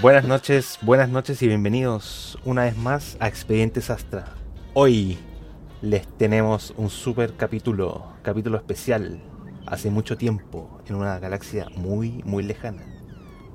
Buenas 0.00 0.24
noches, 0.24 0.78
buenas 0.82 1.08
noches 1.08 1.42
y 1.42 1.48
bienvenidos 1.48 2.38
una 2.44 2.62
vez 2.62 2.76
más 2.76 3.16
a 3.18 3.26
Expedientes 3.26 3.90
Astra. 3.90 4.26
Hoy 4.72 5.18
les 5.82 6.06
tenemos 6.06 6.72
un 6.76 6.88
super 6.88 7.34
capítulo, 7.34 8.06
capítulo 8.22 8.58
especial, 8.58 9.20
hace 9.66 9.90
mucho 9.90 10.16
tiempo, 10.16 10.80
en 10.86 10.94
una 10.94 11.18
galaxia 11.18 11.66
muy, 11.74 12.22
muy 12.24 12.44
lejana. 12.44 12.84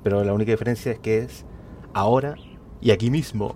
Pero 0.02 0.22
la 0.22 0.34
única 0.34 0.52
diferencia 0.52 0.92
es 0.92 0.98
que 0.98 1.20
es 1.20 1.46
ahora 1.94 2.34
y 2.82 2.90
aquí 2.90 3.10
mismo. 3.10 3.54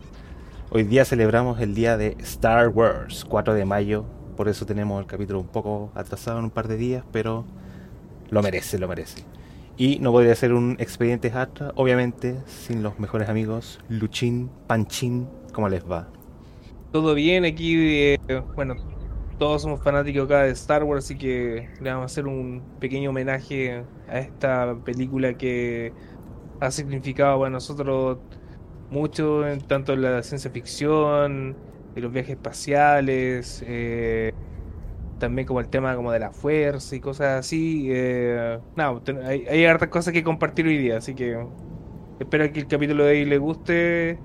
Hoy 0.70 0.84
día 0.84 1.04
celebramos 1.04 1.60
el 1.60 1.74
día 1.74 1.98
de 1.98 2.16
Star 2.20 2.68
Wars, 2.68 3.26
4 3.28 3.52
de 3.52 3.66
mayo, 3.66 4.06
por 4.34 4.48
eso 4.48 4.64
tenemos 4.64 4.98
el 4.98 5.06
capítulo 5.06 5.40
un 5.40 5.48
poco 5.48 5.92
atrasado 5.94 6.38
en 6.38 6.44
un 6.44 6.50
par 6.50 6.68
de 6.68 6.78
días, 6.78 7.04
pero 7.12 7.44
lo 8.30 8.42
merece, 8.42 8.78
lo 8.78 8.88
merece. 8.88 9.24
Y 9.80 10.00
no 10.00 10.10
podría 10.10 10.34
ser 10.34 10.52
un 10.54 10.74
expediente 10.80 11.28
Astra, 11.32 11.70
obviamente, 11.76 12.36
sin 12.46 12.82
los 12.82 12.98
mejores 12.98 13.28
amigos, 13.28 13.78
Luchín, 13.88 14.50
Panchín, 14.66 15.28
¿cómo 15.52 15.68
les 15.68 15.88
va? 15.88 16.08
Todo 16.90 17.14
bien, 17.14 17.44
aquí, 17.44 17.76
eh, 17.76 18.18
bueno, 18.56 18.74
todos 19.38 19.62
somos 19.62 19.80
fanáticos 19.80 20.24
acá 20.24 20.42
de 20.42 20.50
Star 20.50 20.82
Wars, 20.82 21.04
así 21.04 21.16
que 21.16 21.68
le 21.80 21.90
vamos 21.90 22.02
a 22.02 22.06
hacer 22.06 22.26
un 22.26 22.60
pequeño 22.80 23.10
homenaje 23.10 23.84
a 24.08 24.18
esta 24.18 24.74
película 24.84 25.34
que 25.34 25.92
ha 26.58 26.72
significado 26.72 27.38
para 27.38 27.50
nosotros 27.50 28.18
mucho, 28.90 29.46
en 29.46 29.60
tanto 29.60 29.92
en 29.92 30.02
la 30.02 30.24
ciencia 30.24 30.50
ficción, 30.50 31.54
en 31.94 32.02
los 32.02 32.12
viajes 32.12 32.32
espaciales, 32.32 33.62
eh, 33.64 34.32
también 35.18 35.46
como 35.46 35.60
el 35.60 35.68
tema 35.68 35.94
como 35.96 36.12
de 36.12 36.20
la 36.20 36.30
fuerza 36.30 36.96
y 36.96 37.00
cosas 37.00 37.40
así. 37.40 37.88
Eh, 37.90 38.58
no, 38.76 39.02
hay, 39.24 39.46
hay 39.46 39.64
hartas 39.64 39.88
cosas 39.88 40.12
que 40.12 40.22
compartir 40.22 40.66
hoy 40.66 40.78
día, 40.78 40.98
así 40.98 41.14
que 41.14 41.46
espero 42.20 42.52
que 42.52 42.60
el 42.60 42.66
capítulo 42.66 43.04
de 43.04 43.10
hoy 43.10 43.24
le 43.24 43.38
guste 43.38 44.18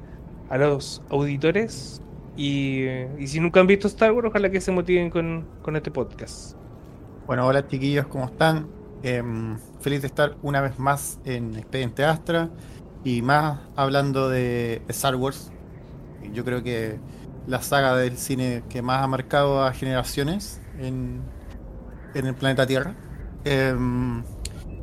a 0.50 0.58
los 0.58 1.02
auditores. 1.10 2.02
Y, 2.36 2.86
y 3.20 3.28
si 3.28 3.40
nunca 3.40 3.60
han 3.60 3.68
visto 3.68 3.88
Star 3.88 4.12
Wars, 4.12 4.28
ojalá 4.30 4.50
que 4.50 4.60
se 4.60 4.72
motiven 4.72 5.10
con, 5.10 5.46
con 5.62 5.76
este 5.76 5.92
podcast. 5.92 6.56
Bueno, 7.28 7.46
hola 7.46 7.68
chiquillos, 7.68 8.08
¿cómo 8.08 8.26
están? 8.26 8.68
Em, 9.04 9.58
feliz 9.82 10.02
de 10.02 10.08
estar 10.08 10.38
una 10.42 10.62
vez 10.62 10.80
más 10.80 11.20
en 11.26 11.56
Expediente 11.56 12.06
Astra 12.06 12.50
y 13.04 13.22
más 13.22 13.60
hablando 13.76 14.30
de 14.30 14.82
Star 14.88 15.16
Wars. 15.16 15.52
Yo 16.32 16.44
creo 16.46 16.64
que 16.64 17.00
la 17.46 17.62
saga 17.62 17.96
del 17.98 18.18
cine 18.18 18.64
que 18.70 18.82
más 18.82 19.04
ha 19.04 19.08
marcado 19.08 19.64
a 19.64 19.74
generaciones 19.74 20.62
en, 20.80 21.22
en 22.14 22.26
el 22.26 22.36
planeta 22.36 22.66
Tierra. 22.66 22.96
Em, 23.46 24.24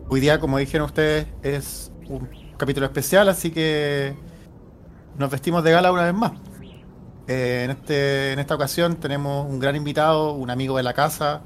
hoy 0.08 0.20
día, 0.20 0.38
como 0.40 0.58
dijeron 0.58 0.86
ustedes, 0.86 1.26
es 1.42 1.92
un 2.08 2.28
capítulo 2.56 2.86
especial, 2.86 3.28
así 3.28 3.50
que 3.50 4.14
nos 5.16 5.30
vestimos 5.30 5.64
de 5.64 5.72
gala 5.72 5.92
una 5.92 6.04
vez 6.04 6.14
más. 6.14 6.32
Eh, 7.26 7.62
en, 7.64 7.70
este, 7.70 8.32
en 8.32 8.38
esta 8.38 8.54
ocasión 8.54 8.96
tenemos 8.96 9.48
un 9.48 9.60
gran 9.60 9.76
invitado, 9.76 10.32
un 10.32 10.50
amigo 10.50 10.76
de 10.76 10.82
la 10.82 10.94
casa, 10.94 11.42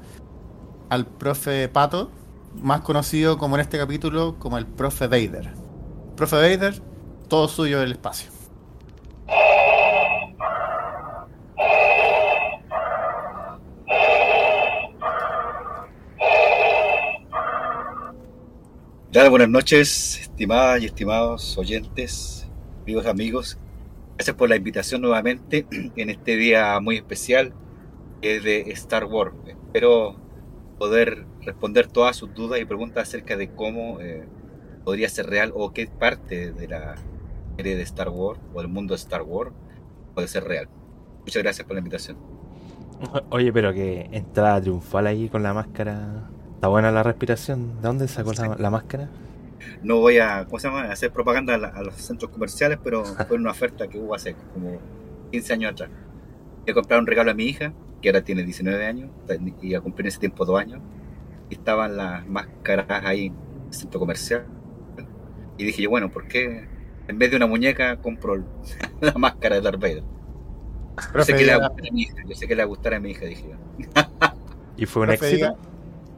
al 0.89 1.05
profe 1.05 1.69
Pato, 1.69 2.11
más 2.61 2.81
conocido 2.81 3.37
como 3.37 3.55
en 3.55 3.61
este 3.61 3.77
capítulo 3.77 4.37
como 4.39 4.57
el 4.57 4.65
profe 4.65 5.07
Vader. 5.07 5.53
Profe 6.15 6.35
Vader, 6.35 6.81
todo 7.27 7.47
suyo 7.47 7.79
del 7.79 7.93
espacio. 7.93 8.34
Buenas 19.15 19.47
noches, 19.47 20.19
estimadas 20.19 20.81
y 20.81 20.87
estimados 20.87 21.57
oyentes, 21.57 22.45
amigos 22.83 23.05
amigos. 23.05 23.57
Gracias 24.17 24.35
por 24.35 24.49
la 24.49 24.57
invitación 24.57 25.01
nuevamente 25.01 25.65
en 25.95 26.09
este 26.09 26.35
día 26.35 26.77
muy 26.81 26.97
especial 26.97 27.53
de 28.21 28.65
Star 28.73 29.05
Wars. 29.05 29.33
Espero 29.47 30.17
poder 30.77 31.25
responder 31.41 31.87
todas 31.87 32.17
sus 32.17 32.33
dudas 32.33 32.59
y 32.59 32.65
preguntas 32.65 33.07
acerca 33.07 33.37
de 33.37 33.49
cómo 33.51 34.01
eh, 34.01 34.25
podría 34.83 35.07
ser 35.07 35.27
real 35.27 35.53
o 35.55 35.71
qué 35.71 35.87
parte 35.87 36.51
de 36.51 36.67
la 36.67 36.95
serie 37.55 37.77
de 37.77 37.83
Star 37.83 38.09
Wars 38.09 38.41
o 38.53 38.59
del 38.59 38.67
mundo 38.67 38.95
de 38.95 38.97
Star 38.97 39.21
Wars 39.21 39.53
puede 40.13 40.27
ser 40.27 40.43
real. 40.43 40.67
Muchas 41.21 41.41
gracias 41.41 41.65
por 41.65 41.75
la 41.75 41.79
invitación. 41.79 42.17
Oye, 43.29 43.53
pero 43.53 43.73
que 43.73 44.09
entrada 44.11 44.59
triunfal 44.59 45.07
ahí 45.07 45.29
con 45.29 45.41
la 45.41 45.53
máscara. 45.53 46.29
Está 46.55 46.67
buena 46.69 46.91
la 46.91 47.03
respiración. 47.03 47.75
¿De 47.81 47.87
dónde 47.87 48.07
sacó 48.07 48.33
la, 48.33 48.55
la 48.57 48.69
máscara? 48.69 49.09
No 49.83 49.99
voy 49.99 50.17
a, 50.19 50.45
¿cómo 50.45 50.59
se 50.59 50.67
llama? 50.67 50.83
a 50.83 50.91
hacer 50.91 51.11
propaganda 51.11 51.55
a, 51.55 51.57
la- 51.57 51.67
a 51.69 51.81
los 51.83 51.95
centros 51.95 52.31
comerciales, 52.31 52.79
pero 52.83 53.03
fue 53.27 53.37
una 53.37 53.51
oferta 53.51 53.87
que 53.87 53.97
hubo 53.99 54.15
hace 54.15 54.35
como 54.53 54.79
15 55.31 55.53
años 55.53 55.71
atrás. 55.71 55.89
He 56.65 56.73
comprado 56.73 57.01
un 57.01 57.07
regalo 57.07 57.31
a 57.31 57.33
mi 57.33 57.45
hija, 57.45 57.73
que 58.01 58.09
ahora 58.09 58.23
tiene 58.23 58.43
19 58.43 58.85
años, 58.85 59.09
y 59.61 59.75
a 59.75 59.81
cumplir 59.81 60.05
en 60.05 60.09
ese 60.09 60.19
tiempo 60.19 60.45
dos 60.45 60.59
años. 60.59 60.81
Y 61.49 61.55
estaban 61.55 61.97
las 61.97 62.27
máscaras 62.27 62.87
ahí 63.05 63.27
en 63.27 63.35
el 63.67 63.73
centro 63.73 63.99
comercial. 63.99 64.45
Y 65.57 65.65
dije 65.65 65.83
yo, 65.83 65.89
bueno, 65.89 66.11
¿por 66.11 66.27
qué 66.27 66.67
en 67.07 67.19
vez 67.19 67.31
de 67.31 67.37
una 67.37 67.47
muñeca 67.47 67.97
compro 68.01 68.43
la 69.01 69.13
máscara 69.13 69.55
de 69.55 69.61
Darth 69.61 69.79
Vader? 69.81 70.03
Yo 71.13 71.21
sé 71.21 71.35
que 71.35 71.43
le 71.45 71.51
va 71.51 71.57
a 71.57 71.59
ya- 71.59 71.67
gustar 71.69 71.87
a 71.89 71.91
mi 71.93 72.01
hija, 72.01 72.15
yo 72.27 72.35
sé 72.35 72.47
que 72.47 72.55
le 72.55 72.61
va 72.61 72.65
a 72.65 72.67
gustar 72.67 72.93
a 72.93 72.99
mi 72.99 73.11
hija, 73.11 73.25
dije 73.25 73.49
yo. 73.49 73.57
¿Y 74.77 74.85
fue 74.85 75.03
un 75.03 75.07
profe, 75.09 75.27
éxito? 75.31 75.57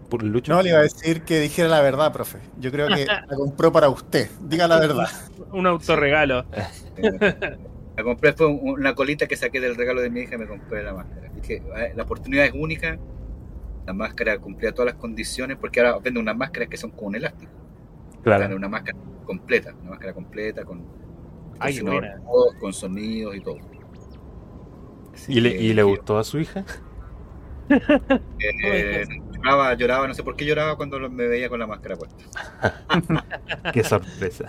Ya- 0.08 0.10
Por 0.10 0.24
Lucho. 0.24 0.54
No 0.54 0.62
le 0.62 0.70
iba 0.70 0.80
a 0.80 0.84
decir 0.84 1.22
que 1.24 1.40
dijera 1.40 1.68
la 1.68 1.82
verdad, 1.82 2.12
profe. 2.14 2.40
Yo 2.60 2.72
creo 2.72 2.88
que 2.88 3.06
la 3.06 3.26
compró 3.36 3.72
para 3.72 3.90
usted. 3.90 4.30
Diga 4.42 4.68
la 4.68 4.80
verdad. 4.80 5.08
Un 5.52 5.68
autorregalo. 5.68 6.46
La 7.98 8.04
compré 8.04 8.32
fue 8.34 8.46
un- 8.46 8.60
una 8.80 8.94
colita 8.94 9.26
que 9.26 9.36
saqué 9.36 9.60
del 9.60 9.76
regalo 9.76 10.02
de 10.02 10.12
mi 10.12 10.20
hija 10.20 10.36
y 10.36 10.38
me 10.38 10.46
compré 10.46 10.84
la 10.84 10.94
máscara. 10.94 11.30
Dije, 11.30 11.64
"Ah, 11.76 11.86
la 11.96 12.04
oportunidad 12.04 12.46
es 12.46 12.52
única. 12.54 12.96
La 13.88 13.94
máscara 13.94 14.38
cumplía 14.38 14.72
todas 14.72 14.94
las 14.94 15.02
condiciones 15.02 15.58
porque 15.60 15.80
ahora 15.80 15.98
venden 15.98 16.22
unas 16.22 16.38
máscaras 16.38 16.70
que 16.70 16.78
son 16.78 16.92
con 16.92 17.08
un 17.08 17.16
elástico. 17.16 17.52
Claro. 18.22 18.56
Una 18.56 18.70
máscara 18.70 18.96
completa, 19.26 19.74
una 19.82 19.90
máscara 19.92 20.14
completa 20.14 20.64
con, 20.64 20.86
Ay, 21.58 21.80
con, 21.80 22.00
voz, 22.24 22.54
con 22.60 22.72
sonidos 22.72 23.36
y 23.36 23.42
todo. 23.42 23.58
Así 25.16 25.34
¿Y 25.34 25.40
le, 25.42 25.54
que 25.54 25.56
¿Y 25.64 25.74
le 25.74 25.82
dije, 25.82 25.96
gustó 25.96 26.20
a 26.20 26.24
su 26.24 26.38
hija? 26.40 26.66
eh, 27.70 29.06
lloraba, 29.52 29.74
lloraba, 29.76 30.08
no 30.08 30.14
sé 30.14 30.24
por 30.24 30.36
qué 30.36 30.46
lloraba 30.46 30.76
cuando 30.76 31.00
me 31.10 31.28
veía 31.28 31.50
con 31.50 31.60
la 31.60 31.68
máscara 31.68 31.96
puesta. 31.96 32.16
Qué 33.74 33.84
sorpresa. 33.84 34.46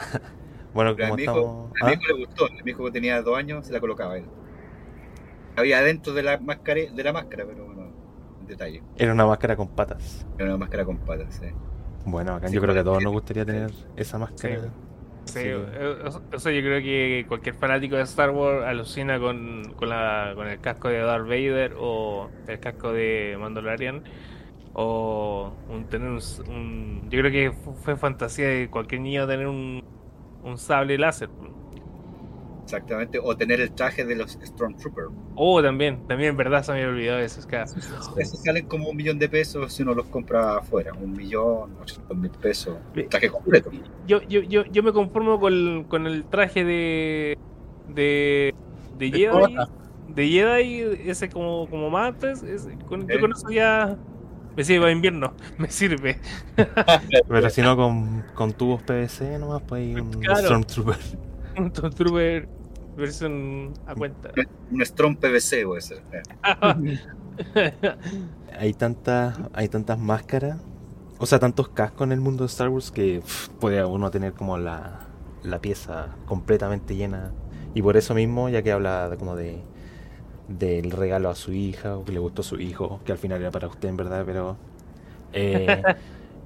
Bueno, 0.74 0.94
Pero 0.94 1.06
a 1.06 1.08
como 1.10 1.16
mi 1.16 1.22
hijo, 1.22 1.32
estamos. 1.32 1.72
a 1.80 1.84
mi 1.86 1.90
¿Ah? 1.90 1.94
hijo 1.94 2.02
le 2.16 2.24
gustó. 2.26 2.44
A 2.46 2.62
mi 2.64 2.70
hijo 2.70 2.84
que 2.84 2.90
tenía 2.90 3.22
dos 3.22 3.36
años 3.36 3.66
se 3.66 3.72
la 3.72 3.80
colocaba 3.80 4.16
él. 4.18 4.24
Había 5.56 5.78
adentro 5.78 6.12
de 6.12 6.22
la 6.22 6.38
máscara, 6.38 6.80
de 6.92 7.02
la 7.04 7.12
máscara 7.12 7.44
pero 7.46 7.64
bueno, 7.66 7.90
detalle. 8.46 8.82
Era 8.96 9.12
una 9.12 9.26
máscara 9.26 9.56
con 9.56 9.68
patas. 9.68 10.26
Era 10.36 10.48
una 10.50 10.56
máscara 10.58 10.84
con 10.84 10.98
patas, 10.98 11.34
sí. 11.40 11.46
Bueno, 12.04 12.34
acá 12.34 12.48
Sí, 12.48 12.54
yo 12.54 12.60
creo 12.60 12.74
que 12.74 12.80
a 12.80 12.84
todos 12.84 13.02
nos 13.02 13.12
gustaría 13.12 13.44
tener 13.44 13.70
esa 13.96 14.18
máscara. 14.18 14.60
Sí. 14.60 14.66
Sí, 15.24 15.40
Sí. 15.40 15.50
o- 15.50 16.36
o 16.36 16.38
sea, 16.38 16.52
yo 16.52 16.60
creo 16.62 16.80
que 16.80 17.26
cualquier 17.28 17.54
fanático 17.54 17.96
de 17.96 18.02
Star 18.02 18.30
Wars 18.30 18.64
alucina 18.64 19.18
con, 19.18 19.74
con, 19.76 19.90
la, 19.90 20.32
con 20.34 20.46
el 20.48 20.58
casco 20.60 20.88
de 20.88 21.00
Darth 21.00 21.26
Vader 21.26 21.74
o 21.78 22.30
el 22.46 22.58
casco 22.60 22.92
de 22.94 23.36
Mandalorian 23.38 24.04
o 24.74 25.52
un, 25.70 25.84
tener 25.86 26.08
un, 26.08 26.20
un- 26.48 27.02
yo 27.10 27.20
creo 27.20 27.30
que 27.32 27.52
fu- 27.52 27.74
fue 27.74 27.96
fantasía 27.96 28.48
de 28.48 28.68
cualquier 28.70 29.00
niño 29.00 29.26
tener 29.26 29.46
un, 29.46 29.82
un 30.44 30.58
sable 30.58 30.96
láser. 30.98 31.28
Exactamente. 32.64 33.18
O 33.22 33.34
tener 33.34 33.60
el 33.62 33.70
traje 33.72 34.04
de 34.04 34.14
los 34.14 34.32
Stormtroopers. 34.44 35.08
Oh, 35.36 35.62
también, 35.62 36.06
también, 36.06 36.36
verdad, 36.36 36.62
se 36.62 36.72
me 36.72 36.78
había 36.82 36.90
olvidado 36.90 37.18
eso. 37.20 37.40
Es 37.40 37.46
que, 37.46 37.56
Esos 38.20 38.42
salen 38.44 38.66
como 38.66 38.90
un 38.90 38.96
millón 38.96 39.18
de 39.18 39.26
pesos 39.30 39.72
si 39.72 39.82
uno 39.82 39.94
los 39.94 40.04
compra 40.08 40.58
afuera. 40.58 40.92
Un 40.92 41.12
millón, 41.12 41.74
ochocientos 41.80 42.14
mil 42.18 42.30
pesos. 42.30 42.76
Traje 43.08 43.30
completo. 43.30 43.70
yo, 44.06 44.20
yo, 44.22 44.42
yo, 44.42 44.64
yo 44.66 44.82
me 44.82 44.92
conformo 44.92 45.40
con, 45.40 45.84
con 45.84 46.06
el 46.06 46.24
traje 46.26 46.62
de 46.64 47.38
de, 47.88 48.54
de 48.98 49.10
Jedi. 49.12 49.56
De 50.08 50.28
Jedi, 50.28 50.80
ese 51.10 51.30
como, 51.30 51.66
como 51.70 51.88
mates. 51.88 52.42
ese- 52.42 52.76
con, 52.86 53.08
yo 53.08 53.14
Eh. 53.14 53.20
con 53.20 53.32
eso 53.32 53.48
ya 53.50 53.96
me 54.58 54.64
sirve 54.64 54.80
para 54.80 54.90
invierno. 54.92 55.34
Me 55.58 55.70
sirve. 55.70 56.18
Pero 57.28 57.48
si 57.48 57.62
no, 57.62 57.76
con, 57.76 58.24
con 58.34 58.52
tubos 58.52 58.82
PVC 58.82 59.38
nomás, 59.38 59.62
pues 59.62 59.82
hay 59.82 59.94
un 59.94 60.10
Claro. 60.10 60.40
Stormtrooper. 60.40 60.96
Un 61.56 61.70
Stormtrooper 61.70 62.48
versión 62.96 63.72
a 63.86 63.94
cuenta. 63.94 64.32
Un 64.72 64.84
Strong 64.84 65.18
PVC 65.18 65.64
puede 65.64 65.80
ser. 65.80 66.02
Eh. 66.12 66.98
Hay 68.58 68.74
tantas, 68.74 69.38
hay 69.52 69.68
tantas 69.68 69.96
máscaras, 69.96 70.58
o 71.18 71.26
sea, 71.26 71.38
tantos 71.38 71.68
cascos 71.68 72.04
en 72.06 72.12
el 72.12 72.20
mundo 72.20 72.42
de 72.42 72.48
Star 72.48 72.68
Wars 72.68 72.90
que 72.90 73.20
pff, 73.20 73.48
puede 73.60 73.84
uno 73.84 74.10
tener 74.10 74.32
como 74.32 74.58
la, 74.58 75.06
la 75.44 75.60
pieza 75.60 76.16
completamente 76.26 76.96
llena. 76.96 77.30
Y 77.74 77.82
por 77.82 77.96
eso 77.96 78.12
mismo, 78.12 78.48
ya 78.48 78.62
que 78.62 78.72
habla 78.72 79.14
como 79.20 79.36
de 79.36 79.60
del 80.48 80.90
regalo 80.92 81.30
a 81.30 81.36
su 81.36 81.52
hija, 81.52 81.96
o 81.98 82.04
que 82.04 82.12
le 82.12 82.20
gustó 82.20 82.42
a 82.42 82.44
su 82.44 82.60
hijo, 82.60 83.02
que 83.04 83.12
al 83.12 83.18
final 83.18 83.40
era 83.42 83.52
para 83.52 83.68
usted 83.68 83.88
en 83.90 83.96
verdad, 83.98 84.24
pero 84.26 84.58
eh, 85.32 85.86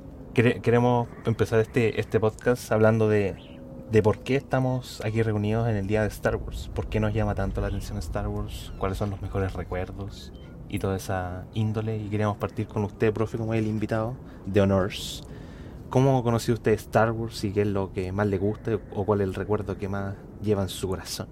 quere- 0.35 0.61
queremos 0.63 1.09
empezar 1.25 1.61
este, 1.61 2.01
este 2.01 2.21
podcast 2.21 2.73
hablando 2.73 3.09
de, 3.09 3.39
de 3.91 4.03
por 4.03 4.23
qué 4.23 4.37
estamos 4.37 5.01
aquí 5.05 5.23
reunidos 5.23 5.69
en 5.69 5.77
el 5.77 5.87
día 5.87 6.03
de 6.03 6.09
Star 6.09 6.37
Wars. 6.37 6.71
¿Por 6.75 6.89
qué 6.89 7.01
nos 7.01 7.15
llama 7.15 7.35
tanto 7.35 7.61
la 7.61 7.69
atención 7.69 7.99
Star 7.99 8.29
Wars? 8.29 8.75
¿Cuáles 8.79 8.99
son 8.99 9.11
los 9.11 9.23
mejores 9.23 9.55
recuerdos? 9.55 10.35
Y 10.69 10.79
toda 10.81 10.97
esa 10.97 11.49
índole. 11.53 11.99
Y 11.99 12.11
queríamos 12.11 12.39
partir 12.39 12.69
con 12.69 12.85
usted, 12.85 13.13
profe, 13.13 13.39
como 13.39 13.55
el 13.55 13.67
invitado 13.67 14.21
de 14.47 14.61
Honors. 14.63 15.25
¿Cómo 15.91 16.23
conoció 16.25 16.55
usted 16.55 16.73
Star 16.75 17.13
Wars 17.13 17.45
y 17.45 17.53
qué 17.53 17.63
es 17.63 17.69
lo 17.69 17.93
que 17.93 18.13
más 18.13 18.27
le 18.29 18.39
gusta 18.39 18.81
o 18.91 19.05
cuál 19.07 19.21
es 19.23 19.29
el 19.29 19.35
recuerdo 19.35 19.77
que 19.79 19.89
más 19.89 20.17
lleva 20.41 20.63
en 20.63 20.69
su 20.71 20.89
corazón? 20.89 21.29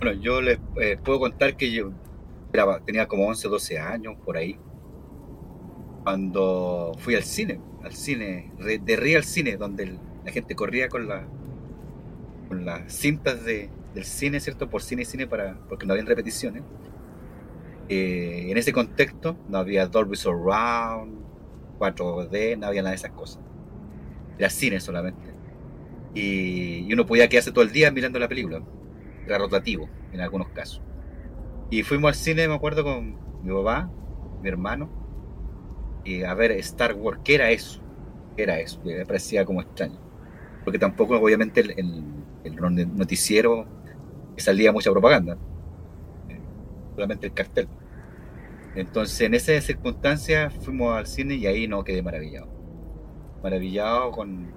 Bueno, 0.00 0.20
yo 0.20 0.40
les 0.40 0.58
eh, 0.80 0.96
puedo 1.02 1.18
contar 1.20 1.56
que 1.56 1.72
yo 1.72 1.92
era- 2.52 2.80
tenía 2.84 3.06
como 3.08 3.26
11 3.28 3.48
o 3.48 3.50
12 3.50 3.78
años 3.78 4.16
por 4.24 4.36
ahí. 4.36 4.58
Cuando 6.04 6.92
fui 6.98 7.14
al 7.14 7.24
cine, 7.24 7.60
al 7.82 7.94
cine, 7.94 8.52
de 8.58 8.96
Real 8.96 9.24
Cine, 9.24 9.56
donde 9.56 9.84
el- 9.84 10.00
la 10.24 10.32
gente 10.32 10.54
corría 10.54 10.88
con, 10.88 11.08
la, 11.08 11.30
con 12.48 12.64
las 12.64 12.92
cintas 12.92 13.44
de, 13.44 13.70
del 13.92 14.04
cine, 14.04 14.40
¿cierto? 14.40 14.68
Por 14.70 14.82
cine 14.82 15.02
y 15.02 15.04
cine, 15.04 15.26
para, 15.26 15.58
porque 15.68 15.86
no 15.86 15.92
habían 15.92 16.06
repeticiones. 16.06 16.64
Eh, 17.88 18.46
en 18.50 18.56
ese 18.56 18.72
contexto 18.72 19.38
no 19.48 19.58
había 19.58 19.86
Dolby 19.86 20.16
Surround, 20.16 21.26
4D, 21.78 22.56
no 22.56 22.66
había 22.66 22.82
nada 22.82 22.90
de 22.92 22.96
esas 22.96 23.12
cosas. 23.12 23.42
Era 24.38 24.50
cine 24.50 24.80
solamente. 24.80 25.38
Y, 26.14 26.86
y 26.88 26.92
uno 26.94 27.06
podía 27.06 27.28
quedarse 27.28 27.52
todo 27.52 27.64
el 27.64 27.72
día 27.72 27.90
mirando 27.92 28.18
la 28.18 28.28
película. 28.28 28.64
Rotativo 29.28 29.90
en 30.12 30.20
algunos 30.20 30.50
casos. 30.50 30.82
Y 31.70 31.82
fuimos 31.84 32.10
al 32.10 32.14
cine, 32.16 32.48
me 32.48 32.54
acuerdo, 32.54 32.84
con 32.84 33.20
mi 33.42 33.52
papá, 33.54 33.90
mi 34.42 34.48
hermano, 34.50 34.90
y 36.04 36.22
a 36.22 36.34
ver 36.34 36.52
Star 36.52 36.94
Wars. 36.94 37.20
¿Qué 37.24 37.34
era 37.36 37.50
eso? 37.50 37.80
¿Qué 38.36 38.42
era 38.44 38.60
eso? 38.60 38.80
Me 38.84 39.04
parecía 39.06 39.44
como 39.44 39.60
extraño. 39.62 40.00
Porque 40.64 40.78
tampoco, 40.78 41.16
obviamente, 41.20 41.60
el, 41.60 41.72
el- 41.78 42.26
el 42.44 42.96
noticiero 42.96 43.68
salía 44.36 44.72
mucha 44.72 44.92
propaganda. 44.92 45.38
Eh, 46.28 46.48
Solamente 46.94 47.26
el 47.28 47.34
cartel. 47.34 47.68
Entonces, 48.74 49.20
en 49.20 49.34
esas 49.34 49.64
circunstancias, 49.64 50.52
fuimos 50.60 50.96
al 50.96 51.06
cine 51.06 51.34
y 51.36 51.46
ahí 51.46 51.68
no 51.68 51.84
quedé 51.84 52.02
maravillado. 52.02 52.48
Maravillado 53.42 54.12
con 54.12 54.54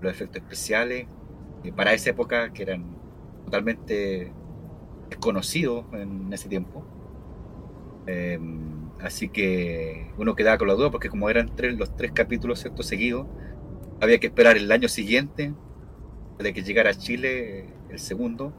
los 0.00 0.12
efectos 0.12 0.42
especiales, 0.42 1.08
para 1.76 1.94
esa 1.94 2.10
época 2.10 2.52
que 2.52 2.62
eran 2.64 3.02
totalmente 3.52 4.32
desconocidos 5.10 5.84
en 5.92 6.32
ese 6.32 6.48
tiempo. 6.48 6.82
Eh, 8.06 8.40
así 9.02 9.28
que 9.28 10.10
uno 10.16 10.34
quedaba 10.34 10.56
con 10.56 10.68
la 10.68 10.74
duda 10.74 10.90
porque 10.90 11.10
como 11.10 11.28
eran 11.28 11.54
tres, 11.54 11.76
los 11.76 11.94
tres 11.94 12.12
capítulos 12.12 12.60
¿cierto? 12.60 12.82
seguidos, 12.82 13.26
había 14.00 14.18
que 14.18 14.28
esperar 14.28 14.56
el 14.56 14.72
año 14.72 14.88
siguiente 14.88 15.52
para 16.38 16.50
que 16.50 16.62
llegara 16.62 16.90
a 16.90 16.94
Chile 16.94 17.68
el 17.90 17.98
segundo 17.98 18.54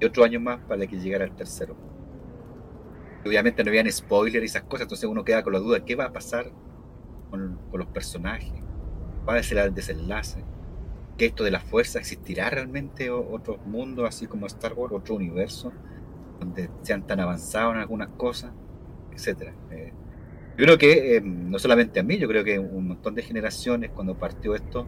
y 0.00 0.06
otro 0.06 0.24
año 0.24 0.40
más 0.40 0.60
para 0.60 0.86
que 0.86 0.96
llegara 0.96 1.26
el 1.26 1.32
tercero. 1.36 1.76
Obviamente 3.26 3.62
no 3.62 3.68
habían 3.68 3.92
spoilers 3.92 4.42
y 4.42 4.46
esas 4.46 4.62
cosas, 4.62 4.84
entonces 4.84 5.10
uno 5.10 5.24
queda 5.24 5.42
con 5.42 5.52
la 5.52 5.58
duda, 5.58 5.84
¿qué 5.84 5.94
va 5.94 6.06
a 6.06 6.12
pasar 6.12 6.50
con, 7.28 7.58
con 7.70 7.80
los 7.80 7.88
personajes? 7.88 8.54
¿Cuál 9.26 9.44
será 9.44 9.64
el 9.64 9.74
desenlace? 9.74 10.42
¿Que 11.18 11.26
esto 11.26 11.44
de 11.44 11.50
la 11.50 11.60
fuerza 11.60 11.98
existirá 11.98 12.48
realmente 12.48 13.10
o- 13.10 13.30
otro 13.32 13.58
mundo 13.66 14.06
así 14.06 14.26
como 14.26 14.46
Star 14.46 14.72
Wars, 14.74 14.94
otro 14.94 15.16
universo, 15.16 15.72
donde 16.40 16.70
sean 16.82 17.06
tan 17.06 17.20
avanzados 17.20 17.74
en 17.74 17.80
algunas 17.80 18.08
cosas, 18.10 18.52
etcétera? 19.12 19.52
Eh, 19.72 19.92
yo 20.56 20.64
creo 20.64 20.78
que 20.78 21.16
eh, 21.16 21.20
no 21.20 21.58
solamente 21.58 22.00
a 22.00 22.02
mí, 22.04 22.18
yo 22.18 22.28
creo 22.28 22.44
que 22.44 22.58
un 22.58 22.88
montón 22.88 23.14
de 23.14 23.22
generaciones 23.22 23.90
cuando 23.90 24.16
partió 24.16 24.54
esto 24.54 24.86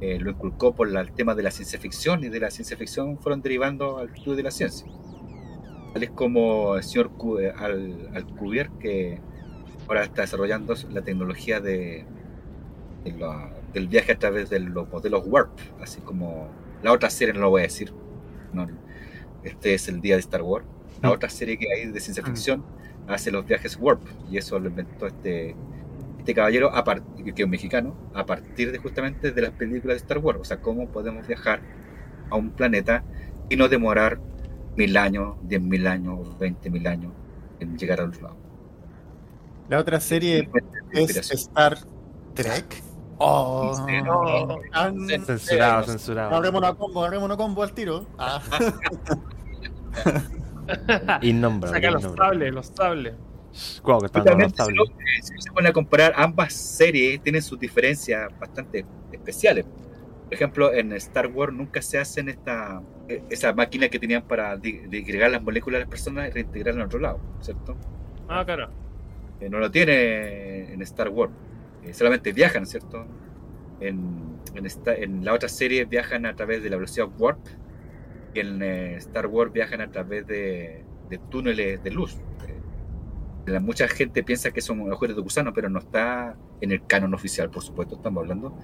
eh, 0.00 0.18
lo 0.18 0.30
inculcó 0.30 0.74
por 0.74 0.90
la- 0.90 1.02
el 1.02 1.12
tema 1.12 1.34
de 1.34 1.42
la 1.42 1.50
ciencia 1.50 1.78
ficción 1.78 2.24
y 2.24 2.28
de 2.30 2.40
la 2.40 2.50
ciencia 2.50 2.76
ficción 2.76 3.18
fueron 3.18 3.42
derivando 3.42 3.98
al 3.98 4.08
estudio 4.08 4.36
de 4.36 4.42
la 4.44 4.50
ciencia. 4.50 4.86
Tal 5.92 6.02
es 6.02 6.10
como 6.10 6.76
el 6.76 6.82
señor 6.82 7.10
eh, 7.40 7.52
Al- 7.56 8.08
Alcubierre 8.14 8.70
que 8.80 9.20
ahora 9.86 10.02
está 10.04 10.22
desarrollando 10.22 10.74
la 10.90 11.02
tecnología 11.02 11.60
de, 11.60 12.06
de 13.04 13.12
la- 13.12 13.52
del 13.72 13.88
viaje 13.88 14.12
a 14.12 14.18
través 14.18 14.50
de 14.50 14.60
los 14.60 14.88
modelos 14.88 15.22
Warp, 15.26 15.50
así 15.80 16.00
como 16.00 16.48
la 16.82 16.92
otra 16.92 17.10
serie 17.10 17.34
no 17.34 17.40
lo 17.40 17.50
voy 17.50 17.60
a 17.62 17.64
decir. 17.64 17.92
no, 18.52 18.66
este 19.44 19.74
es 19.74 19.88
el 19.88 20.00
día 20.00 20.14
de 20.16 20.20
Star 20.20 20.42
Wars. 20.42 20.66
La 21.02 21.08
Mm. 21.08 21.12
otra 21.12 21.28
serie 21.30 21.56
que 21.56 21.66
hay 21.72 21.86
de 21.86 22.00
ciencia 22.00 22.22
ficción 22.24 22.64
hace 23.08 23.30
los 23.30 23.46
viajes 23.46 23.76
Warp 23.80 24.02
y 24.30 24.36
eso 24.38 24.58
lo 24.58 24.68
inventó 24.68 25.06
este 25.06 25.54
este 26.18 26.34
caballero 26.34 26.74
a 26.74 26.84
que 26.84 27.32
es 27.34 27.44
un 27.44 27.50
mexicano 27.50 27.96
a 28.12 28.26
partir 28.26 28.70
de 28.72 28.78
justamente 28.78 29.32
de 29.32 29.42
las 29.42 29.52
películas 29.52 29.94
de 29.94 30.02
Star 30.02 30.18
Wars, 30.18 30.38
o 30.40 30.44
sea, 30.44 30.60
cómo 30.60 30.88
podemos 30.88 31.26
viajar 31.26 31.62
a 32.28 32.36
un 32.36 32.50
planeta 32.50 33.02
y 33.48 33.56
no 33.56 33.68
demorar 33.68 34.20
mil 34.76 34.96
años, 34.96 35.36
diez 35.42 35.62
mil 35.62 35.86
años, 35.86 36.38
veinte 36.38 36.68
mil 36.70 36.86
años 36.86 37.12
en 37.58 37.78
llegar 37.78 38.00
al 38.00 38.10
otro 38.10 38.22
lado. 38.22 38.36
La 39.68 39.78
otra 39.78 40.00
serie 40.00 40.48
es. 40.92 41.30
Star 41.32 41.78
Trek. 42.34 42.82
Oh, 43.22 43.74
Sí, 43.86 44.02
no. 44.02 44.58
tan- 44.72 45.06
Censurado, 45.24 45.84
censurado. 45.84 46.30
Agarremos 46.30 46.60
una 46.60 46.74
combo, 46.74 47.00
agarremos 47.00 47.26
una 47.26 47.36
combo 47.36 47.62
al 47.62 47.72
tiro. 47.72 48.06
Ah, 48.18 48.40
Innombrable. 51.22 51.76
Saca 51.80 51.90
los 51.90 52.02
sables, 52.16 52.52
los 52.54 52.66
sables. 52.74 53.14
Guau, 53.82 53.98
que 54.00 54.06
están 54.06 54.24
si, 54.24 54.30
uno- 54.72 54.84
si 55.22 55.34
se 55.40 55.50
pone 55.52 55.68
a 55.68 55.72
comparar 55.72 56.12
ambas 56.16 56.52
series, 56.54 57.20
tienen 57.22 57.42
sus 57.42 57.58
diferencias 57.58 58.28
bastante 58.38 58.86
especiales. 59.12 59.64
Por 60.24 60.34
ejemplo, 60.34 60.72
en 60.72 60.92
Star 60.92 61.26
Wars 61.26 61.52
nunca 61.52 61.82
se 61.82 61.98
hacen 61.98 62.28
esta 62.28 62.80
eh, 63.08 63.24
esa 63.30 63.52
máquina 63.52 63.88
que 63.88 63.98
tenían 63.98 64.22
para 64.22 64.56
di- 64.56 64.82
digregar 64.88 65.32
las 65.32 65.42
moléculas 65.42 65.78
de 65.78 65.84
las 65.84 65.90
personas 65.90 66.28
y 66.28 66.30
reintegrarlas 66.30 66.80
en 66.82 66.86
otro 66.86 67.00
lado, 67.00 67.18
¿cierto? 67.40 67.76
Ah, 68.28 68.44
claro. 68.44 68.68
Eh, 69.40 69.48
no 69.50 69.58
lo 69.58 69.70
tiene 69.72 70.72
en 70.72 70.80
Star 70.82 71.08
Wars. 71.08 71.32
Eh, 71.84 71.94
solamente 71.94 72.32
viajan, 72.32 72.66
¿cierto? 72.66 73.06
En, 73.80 74.38
en, 74.54 74.66
esta- 74.66 74.94
en 74.94 75.24
la 75.24 75.32
otra 75.34 75.48
serie 75.48 75.84
viajan 75.86 76.26
a 76.26 76.34
través 76.36 76.62
de 76.62 76.70
la 76.70 76.76
velocidad 76.76 77.08
warp 77.18 77.38
y 78.34 78.40
en 78.40 78.62
eh, 78.62 78.96
Star 78.96 79.26
Wars 79.26 79.52
viajan 79.52 79.80
a 79.80 79.90
través 79.90 80.26
de, 80.26 80.84
de 81.08 81.18
túneles 81.30 81.82
de 81.82 81.90
luz. 81.90 82.16
Eh, 82.46 83.50
la- 83.52 83.60
mucha 83.60 83.88
gente 83.88 84.22
piensa 84.22 84.50
que 84.50 84.60
son 84.60 84.80
agujeros 84.90 85.16
de 85.16 85.22
gusano, 85.22 85.52
pero 85.54 85.68
no 85.70 85.78
está 85.78 86.36
en 86.60 86.72
el 86.72 86.86
canon 86.86 87.14
oficial, 87.14 87.50
por 87.50 87.62
supuesto, 87.62 87.96
estamos 87.96 88.22
hablando. 88.22 88.54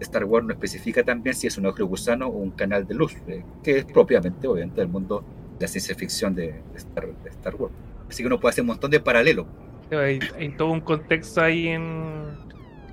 Star 0.00 0.24
Wars 0.24 0.46
no 0.46 0.52
especifica 0.52 1.02
también 1.02 1.34
si 1.34 1.46
es 1.48 1.58
un 1.58 1.66
agujero 1.66 1.86
de 1.86 1.90
gusano 1.90 2.26
o 2.28 2.36
un 2.38 2.50
canal 2.52 2.86
de 2.86 2.94
luz, 2.94 3.16
eh, 3.26 3.42
que 3.64 3.78
es 3.78 3.84
propiamente, 3.86 4.46
obviamente, 4.46 4.80
del 4.80 4.88
mundo 4.90 5.24
de 5.58 5.64
la 5.64 5.68
ciencia 5.68 5.94
ficción 5.96 6.34
de, 6.34 6.52
de 6.52 6.76
Star, 6.76 7.06
de 7.24 7.30
Star 7.30 7.54
Wars. 7.56 7.72
Así 8.08 8.22
que 8.22 8.26
uno 8.28 8.38
puede 8.38 8.50
hacer 8.52 8.62
un 8.62 8.68
montón 8.68 8.90
de 8.92 9.00
paralelos. 9.00 9.46
Hay, 9.90 10.20
hay 10.36 10.50
todo 10.50 10.70
un 10.70 10.82
contexto 10.82 11.40
ahí 11.40 11.66
en 11.68 12.26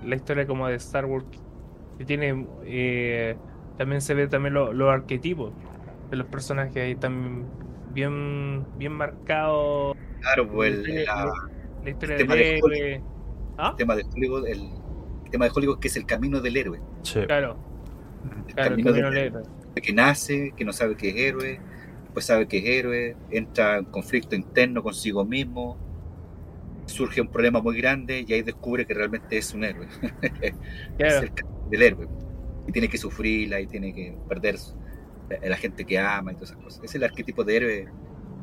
la 0.06 0.16
historia 0.16 0.46
como 0.48 0.68
de 0.68 0.76
Star 0.76 1.06
Wars 1.06 1.26
que 1.98 2.06
tiene 2.06 2.46
eh, 2.66 3.36
también 3.78 4.02
se 4.02 4.14
ve 4.14 4.28
también 4.28 4.54
lo- 4.54 4.74
los 4.74 4.90
arquetipos 4.90 5.54
de 6.12 6.18
los 6.18 6.28
personajes 6.28 6.76
ahí 6.78 6.96
también 6.96 7.46
bien 7.94 8.66
bien 8.78 8.92
marcados 8.94 9.96
Claro, 10.22 10.48
pues 10.50 10.74
el, 10.88 11.06
la- 11.06 11.32
la 11.84 11.90
historia 11.90 12.16
el 12.16 12.22
tema 12.22 12.36
del 12.36 12.44
de 12.44 12.58
héroe 12.58 13.02
¿Ah? 13.58 13.70
el 13.72 13.76
tema 13.78 13.96
de 13.96 14.04
Hollywood, 14.14 14.48
el, 14.48 14.60
el 15.26 15.32
tema 15.32 15.46
de 15.46 15.52
Hollywood 15.56 15.80
que 15.80 15.88
es 15.88 15.96
el 15.96 16.06
camino 16.06 16.42
del 16.42 16.58
héroe. 16.58 16.80
Sí. 17.04 17.22
claro 17.26 17.58
El 18.48 18.54
claro 18.56 18.70
camino 18.72 18.90
camino 18.92 19.12
del 19.12 19.16
del 19.16 19.28
héroe. 19.28 19.44
que 19.82 19.94
nace, 19.94 20.54
que 20.58 20.66
no 20.66 20.74
sabe 20.74 20.96
que 20.96 21.10
es 21.10 21.16
héroe, 21.16 21.60
pues 22.14 22.26
sabe 22.26 22.48
que 22.48 22.58
es 22.58 22.66
héroe, 22.66 23.16
entra 23.30 23.78
en 23.78 23.86
conflicto 23.86 24.36
interno 24.36 24.82
consigo 24.84 25.24
mismo, 25.26 25.78
surge 26.86 27.22
un 27.22 27.28
problema 27.28 27.62
muy 27.62 27.78
grande 27.78 28.26
y 28.28 28.34
ahí 28.34 28.42
descubre 28.42 28.86
que 28.86 28.94
realmente 28.94 29.38
es 29.38 29.54
un 29.54 29.64
héroe. 29.64 29.88
es 30.98 31.14
el 31.16 31.32
del 31.70 31.82
héroe. 31.82 32.08
Y 32.68 32.72
tiene 32.72 32.88
que 32.88 32.98
sufrirla 32.98 33.60
y 33.62 33.68
tiene 33.68 33.94
que 33.94 34.18
perder 34.28 34.58
a 35.44 35.48
la 35.48 35.58
gente 35.58 35.86
que 35.86 35.98
ama 35.98 36.32
y 36.32 36.36
todas 36.36 36.52
esas 36.52 36.64
cosas. 36.64 36.84
Es 36.84 36.96
el 36.96 37.04
arquetipo 37.04 37.44
de 37.44 37.56
héroe 37.58 37.88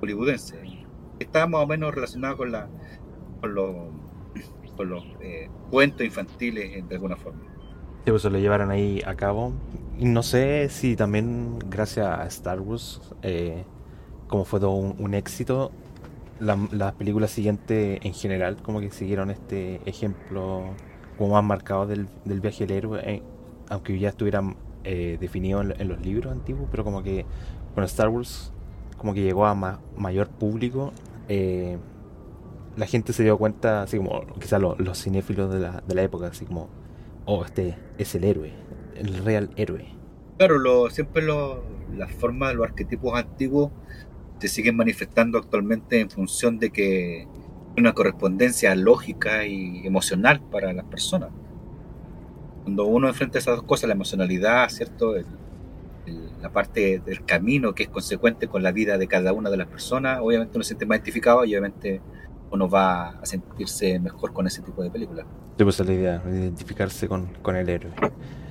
hollywoodense. 0.00 0.56
Está 1.18 1.46
más 1.46 1.62
o 1.62 1.66
menos 1.66 1.94
relacionado 1.94 2.37
con 2.37 2.52
la 2.52 2.68
con 3.40 3.54
los, 3.54 3.76
con 4.76 4.88
los 4.88 5.04
eh, 5.20 5.50
cuentos 5.70 6.06
infantiles 6.06 6.76
eh, 6.76 6.84
de 6.88 6.94
alguna 6.94 7.16
forma. 7.16 7.42
Sí, 8.04 8.11
pues 8.11 8.22
se 8.22 8.30
lo 8.30 8.38
llevaron 8.38 8.70
ahí 8.70 9.02
a 9.04 9.14
cabo. 9.14 9.52
Y 9.99 10.06
no 10.06 10.22
sé 10.22 10.68
si 10.70 10.96
también 10.96 11.58
gracias 11.68 12.06
a 12.06 12.26
Star 12.26 12.61
Wars, 12.61 13.00
eh, 13.22 13.64
como 14.28 14.44
fue 14.44 14.61
todo 14.61 14.72
un, 14.72 14.96
un 14.99 15.14
éxito, 15.14 15.72
la- 16.42 16.68
las 16.72 16.92
películas 16.94 17.30
siguientes 17.30 18.00
en 18.02 18.14
general 18.14 18.56
como 18.62 18.80
que 18.80 18.90
siguieron 18.90 19.30
este 19.30 19.80
ejemplo 19.88 20.76
como 21.18 21.34
más 21.34 21.44
marcado 21.44 21.87
del, 21.87 22.08
del 22.25 22.40
viaje 22.40 22.66
del 22.66 22.76
héroe, 22.78 23.00
eh, 23.04 23.22
aunque 23.68 23.99
ya 23.99 24.08
estuvieran 24.11 24.56
eh, 24.84 25.18
definidos 25.20 25.66
en, 25.78 25.88
los 25.88 26.00
libros 26.00 26.32
antiguos, 26.32 26.68
pero 26.70 26.84
como 26.84 27.02
que 27.02 27.26
con 27.75 27.84
Star 27.84 28.08
Wars 28.08 28.52
como 28.99 29.14
que 29.14 29.22
llegó 29.22 29.46
a 29.46 29.54
ma- 29.54 29.80
mayor 29.96 30.28
público. 30.30 30.92
eh, 31.28 31.78
la 32.76 32.87
gente 32.87 33.12
se 33.12 33.22
dio 33.22 33.37
cuenta, 33.38 33.82
así 33.82 33.99
como 33.99 34.22
quizás 34.40 34.61
los 34.61 35.02
cinéfilos 35.02 35.52
de 35.52 35.61
la, 35.61 35.82
de 35.87 35.94
la 35.94 36.02
época, 36.02 36.28
así 36.28 36.46
como, 36.46 36.68
oh, 37.26 37.44
este 37.44 37.76
es 37.99 38.14
el 38.14 38.25
héroe, 38.25 38.52
el 38.96 39.25
real 39.25 39.50
héroe. 39.56 39.87
Claro, 40.38 40.58
lo, 40.58 40.90
siempre 40.90 41.22
lo, 41.22 41.62
las 41.88 42.12
formas, 42.12 42.54
los 42.54 42.66
arquetipos 42.66 43.14
antiguos 43.18 43.70
se 44.49 44.49
siguen 44.49 44.76
manifestando 44.76 45.38
actualmente 45.38 46.00
en 46.00 46.11
función 46.11 46.58
de 46.58 46.70
que 46.70 47.28
una 47.76 47.92
correspondencia 47.92 48.75
lógica 48.75 49.46
y 49.46 49.87
emocional 49.87 50.40
para 50.50 50.72
las 50.72 50.84
personas. 50.87 51.30
Cuando 52.64 52.87
uno 52.87 53.08
enfrenta 53.08 53.38
esas 53.38 53.56
dos 53.56 53.64
cosas, 53.64 53.88
la 53.88 53.94
emocionalidad, 53.94 54.68
¿cierto? 54.68 55.14
La 56.40 56.52
parte 56.52 57.00
del 57.04 57.25
camino 57.25 57.72
que 57.72 57.84
es 57.84 57.88
consecuente 57.88 58.49
con 58.49 58.64
la 58.64 58.72
vida 58.72 58.99
de 58.99 59.06
cada 59.06 59.32
una 59.32 59.49
de 59.49 59.56
las 59.56 59.68
personas, 59.68 60.18
obviamente 60.20 60.56
uno 60.56 60.64
se 60.64 60.68
siente 60.70 60.87
más 60.87 60.99
identificado 60.99 61.44
y 61.44 61.54
obviamente 61.54 62.00
uno 62.50 62.68
va 62.68 63.11
a 63.11 63.25
sentirse 63.26 63.99
mejor 64.00 64.32
con 64.32 64.46
ese 64.46 64.61
tipo 64.61 64.82
de 64.82 64.90
películas. 64.90 65.25
Sí, 65.56 65.64
pues 65.64 65.78
la 65.78 65.92
idea, 65.92 66.22
identificarse 66.26 67.06
con, 67.06 67.26
con 67.42 67.54
el 67.54 67.68
héroe. 67.68 67.92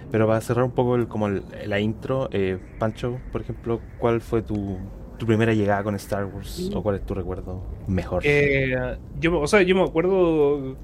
Pero 0.09 0.27
para 0.27 0.41
cerrar 0.41 0.63
un 0.63 0.71
poco 0.71 1.07
como 1.07 1.29
la 1.29 1.79
intro, 1.79 2.29
eh, 2.31 2.59
Pancho, 2.79 3.19
por 3.31 3.41
ejemplo, 3.41 3.81
¿cuál 3.99 4.21
fue 4.21 4.41
tu, 4.41 4.77
tu 5.21 5.27
primera 5.27 5.53
llegada 5.53 5.83
con 5.83 5.93
Star 5.93 6.25
Wars? 6.25 6.71
¿O 6.73 6.81
cuál 6.81 6.95
es 6.95 7.05
tu 7.05 7.13
recuerdo 7.13 7.61
mejor? 7.85 8.23
Eh, 8.25 8.97
yo, 9.19 9.39
o 9.39 9.45
sea, 9.45 9.61
yo 9.61 9.75
me 9.75 9.83
acuerdo 9.83 10.75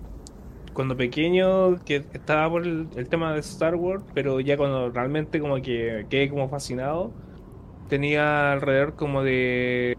cuando 0.74 0.96
pequeño 0.96 1.84
que 1.84 2.04
estaba 2.14 2.48
por 2.48 2.64
el, 2.64 2.88
tema 3.10 3.34
de 3.34 3.40
Star 3.40 3.74
Wars, 3.74 4.04
pero 4.14 4.40
ya 4.40 4.56
cuando 4.56 4.92
realmente 4.92 5.40
como 5.40 5.56
que 5.56 6.06
quedé 6.08 6.30
como 6.30 6.50
fascinado, 6.50 7.12
tenía 7.90 8.52
alrededor 8.52 8.94
como 8.94 9.24
de 9.24 9.98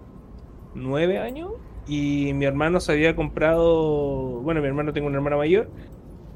nueve 0.73 1.19
años 1.19 1.51
y 1.89 2.33
mi 2.33 2.45
hermano 2.45 2.79
se 2.79 2.93
había 2.93 3.17
comprado, 3.17 4.41
bueno, 4.43 4.61
mi 4.61 4.69
hermano 4.69 4.93
tengo 4.93 5.09
un 5.09 5.17
hermano 5.17 5.39
mayor 5.39 5.69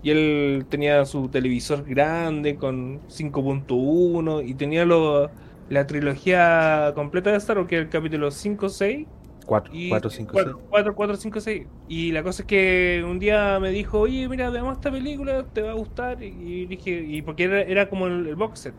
y 0.02 0.10
él 0.10 0.66
tenía 0.68 1.04
su 1.04 1.28
televisor 1.28 1.84
grande 1.84 2.56
con 2.56 3.00
5.1 3.06 4.42
y 4.44 4.54
tenía 4.54 4.84
lo, 4.84 5.30
la 5.72 5.86
trilogía 5.86 6.92
completa 6.94 7.30
de 7.30 7.38
Star 7.38 7.56
Wars, 7.56 7.68
que 7.68 7.76
es 7.76 7.82
el 7.82 7.88
capítulo 7.88 8.30
5, 8.30 8.68
6 8.68 9.06
4, 9.46 9.72
y 9.74 9.88
4, 9.88 10.10
5, 10.10 10.32
6. 10.34 10.46
4, 10.68 10.94
4, 10.94 11.16
5, 11.16 11.40
6. 11.40 11.66
Y 11.88 12.12
la 12.12 12.22
cosa 12.22 12.42
es 12.42 12.46
que 12.46 13.02
un 13.08 13.18
día 13.18 13.58
me 13.58 13.70
dijo, 13.70 14.00
oye, 14.00 14.28
mira, 14.28 14.50
veamos 14.50 14.74
esta 14.74 14.90
película, 14.90 15.46
te 15.50 15.62
va 15.62 15.70
a 15.70 15.74
gustar. 15.74 16.22
Y 16.22 16.66
dije, 16.66 16.90
y 16.90 17.22
porque 17.22 17.44
era, 17.44 17.62
era 17.62 17.88
como 17.88 18.06
el, 18.06 18.26
el 18.26 18.36
box 18.36 18.60
set. 18.60 18.74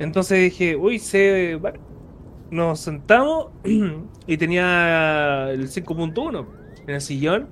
Entonces 0.00 0.40
dije, 0.40 0.74
uy, 0.74 0.98
se. 0.98 1.56
vale. 1.62 1.78
Nos 2.50 2.80
sentamos 2.80 3.52
y 4.26 4.36
tenía 4.36 5.50
el 5.50 5.68
5.1 5.68 6.46
en 6.88 6.94
el 6.94 7.00
sillón. 7.00 7.50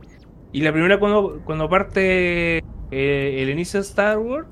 Y 0.51 0.63
la 0.63 0.73
primera, 0.73 0.99
cuando, 0.99 1.41
cuando 1.45 1.69
parte 1.69 2.59
eh, 2.91 3.43
el 3.43 3.51
inicio 3.51 3.79
de 3.79 3.87
Star 3.87 4.19
Wars, 4.19 4.49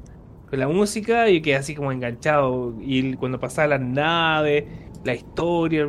con 0.50 0.59
la 0.61 0.69
música, 0.69 1.28
y 1.30 1.42
quedé 1.42 1.57
así 1.57 1.75
como 1.75 1.92
enganchado. 1.92 2.76
Y 2.80 3.14
cuando 3.16 3.40
pasaba 3.40 3.69
las 3.69 3.80
naves, 3.83 4.66
la 5.04 5.14
historia. 5.14 5.88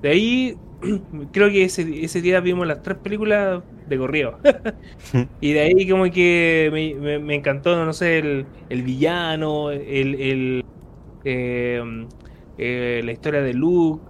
De 0.00 0.08
ahí 0.10 0.60
creo 1.32 1.50
que 1.50 1.64
ese, 1.64 2.04
ese 2.04 2.20
día 2.22 2.40
vimos 2.40 2.66
las 2.66 2.82
tres 2.82 2.98
películas 2.98 3.62
de 3.86 3.98
corrido. 3.98 4.40
y 5.40 5.52
de 5.52 5.60
ahí 5.60 5.88
como 5.88 6.04
que 6.10 6.70
me, 6.72 6.94
me- 6.94 7.18
me 7.18 7.34
encantó, 7.36 7.84
no 7.84 7.92
sé, 7.92 8.18
el, 8.18 8.48
el 8.68 8.82
villano, 8.82 9.70
el, 9.70 10.14
el, 10.16 10.64
eh, 11.24 11.82
eh, 12.58 13.02
la 13.04 13.12
historia 13.12 13.42
de 13.42 13.54
Luke. 13.54 14.06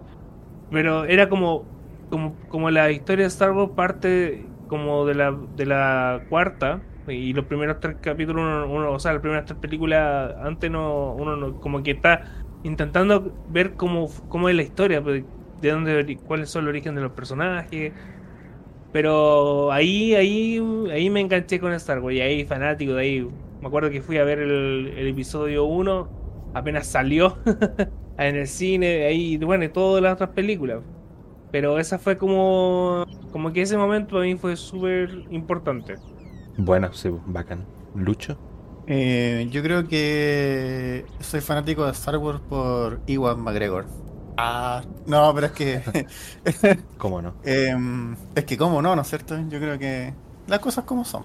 Pero 0.71 1.05
era 1.05 1.29
como, 1.29 1.71
como, 2.09 2.41
como 2.49 2.71
la 2.71 2.91
historia 2.91 3.25
de 3.25 3.29
Star 3.29 3.53
Wars 3.53 3.73
parte 3.77 4.55
como 4.67 5.07
de 5.07 5.15
la, 5.15 5.33
de 5.33 5.67
la 5.67 6.27
cuarta. 6.29 6.87
Y 7.07 7.33
los 7.33 7.47
primeros 7.47 7.81
tres 7.81 7.97
capítulos, 8.01 8.67
uno, 8.71 8.93
o 8.93 8.99
sea, 9.01 9.13
las 9.13 9.21
primeras 9.23 9.45
tres 9.47 9.59
películas, 9.59 10.35
antes 10.39 10.71
no, 10.71 11.15
uno 11.15 11.37
no- 11.37 11.59
como 11.61 11.83
que 11.83 11.91
está 11.93 12.23
intentando 12.63 13.41
ver 13.45 13.75
cómo, 13.77 14.09
cómo 14.29 14.49
es 14.49 14.55
la 14.55 14.63
historia, 14.63 15.03
pues, 15.03 15.25
de 15.55 15.71
dónde, 15.71 16.21
cuáles 16.25 16.51
son 16.51 16.63
el 16.65 16.69
origen 16.69 16.95
de 16.95 17.01
los 17.03 17.13
personajes. 17.13 17.95
Pero 18.91 19.73
ahí, 19.73 20.15
ahí, 20.15 20.59
ahí 20.91 21.11
me 21.11 21.21
enganché 21.21 21.59
con 21.61 21.73
Star 21.75 22.01
Wars 22.01 22.17
y 22.17 22.21
ahí 22.21 22.45
fanático 22.47 22.95
de 22.95 23.03
ahí. 23.03 23.23
Me 23.61 23.69
acuerdo 23.69 23.91
que 23.91 24.03
fui 24.03 24.19
a 24.19 24.25
ver 24.25 24.39
el, 24.41 24.93
el 24.97 25.09
episodio 25.09 25.65
1, 25.65 26.15
apenas 26.53 26.89
salió 26.89 27.43
en 28.19 28.37
el 28.37 28.47
cine, 28.49 29.07
ahí, 29.07 29.39
bueno, 29.39 29.65
y 29.65 29.71
todas 29.73 30.03
las 30.03 30.15
otras 30.15 30.31
películas. 30.31 30.85
Pero 31.51 31.79
esa 31.79 31.99
fue 31.99 32.19
como, 32.19 33.05
como 33.31 33.53
que 33.53 33.63
ese 33.63 33.77
momento 33.79 34.17
para 34.17 34.25
mí 34.27 34.37
fue 34.37 34.57
súper 34.57 35.11
importante. 35.31 36.01
Bueno, 36.57 36.93
sí, 36.93 37.09
bacán. 37.27 37.67
¿Lucho? 37.95 38.37
Eh, 38.87 39.47
yo 39.51 39.63
creo 39.63 39.87
que 39.87 41.07
soy 41.21 41.41
fanático 41.41 41.85
de 41.87 41.93
Star 41.93 42.17
Wars 42.19 42.41
por 42.49 43.01
Iwan 43.07 43.41
McGregor. 43.41 43.87
Ah, 44.37 44.83
no, 45.07 45.33
pero 45.35 45.47
es 45.49 45.53
que. 45.53 45.83
¿Cómo 46.99 47.23
no? 47.23 47.35
em, 47.45 48.17
es 48.35 48.45
que, 48.45 48.57
¿cómo 48.57 48.81
no, 48.83 48.97
no 48.97 49.03
es 49.03 49.09
cierto? 49.09 49.39
Yo 49.49 49.59
creo 49.61 49.79
que 49.79 50.15
las 50.47 50.59
cosas 50.61 50.85
como 50.85 51.05
son. 51.05 51.25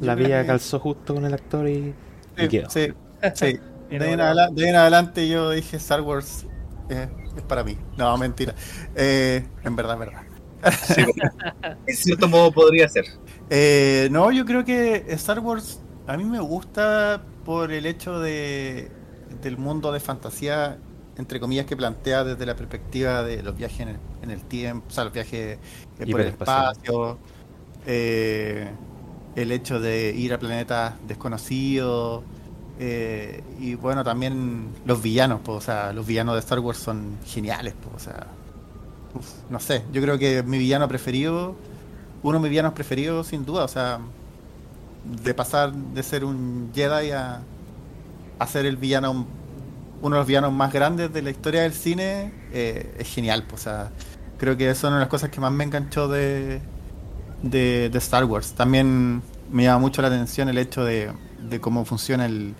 Yo 0.00 0.06
La 0.06 0.14
vida 0.14 0.40
que- 0.42 0.46
calzó 0.48 0.80
justo 0.80 1.14
con 1.14 1.24
el 1.24 1.34
actor 1.34 1.68
y, 1.68 1.94
y 2.38 2.48
Sí, 2.48 2.48
quedó. 2.48 2.70
sí, 2.70 2.88
sí. 3.34 3.60
De 3.96 4.06
ahí, 4.06 4.14
en 4.14 4.20
Enamorado. 4.20 4.30
adela- 4.30 4.50
de 4.50 4.64
ahí 4.64 4.70
en 4.70 4.76
adelante 4.76 5.28
yo 5.28 5.50
dije 5.50 5.76
Star 5.76 6.00
Wars 6.00 6.46
eh, 6.88 7.08
es 7.36 7.42
para 7.42 7.62
mí. 7.64 7.78
No, 7.96 8.16
mentira. 8.18 8.54
Eh, 8.94 9.46
en 9.62 9.76
verdad, 9.76 9.94
en 9.94 10.00
verdad. 10.00 10.22
Sí, 10.82 11.02
bueno, 11.04 11.30
en 11.86 11.96
cierto 11.96 12.28
modo 12.28 12.50
podría 12.52 12.88
ser. 12.88 13.04
Eh, 13.50 14.08
no, 14.10 14.32
yo 14.32 14.44
creo 14.44 14.64
que 14.64 15.04
Star 15.08 15.40
Wars 15.40 15.80
a 16.06 16.16
mí 16.16 16.24
me 16.24 16.40
gusta 16.40 17.22
por 17.44 17.72
el 17.72 17.86
hecho 17.86 18.18
de 18.20 18.90
del 19.42 19.58
mundo 19.58 19.92
de 19.92 20.00
fantasía, 20.00 20.78
entre 21.16 21.38
comillas, 21.40 21.66
que 21.66 21.76
plantea 21.76 22.24
desde 22.24 22.46
la 22.46 22.56
perspectiva 22.56 23.22
de 23.22 23.42
los 23.42 23.56
viajes 23.56 23.80
en 23.80 23.88
el, 23.88 23.96
en 24.22 24.30
el 24.30 24.42
tiempo, 24.42 24.86
o 24.88 24.90
sea, 24.90 25.04
los 25.04 25.12
viajes 25.12 25.58
eh, 25.98 26.10
por 26.10 26.20
el 26.20 26.28
espacio, 26.28 27.18
eh, 27.86 28.68
el 29.36 29.52
hecho 29.52 29.80
de 29.80 30.14
ir 30.16 30.32
a 30.32 30.38
planetas 30.38 30.94
desconocidos, 31.06 32.22
eh, 32.78 33.42
y 33.60 33.74
bueno, 33.74 34.02
también 34.02 34.68
los 34.84 35.02
villanos, 35.02 35.40
pues, 35.44 35.58
o 35.58 35.60
sea, 35.60 35.92
los 35.92 36.06
villanos 36.06 36.34
de 36.34 36.40
Star 36.40 36.60
Wars 36.60 36.78
son 36.78 37.18
geniales, 37.26 37.74
pues, 37.82 37.96
o 37.96 37.98
sea, 37.98 38.26
uf, 39.14 39.28
no 39.50 39.60
sé, 39.60 39.84
yo 39.92 40.00
creo 40.02 40.18
que 40.18 40.42
mi 40.42 40.58
villano 40.58 40.88
preferido 40.88 41.54
uno 42.24 42.38
de 42.38 42.42
mis 42.42 42.50
villanos 42.50 42.72
preferidos, 42.74 43.28
sin 43.28 43.44
duda. 43.46 43.64
O 43.64 43.68
sea, 43.68 44.00
de 45.04 45.34
pasar 45.34 45.72
de 45.72 46.02
ser 46.02 46.24
un 46.24 46.70
Jedi 46.74 47.10
a, 47.12 47.42
a 48.38 48.46
ser 48.46 48.66
el 48.66 48.76
villano, 48.76 49.26
uno 50.02 50.16
de 50.16 50.20
los 50.20 50.26
villanos 50.26 50.52
más 50.52 50.72
grandes 50.72 51.12
de 51.12 51.22
la 51.22 51.30
historia 51.30 51.62
del 51.62 51.74
cine, 51.74 52.32
eh, 52.52 52.96
es 52.98 53.08
genial. 53.08 53.44
pues, 53.48 53.62
O 53.62 53.64
sea, 53.64 53.90
creo 54.38 54.56
que 54.56 54.70
eso 54.70 54.86
es 54.86 54.90
una 54.90 54.96
de 54.96 55.00
las 55.00 55.08
cosas 55.08 55.30
que 55.30 55.40
más 55.40 55.52
me 55.52 55.64
enganchó 55.64 56.08
de, 56.08 56.60
de, 57.42 57.90
de 57.90 57.98
Star 57.98 58.24
Wars. 58.24 58.54
También 58.54 59.22
me 59.50 59.64
llama 59.64 59.80
mucho 59.80 60.02
la 60.02 60.08
atención 60.08 60.48
el 60.48 60.58
hecho 60.58 60.84
de, 60.84 61.12
de 61.38 61.60
cómo 61.60 61.84
funciona 61.84 62.26
el, 62.26 62.54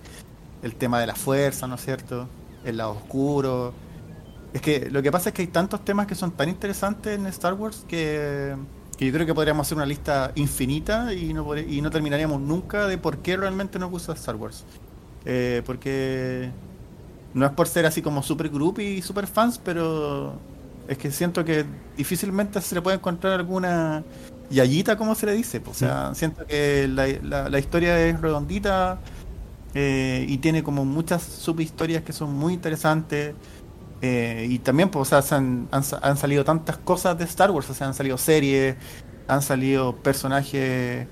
el 0.63 0.75
tema 0.77 1.01
de 1.01 1.07
la 1.07 1.15
fuerza, 1.15 1.67
¿no 1.67 1.77
es 1.77 1.85
cierto? 1.85 2.29
El 2.65 2.77
lado 2.79 2.93
oscuro. 2.93 3.75
Es 4.53 4.61
que 4.63 4.89
lo 4.91 5.03
que 5.03 5.11
pasa 5.11 5.31
es 5.31 5.35
que 5.35 5.43
hay 5.43 5.49
tantos 5.49 5.85
temas 5.85 6.07
que 6.07 6.15
son 6.15 6.31
tan 6.33 6.49
interesantes 6.49 7.19
en 7.19 7.27
Star 7.27 7.55
Wars 7.55 7.85
que, 7.89 8.55
que 8.97 9.07
yo 9.07 9.13
creo 9.13 9.27
que 9.27 9.35
podríamos 9.35 9.67
hacer 9.67 9.77
una 9.77 9.87
lista 9.87 10.33
infinita 10.37 11.13
y 11.15 11.33
no, 11.35 11.57
y 11.57 11.81
no 11.83 11.91
terminaríamos 11.91 12.41
nunca 12.41 12.87
de 12.87 12.99
por 12.99 13.19
qué 13.19 13.37
realmente 13.37 13.79
nos 13.79 13.91
gusta 13.91 14.13
Star 14.15 14.37
Wars. 14.37 14.65
Eh, 15.25 15.63
porque 15.67 16.51
no 17.35 17.47
es 17.47 17.53
por 17.53 17.69
ser 17.69 17.87
así 17.87 18.03
como 18.03 18.23
super 18.23 18.49
groupie 18.49 18.91
y 18.95 19.03
super 19.03 19.27
fans, 19.27 19.59
pero 19.63 20.35
es 20.89 20.99
que 20.99 21.11
siento 21.11 21.45
que 21.45 21.65
difícilmente 21.97 22.61
se 22.61 22.75
le 22.75 22.83
puede 22.83 22.97
encontrar 22.97 23.35
alguna 23.35 24.05
yayita, 24.51 24.97
como 24.97 25.15
se 25.15 25.27
le 25.27 25.33
dice. 25.33 25.63
O 25.67 25.75
sea, 25.75 26.15
siento 26.15 26.47
que 26.47 26.89
la, 26.89 27.07
la- 27.23 27.49
la 27.51 27.59
historia 27.59 27.99
es 28.07 28.21
redondita 28.21 29.01
eh, 29.75 30.25
y 30.29 30.39
tiene 30.39 30.63
como 30.63 30.85
muchas 30.85 31.23
subhistorias 31.23 32.03
que 32.05 32.13
son 32.13 32.33
muy 32.35 32.55
interesantes. 32.55 33.35
Eh, 34.03 34.47
y 34.51 34.59
también, 34.59 34.91
pues, 34.91 35.03
o 35.03 35.11
sea, 35.11 35.23
se 35.23 35.35
han, 35.35 35.69
han 35.71 36.17
salido 36.17 36.45
tantas 36.45 36.77
cosas 36.77 37.17
de 37.19 37.25
Star 37.25 37.51
Wars, 37.51 37.71
o 37.71 37.75
sea, 37.75 37.87
han 37.87 37.95
salido 37.95 38.19
series, 38.19 38.77
han 39.29 39.43
salido 39.43 39.97
personajes 39.97 41.07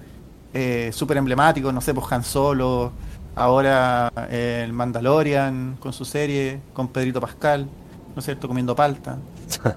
eh, 0.55 0.91
súper 0.93 1.17
emblemáticos, 1.17 1.73
no 1.73 1.81
sé, 1.81 1.95
pues 1.95 2.11
Han 2.12 2.25
Solo, 2.25 2.93
ahora 3.35 4.12
eh, 4.29 4.62
el 4.65 4.73
Mandalorian 4.73 5.77
con 5.81 5.93
su 5.93 6.05
serie, 6.05 6.61
con 6.75 6.89
Pedrito 6.89 7.21
Pascal, 7.21 7.69
¿no 8.15 8.19
es 8.19 8.25
cierto?, 8.25 8.49
comiendo 8.49 8.75
palta. 8.75 9.19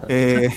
Eh, 0.07 0.49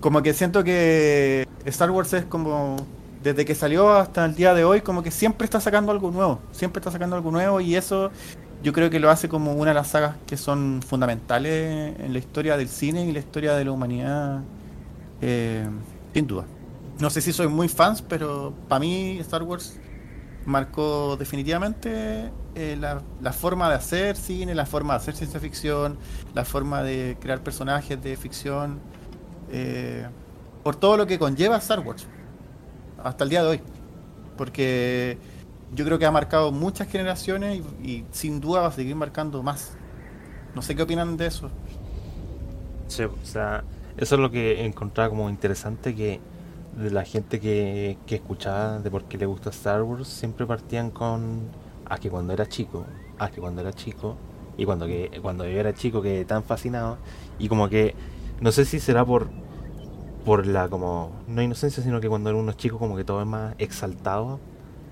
como 0.00 0.22
que 0.22 0.32
siento 0.32 0.64
que 0.64 1.46
Star 1.66 1.90
Wars 1.90 2.12
es 2.14 2.24
como, 2.24 2.76
desde 3.22 3.44
que 3.44 3.54
salió 3.54 3.92
hasta 3.92 4.24
el 4.24 4.34
día 4.34 4.54
de 4.54 4.64
hoy, 4.64 4.80
como 4.80 5.02
que 5.02 5.10
siempre 5.10 5.44
está 5.44 5.60
sacando 5.60 5.92
algo 5.92 6.10
nuevo, 6.10 6.40
siempre 6.52 6.80
está 6.80 6.90
sacando 6.90 7.16
algo 7.16 7.30
nuevo 7.30 7.60
y 7.60 7.76
eso 7.76 8.10
yo 8.62 8.72
creo 8.72 8.90
que 8.90 9.00
lo 9.00 9.10
hace 9.10 9.28
como 9.28 9.54
una 9.54 9.70
de 9.70 9.74
las 9.74 9.88
sagas 9.88 10.16
que 10.26 10.36
son 10.36 10.82
fundamentales 10.86 11.98
en 11.98 12.12
la 12.12 12.18
historia 12.18 12.56
del 12.56 12.68
cine 12.68 13.04
y 13.04 13.12
la 13.12 13.18
historia 13.18 13.54
de 13.54 13.64
la 13.64 13.72
humanidad, 13.72 14.40
eh, 15.20 15.66
sin 16.14 16.26
duda. 16.26 16.44
No 17.00 17.10
sé 17.10 17.20
si 17.20 17.32
soy 17.32 17.48
muy 17.48 17.68
fans, 17.68 18.02
pero 18.02 18.54
para 18.68 18.78
mí 18.78 19.18
Star 19.18 19.42
Wars 19.42 19.78
marcó 20.44 21.16
definitivamente 21.16 22.30
eh, 22.54 22.76
la, 22.78 23.32
forma 23.32 23.68
de 23.68 23.74
hacer 23.74 24.16
cine, 24.16 24.54
la 24.54 24.66
forma 24.66 24.94
de 24.94 24.98
hacer 24.98 25.16
ciencia 25.16 25.40
ficción, 25.40 25.98
la 26.34 26.44
forma 26.44 26.82
de 26.82 27.16
crear 27.20 27.42
personajes 27.42 28.00
de 28.02 28.16
ficción, 28.16 28.78
eh, 29.50 30.06
por 30.62 30.76
todo 30.76 30.96
lo 30.96 31.06
que 31.06 31.18
conlleva 31.18 31.56
Star 31.56 31.80
Wars, 31.80 32.06
hasta 33.02 33.24
el 33.24 33.30
día 33.30 33.42
de 33.42 33.48
hoy. 33.48 33.60
Porque 34.36 35.18
yo 35.74 35.84
creo 35.84 35.98
que 35.98 36.06
ha 36.06 36.10
marcado 36.10 36.52
muchas 36.52 36.88
generaciones 36.88 37.62
y, 37.82 38.04
sin 38.12 38.40
duda 38.40 38.62
va 38.62 38.66
a 38.68 38.72
seguir 38.72 38.94
marcando 38.94 39.42
más. 39.42 39.72
No 40.54 40.60
sé 40.62 40.76
qué 40.76 40.82
opinan 40.82 41.16
de 41.16 41.26
eso. 41.26 41.50
Sí, 42.88 43.04
o 43.04 43.14
sea, 43.22 43.64
eso 43.96 44.14
es 44.16 44.20
lo 44.20 44.30
que 44.30 44.64
encontraba 44.64 45.08
como 45.08 45.30
interesante 45.30 45.94
que 45.94 46.20
de 46.76 46.90
la 46.90 47.04
gente 47.04 47.40
que, 47.40 47.96
que 48.06 48.16
escuchaba 48.16 48.78
de 48.78 48.90
por 48.90 49.04
qué 49.04 49.18
le 49.18 49.26
gusta 49.26 49.50
Star 49.50 49.82
Wars 49.82 50.08
siempre 50.08 50.46
partían 50.46 50.90
con 50.90 51.40
ah 51.86 51.98
que 51.98 52.10
cuando 52.10 52.32
era 52.32 52.48
chico, 52.48 52.86
ah 53.18 53.30
que 53.30 53.40
cuando 53.40 53.60
era 53.60 53.72
chico 53.72 54.16
y 54.56 54.64
cuando 54.64 54.86
que 54.86 55.10
cuando 55.20 55.44
yo 55.44 55.58
era 55.58 55.74
chico 55.74 56.00
que 56.00 56.24
tan 56.24 56.42
fascinado 56.42 56.96
y 57.38 57.48
como 57.48 57.68
que 57.68 57.94
no 58.40 58.52
sé 58.52 58.64
si 58.64 58.80
será 58.80 59.04
por 59.04 59.28
por 60.24 60.46
la 60.46 60.68
como 60.68 61.12
no 61.26 61.42
inocencia 61.42 61.82
sino 61.82 62.00
que 62.00 62.08
cuando 62.08 62.30
era 62.30 62.38
unos 62.38 62.56
chicos 62.56 62.78
como 62.78 62.96
que 62.96 63.04
todo 63.04 63.20
es 63.20 63.26
más 63.26 63.54
exaltado 63.58 64.40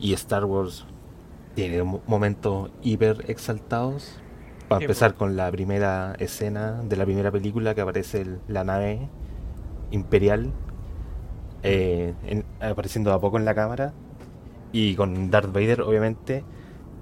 y 0.01 0.13
Star 0.15 0.45
Wars 0.45 0.87
tiene 1.55 1.83
mo- 1.83 2.01
momentos 2.07 2.71
hiper 2.83 3.25
exaltados. 3.29 4.19
Para 4.69 4.81
empezar 4.85 5.15
con 5.15 5.37
la 5.37 5.51
primera 5.51 6.15
escena 6.19 6.81
de 6.83 6.97
la 6.97 7.05
primera 7.05 7.31
película 7.33 7.75
que 7.75 7.81
aparece 7.81 8.21
el- 8.23 8.39
la 8.49 8.63
nave 8.65 9.09
imperial 9.91 10.53
eh, 11.63 12.15
en- 12.27 12.45
apareciendo 12.61 13.13
a 13.13 13.21
poco 13.21 13.37
en 13.37 13.45
la 13.45 13.55
cámara 13.55 13.93
y 14.73 14.95
con 14.95 15.31
Darth 15.31 15.53
Vader 15.53 15.83
obviamente 15.83 16.45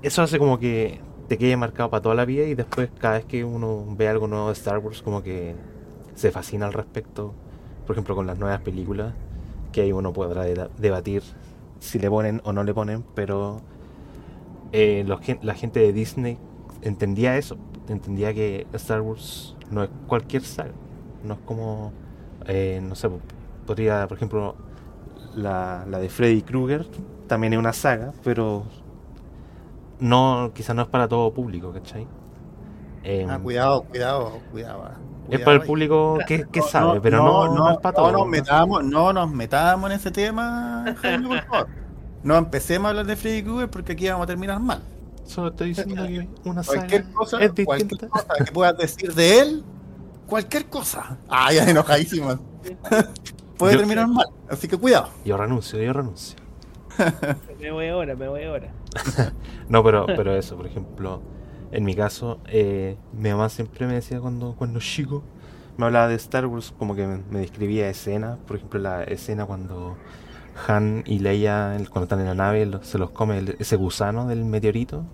eso 0.02 0.22
hace 0.22 0.38
como 0.38 0.58
que 0.58 1.00
te 1.28 1.38
quede 1.38 1.56
marcado 1.56 1.90
para 1.90 2.00
toda 2.02 2.14
la 2.14 2.24
vida 2.24 2.44
y 2.44 2.54
después 2.54 2.88
cada 2.98 3.14
vez 3.18 3.26
que 3.26 3.44
uno 3.44 3.84
ve 3.96 4.08
algo 4.08 4.26
nuevo 4.26 4.46
de 4.46 4.54
Star 4.54 4.78
Wars 4.78 5.02
como 5.02 5.22
que 5.22 5.54
se 6.14 6.30
fascina 6.32 6.66
al 6.66 6.72
respecto. 6.72 7.34
Por 7.86 7.94
ejemplo 7.94 8.14
con 8.16 8.26
las 8.26 8.38
nuevas 8.38 8.60
películas 8.62 9.12
que 9.72 9.82
ahí 9.82 9.92
uno 9.92 10.12
podrá 10.12 10.44
deba- 10.44 10.70
debatir 10.78 11.22
si 11.80 11.98
le 11.98 12.08
ponen 12.08 12.40
o 12.44 12.52
no 12.52 12.64
le 12.64 12.74
ponen 12.74 13.04
pero 13.14 13.60
eh, 14.72 15.04
los 15.06 15.20
la 15.42 15.54
gente 15.54 15.80
de 15.80 15.92
Disney 15.92 16.38
entendía 16.82 17.36
eso 17.36 17.56
entendía 17.88 18.34
que 18.34 18.66
Star 18.74 19.00
Wars 19.00 19.56
no 19.70 19.82
es 19.84 19.90
cualquier 20.06 20.42
saga 20.42 20.72
no 21.24 21.34
es 21.34 21.40
como 21.40 21.92
eh, 22.46 22.80
no 22.82 22.94
sé 22.94 23.08
podría 23.66 24.06
por 24.08 24.16
ejemplo 24.16 24.56
la, 25.34 25.84
la 25.88 25.98
de 25.98 26.08
Freddy 26.08 26.42
Krueger 26.42 26.86
también 27.26 27.52
es 27.52 27.58
una 27.58 27.72
saga 27.72 28.12
pero 28.24 28.64
no 30.00 30.52
quizás 30.54 30.74
no 30.76 30.82
es 30.82 30.88
para 30.88 31.08
todo 31.08 31.32
público 31.32 31.72
¿cachai? 31.72 32.06
Em, 33.04 33.28
Ah, 33.30 33.38
cuidado, 33.38 33.82
cuidado, 33.84 34.38
cuidado. 34.50 34.82
ah, 34.86 34.94
es 35.30 35.40
para 35.40 35.56
el 35.58 35.62
público 35.62 36.18
que, 36.26 36.46
que 36.50 36.60
No, 36.60 36.66
sabe 36.66 36.94
no, 36.96 37.02
pero 37.02 37.18
no, 37.22 37.54
no, 37.54 37.70
es 37.72 37.78
para 37.78 37.96
no 37.98 38.02
todo 38.04 38.12
nos 38.12 38.26
metamos, 38.28 38.84
no 38.84 39.12
nos 39.12 39.30
metamos 39.30 39.90
en 39.90 39.96
ese 39.96 40.10
tema, 40.10 40.84
Jaime, 41.02 41.28
por 41.28 41.42
favor. 41.44 41.68
No 42.22 42.36
empecemos 42.36 42.86
a 42.86 42.90
hablar 42.90 43.06
de 43.06 43.14
Freddy 43.16 43.42
Krueger 43.42 43.70
porque 43.70 43.92
aquí 43.92 44.08
vamos 44.08 44.24
a 44.24 44.26
terminar 44.26 44.58
mal. 44.60 44.82
solo 45.24 45.48
estoy 45.50 45.68
diciendo 45.68 46.06
que 46.06 46.28
una 46.44 46.62
saga 46.62 46.78
Cualquier 46.80 47.10
cosa, 47.12 47.38
es 47.42 47.52
cualquier 47.64 48.08
cosa 48.08 48.26
que 48.44 48.52
puedas 48.52 48.76
decir 48.78 49.14
de 49.14 49.38
él, 49.40 49.64
cualquier 50.26 50.66
cosa. 50.66 51.18
Ah, 51.28 51.52
ya 51.52 51.64
enojadísimo. 51.68 52.38
Puede 53.58 53.74
Yo- 53.74 53.78
terminar 53.80 54.08
mal, 54.08 54.26
así 54.48 54.66
que 54.68 54.76
cuidado. 54.78 55.08
yo 55.24 55.36
renuncio 55.36 55.80
yo 55.82 55.92
renuncio 55.92 56.36
Me 57.60 57.70
voy 57.70 57.88
ahora, 57.88 58.14
me 58.16 58.28
voy 58.28 58.44
ahora. 58.44 58.68
No, 59.68 59.84
pero, 59.84 60.06
pero 60.06 60.34
eso, 60.34 60.56
por 60.56 60.66
ejemplo, 60.66 61.20
en 61.70 61.84
mi 61.84 61.94
caso, 61.94 62.38
eh, 62.46 62.96
mi 63.12 63.30
mamá 63.30 63.48
siempre 63.48 63.86
me 63.86 63.94
decía 63.94 64.20
cuando, 64.20 64.54
cuando 64.56 64.80
chico, 64.80 65.22
me 65.76 65.86
hablaba 65.86 66.08
de 66.08 66.16
Star 66.16 66.46
Wars, 66.46 66.74
como 66.76 66.94
que 66.94 67.06
me, 67.06 67.38
describía 67.38 67.88
escenas, 67.88 68.38
por 68.46 68.56
ejemplo, 68.56 68.80
la 68.80 69.04
escena 69.04 69.46
cuando 69.46 69.96
Han 70.66 71.04
y 71.06 71.20
Leia, 71.20 71.76
cuando 71.90 72.04
están 72.04 72.20
en 72.20 72.26
la 72.26 72.34
nave, 72.34 72.68
se 72.82 72.98
los 72.98 73.10
come 73.10 73.54
ese 73.58 73.76
gusano 73.76 74.26
del 74.26 74.44
meteorito. 74.44 75.04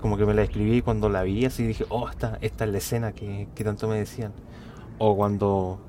Como 0.00 0.16
que 0.18 0.26
me 0.26 0.34
la 0.34 0.42
escribí 0.42 0.78
y 0.78 0.82
cuando 0.82 1.08
la 1.08 1.22
vi 1.22 1.44
así 1.46 1.64
dije, 1.64 1.86
oh, 1.88 2.08
esta, 2.08 2.36
esta 2.40 2.64
es 2.64 2.70
la 2.70 2.78
escena 2.78 3.12
que, 3.12 3.48
que 3.54 3.64
tanto 3.64 3.88
me 3.88 3.96
decían. 3.96 4.32
O 4.98 5.16
cuando 5.16 5.80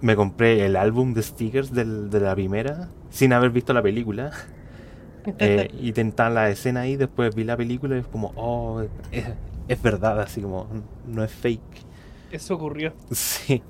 me 0.00 0.16
compré 0.16 0.66
el 0.66 0.76
álbum 0.76 1.14
de 1.14 1.22
stickers 1.22 1.72
de 1.72 2.20
la 2.20 2.34
primera, 2.34 2.88
sin 3.08 3.32
haber 3.32 3.50
visto 3.50 3.72
la 3.72 3.82
película. 3.82 4.32
Eh, 5.38 5.70
y 5.80 5.92
la 6.16 6.50
escena 6.50 6.80
ahí, 6.80 6.96
después 6.96 7.34
vi 7.34 7.44
la 7.44 7.56
película 7.56 7.96
y 7.96 8.00
es 8.00 8.06
como, 8.06 8.32
oh, 8.36 8.82
es, 9.10 9.24
es 9.68 9.82
verdad, 9.82 10.20
así 10.20 10.40
como, 10.40 10.66
no 11.06 11.22
es 11.24 11.30
fake. 11.32 11.84
Eso 12.30 12.54
ocurrió. 12.54 12.92
Sí, 13.10 13.62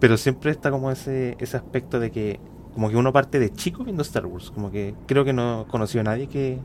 pero 0.00 0.16
siempre 0.16 0.50
está 0.50 0.70
como 0.70 0.90
ese, 0.90 1.36
ese 1.40 1.56
aspecto 1.56 2.00
de 2.00 2.10
que, 2.10 2.40
como 2.74 2.90
que 2.90 2.96
uno 2.96 3.12
parte 3.12 3.38
de 3.38 3.52
chico 3.52 3.84
viendo 3.84 4.02
Star 4.02 4.26
Wars, 4.26 4.50
como 4.50 4.70
que 4.70 4.94
creo 5.06 5.24
que 5.24 5.32
no 5.32 5.66
conoció 5.68 6.00
a 6.00 6.04
nadie 6.04 6.28
que 6.28 6.58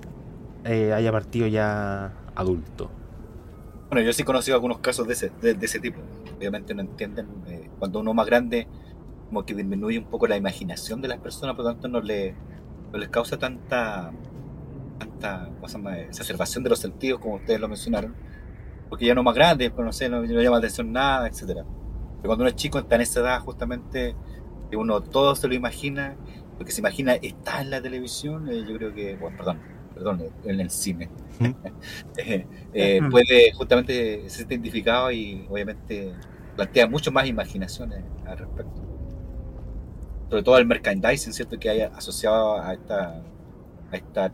eh, 0.65 0.93
haya 0.93 1.11
partido 1.11 1.47
ya 1.47 2.13
adulto. 2.35 2.91
Bueno, 3.89 4.05
yo 4.05 4.13
sí 4.13 4.23
he 4.23 4.25
conocido 4.25 4.55
algunos 4.55 4.79
casos 4.79 5.07
de 5.07 5.13
ese, 5.13 5.29
de, 5.41 5.53
de 5.53 5.65
ese 5.65 5.79
tipo. 5.79 5.99
Obviamente 6.37 6.73
no 6.73 6.81
entienden. 6.81 7.27
eh, 7.47 7.69
cuando 7.77 7.99
uno 7.99 8.11
es 8.11 8.15
más 8.15 8.25
grande, 8.25 8.67
como 9.27 9.45
que 9.45 9.53
disminuye 9.53 9.99
un 9.99 10.05
poco 10.05 10.27
la 10.27 10.37
imaginación 10.37 11.01
de 11.01 11.07
las 11.09 11.19
personas, 11.19 11.55
por 11.55 11.65
lo 11.65 11.71
tanto 11.71 11.87
no, 11.87 12.01
le, 12.01 12.35
no 12.93 12.99
les 12.99 13.09
causa 13.09 13.37
tanta, 13.37 14.15
tanta 14.97 15.47
¿cómo 15.55 15.67
se 15.67 15.77
llama? 15.77 15.99
exacerbación 16.01 16.63
de 16.63 16.71
los 16.71 16.79
sentidos, 16.79 17.19
como 17.19 17.35
ustedes 17.37 17.59
lo 17.59 17.69
mencionaron. 17.69 18.15
Porque 18.89 19.05
ya 19.07 19.15
no 19.15 19.21
es 19.21 19.25
más 19.25 19.35
grande, 19.35 19.71
pues 19.71 19.85
no 19.85 19.93
sé, 19.93 20.09
no, 20.09 20.21
no 20.21 20.41
llama 20.41 20.57
la 20.57 20.59
atención 20.59 20.91
nada, 20.91 21.27
etcétera 21.27 21.63
Pero 22.21 22.29
cuando 22.29 22.43
uno 22.43 22.49
es 22.49 22.55
chico, 22.55 22.79
está 22.79 22.95
en 22.95 23.01
esa 23.01 23.21
edad 23.21 23.39
justamente, 23.41 24.15
que 24.69 24.77
uno 24.77 25.01
todo 25.03 25.35
se 25.35 25.47
lo 25.47 25.55
imagina, 25.55 26.17
lo 26.59 26.65
que 26.65 26.71
se 26.71 26.81
imagina 26.81 27.15
está 27.15 27.61
en 27.61 27.71
la 27.71 27.81
televisión, 27.81 28.47
eh, 28.49 28.65
yo 28.67 28.75
creo 28.77 28.93
que, 28.93 29.15
bueno, 29.17 29.37
perdón, 29.37 29.61
perdón, 29.93 30.21
en 30.43 30.59
el 30.59 30.69
cine. 30.71 31.09
¿Mm? 31.39 31.51
Eh, 32.17 32.47
eh, 32.73 33.01
Ujú. 33.01 33.09
puede 33.11 33.51
justamente 33.53 34.23
se 34.29 34.37
siente 34.37 34.55
identificado 34.55 35.11
y 35.11 35.47
obviamente 35.49 36.13
plantea 36.55 36.87
mucho 36.87 37.11
más 37.11 37.27
imaginaciones 37.27 38.03
al 38.25 38.37
respecto. 38.37 38.92
Sobre 40.29 40.43
todo 40.43 40.57
el 40.57 40.65
merchandising, 40.65 41.33
¿cierto? 41.33 41.59
Que 41.59 41.69
hay 41.69 41.81
asociado 41.81 42.59
a 42.61 42.73
esta, 42.73 43.21
a 43.91 43.95
esta 43.97 44.33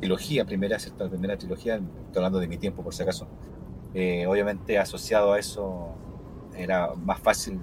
trilogía, 0.00 0.44
primera, 0.44 0.78
¿cierto? 0.78 1.04
La 1.04 1.10
primera 1.10 1.38
trilogía, 1.38 1.76
estoy 1.76 2.16
hablando 2.16 2.38
de 2.40 2.48
mi 2.48 2.58
tiempo 2.58 2.82
por 2.82 2.94
si 2.94 3.02
acaso. 3.02 3.28
Eh, 3.94 4.26
obviamente 4.26 4.78
asociado 4.78 5.32
a 5.32 5.38
eso 5.38 6.02
era 6.54 6.94
más 6.94 7.20
fácil 7.20 7.60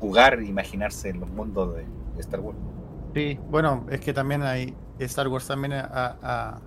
jugar 0.00 0.40
e 0.40 0.46
imaginarse 0.46 1.10
en 1.10 1.20
los 1.20 1.30
mundos 1.30 1.74
de, 1.76 1.82
de 2.14 2.20
Star 2.20 2.40
Wars. 2.40 2.58
Sí, 3.14 3.38
bueno, 3.48 3.86
es 3.90 4.00
que 4.00 4.12
también 4.12 4.42
hay 4.42 4.76
Star 4.98 5.28
Wars 5.28 5.46
también 5.46 5.72
ha, 5.74 5.88
ha- 6.22 6.62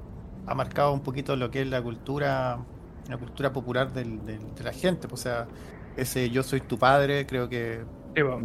ha 0.45 0.55
marcado 0.55 0.93
un 0.93 1.03
poquito 1.03 1.35
lo 1.35 1.51
que 1.51 1.61
es 1.61 1.67
la 1.67 1.81
cultura, 1.83 2.65
la 3.07 3.17
cultura 3.17 3.51
popular 3.51 3.91
del- 3.91 4.23
del- 4.25 4.53
de 4.55 4.63
la 4.63 4.71
gente. 4.73 5.07
O 5.11 5.17
sea, 5.17 5.49
ese 5.95 6.29
yo 6.29 6.43
soy 6.43 6.61
tu 6.61 6.79
padre, 6.79 7.25
creo 7.27 7.49
que 7.49 7.85
Sí, 8.15 8.23
po. 8.23 8.41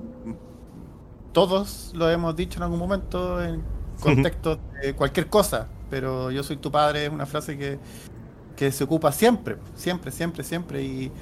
Todos 1.33 1.93
lo 1.95 2.09
hemos 2.11 2.37
dicho 2.37 2.59
en 2.59 2.65
algún 2.65 2.79
momento 2.79 3.43
en 3.43 3.63
contexto 4.01 4.59
de 4.83 4.95
cualquier 4.95 5.29
cosa, 5.29 5.69
pero 5.91 6.31
yo 6.31 6.43
soy 6.43 6.57
tu 6.57 6.71
padre 6.71 7.07
es 7.07 7.11
una 7.13 7.27
frase 7.27 7.57
que, 7.57 7.79
que 8.57 8.73
se 8.73 8.85
ocupa 8.85 9.13
siempre, 9.13 9.57
siempre, 9.75 10.11
siempre, 10.11 10.45
siempre. 10.45 10.83
Y, 10.83 11.13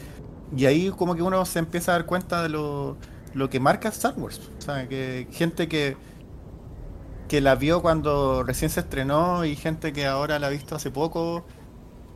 y 0.57 0.66
ahí 0.66 0.90
como 0.90 1.14
que 1.14 1.23
uno 1.23 1.44
se 1.44 1.59
empieza 1.59 1.92
a 1.92 1.94
dar 1.96 2.07
cuenta 2.07 2.42
de 2.42 2.49
lo, 2.49 2.96
lo 3.35 3.51
que 3.51 3.61
marca 3.61 3.88
Star 3.88 4.14
Wars. 4.16 4.51
O 4.59 4.61
sea, 4.61 4.88
que 4.88 5.29
gente 5.33 5.68
que, 5.68 5.96
que 7.29 7.40
la 7.40 7.55
vio 7.55 7.83
cuando 7.83 8.42
recién 8.42 8.70
se 8.70 8.81
estrenó 8.81 9.44
y 9.44 9.57
gente 9.57 9.92
que 9.92 10.07
ahora 10.07 10.38
la 10.38 10.49
ha 10.49 10.51
visto 10.51 10.75
hace 10.75 10.90
poco, 10.90 11.44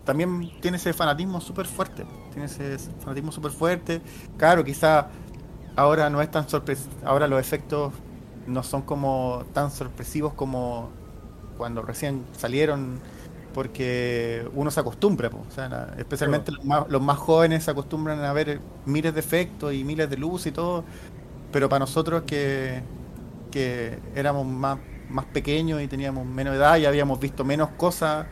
también 0.04 0.50
tiene 0.61 0.76
ese 0.76 0.92
fanatismo 0.92 1.40
súper 1.40 1.66
fuerte. 1.66 2.04
Tiene 2.33 2.46
ese 2.46 2.78
fanatismo 3.00 3.33
súper 3.33 3.52
fuerte. 3.52 4.02
Claro, 4.37 4.64
quizá 4.64 5.09
ahora 5.76 6.10
no 6.10 6.22
es 6.22 6.30
tan 6.30 6.48
sorpresivo. 6.48 6.90
Ahora 7.04 7.28
los 7.28 7.40
efectos 7.40 7.92
no 8.46 8.62
son 8.62 8.82
como 8.82 9.44
tan 9.52 9.70
sorpresivos 9.70 10.34
como 10.34 10.90
cuando 11.56 11.82
recién 11.82 12.24
salieron, 12.32 13.00
porque 13.54 14.48
uno 14.54 14.70
se 14.70 14.80
acostumbra. 14.80 15.30
po. 15.30 15.44
O 15.48 15.50
sea, 15.50 15.94
especialmente 15.98 16.52
los, 16.52 16.64
más, 16.64 16.88
los 16.88 17.02
más 17.02 17.18
jóvenes 17.18 17.64
se 17.64 17.70
acostumbran 17.70 18.20
a 18.24 18.32
ver 18.32 18.60
miles 18.87 19.14
de 19.14 19.20
efectos 19.20 19.72
y 19.74 19.84
miles 19.84 20.10
de 20.10 20.16
luz 20.16 20.46
y 20.46 20.52
todo. 20.52 20.84
Pero 21.52 21.68
para 21.68 21.80
nosotros 21.80 22.24
que, 22.26 22.82
que 23.50 23.98
éramos 24.14 24.46
más, 24.46 24.78
más 25.08 25.26
pequeños 25.26 25.80
y 25.82 25.88
teníamos 25.88 26.26
menos 26.26 26.56
edad 26.56 26.76
y 26.78 26.87
habíamos 26.87 27.20
visto 27.20 27.44
menos 27.44 27.70
cosas 27.70 28.26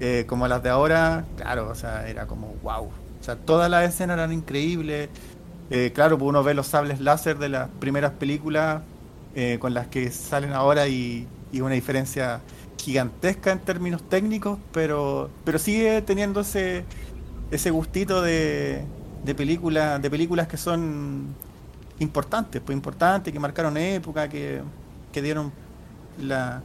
eh, 0.00 0.24
como 0.28 0.46
las 0.46 0.62
de 0.62 0.70
ahora, 0.70 1.24
claro, 1.36 1.68
o 1.68 1.74
sea, 1.74 2.08
era 2.08 2.26
como 2.26 2.54
wow. 2.62 2.84
O 2.84 3.22
sea, 3.22 3.36
todas 3.36 3.68
las 3.70 3.88
escenas 3.88 4.14
eran 4.16 4.32
increíbles. 4.32 5.08
Eh, 5.70 5.92
claro, 5.94 6.18
pues 6.18 6.28
uno 6.28 6.42
ve 6.42 6.54
los 6.54 6.66
sables 6.66 7.00
láser 7.00 7.38
de 7.38 7.48
las 7.48 7.68
primeras 7.68 8.12
películas 8.12 8.82
eh, 9.34 9.58
con 9.60 9.74
las 9.74 9.88
que 9.88 10.10
salen 10.10 10.52
ahora 10.52 10.88
y, 10.88 11.26
una 11.52 11.74
diferencia 11.74 12.40
gigantesca 12.76 13.50
en 13.52 13.58
términos 13.58 14.02
técnicos, 14.08 14.58
pero, 14.72 15.30
pero 15.44 15.58
sigue 15.58 16.02
teniendo 16.02 16.40
ese, 16.40 16.84
ese 17.50 17.70
gustito 17.70 18.22
de, 18.22 18.84
de, 19.24 19.34
película, 19.34 19.98
de 19.98 20.10
películas 20.10 20.46
que 20.46 20.56
son 20.56 21.34
importantes, 21.98 22.60
pues 22.64 22.76
importantes, 22.76 23.32
que 23.32 23.40
marcaron 23.40 23.76
época, 23.76 24.28
que, 24.28 24.60
que 25.10 25.22
dieron 25.22 25.52
la, 26.20 26.62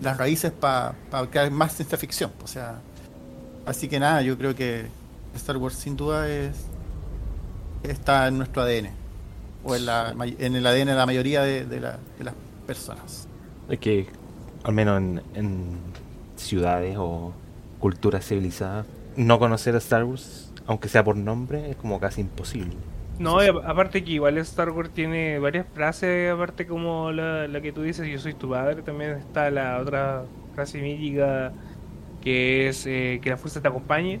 las 0.00 0.16
raíces 0.16 0.52
para 0.52 0.94
crear 1.30 1.50
más 1.50 1.74
ciencia 1.74 1.96
ficción. 1.96 2.32
O 2.42 2.46
sea, 2.46 2.80
así 3.66 3.88
que 3.88 3.98
nada, 3.98 4.22
yo 4.22 4.36
creo 4.36 4.54
que 4.54 4.86
Star 5.34 5.56
Wars 5.56 5.74
sin 5.74 5.96
duda 5.96 6.28
es 6.28 6.56
está 7.82 8.28
en 8.28 8.38
nuestro 8.38 8.62
ADN 8.62 8.90
o 9.64 9.74
en, 9.74 9.86
la, 9.86 10.14
en 10.18 10.56
el 10.56 10.66
ADN 10.66 10.86
de 10.86 10.94
la 10.94 11.06
mayoría 11.06 11.42
de, 11.42 11.64
de, 11.64 11.80
la, 11.80 11.98
de 12.18 12.24
las 12.24 12.34
personas. 12.66 13.28
Es 13.68 13.78
que, 13.78 14.06
al 14.64 14.74
menos 14.74 14.98
en, 14.98 15.22
en 15.34 15.78
ciudades 16.36 16.96
o 16.98 17.32
culturas 17.78 18.26
civilizadas, 18.26 18.86
no 19.16 19.38
conocer 19.38 19.74
a 19.74 19.78
Star 19.78 20.04
Wars, 20.04 20.52
aunque 20.66 20.88
sea 20.88 21.04
por 21.04 21.16
nombre, 21.16 21.70
es 21.70 21.76
como 21.76 21.98
casi 22.00 22.20
imposible. 22.20 22.76
No, 23.18 23.40
aparte 23.40 24.04
que 24.04 24.12
igual 24.12 24.38
Star 24.38 24.70
Wars 24.70 24.90
tiene 24.90 25.40
varias 25.40 25.66
frases, 25.74 26.30
aparte 26.32 26.66
como 26.66 27.10
la, 27.10 27.48
la, 27.48 27.60
que 27.60 27.72
tú 27.72 27.82
dices, 27.82 28.06
yo 28.06 28.18
soy 28.20 28.34
tu 28.34 28.50
padre, 28.50 28.82
también 28.82 29.12
está 29.12 29.50
la 29.50 29.78
otra 29.80 30.24
frase 30.54 30.80
mítica 30.80 31.52
que 32.20 32.68
es 32.68 32.86
eh, 32.86 33.20
que 33.22 33.30
la 33.30 33.36
fuerza 33.36 33.60
te 33.60 33.68
acompañe, 33.68 34.20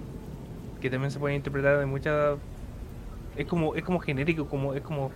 que 0.80 0.90
también 0.90 1.10
se 1.10 1.18
puede 1.18 1.34
interpretar 1.34 1.78
de 1.78 1.86
muchas... 1.86 2.38
Es 3.38 3.46
como, 3.46 3.74
es 3.74 3.84
como 3.84 4.00
genérico, 4.00 4.46
como, 4.46 4.74
es 4.74 4.82
como 4.82 5.10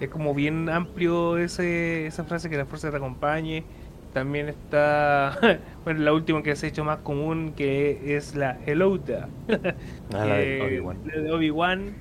es 0.00 0.08
como 0.10 0.34
bien 0.34 0.68
amplio 0.68 1.38
ese, 1.38 2.06
esa 2.06 2.24
frase 2.24 2.50
que 2.50 2.56
la 2.56 2.66
fuerza 2.66 2.90
te 2.90 2.96
acompañe. 2.96 3.64
También 4.12 4.48
está, 4.48 5.38
bueno, 5.84 6.00
la 6.00 6.12
última 6.12 6.42
que 6.42 6.56
se 6.56 6.66
ha 6.66 6.68
hecho 6.68 6.84
más 6.84 6.98
común, 6.98 7.52
que 7.54 8.16
es 8.16 8.34
la 8.34 8.58
Hello 8.66 8.98
ah, 9.48 10.24
la 10.24 10.36
de 10.36 11.30
Obi-Wan. 11.32 11.94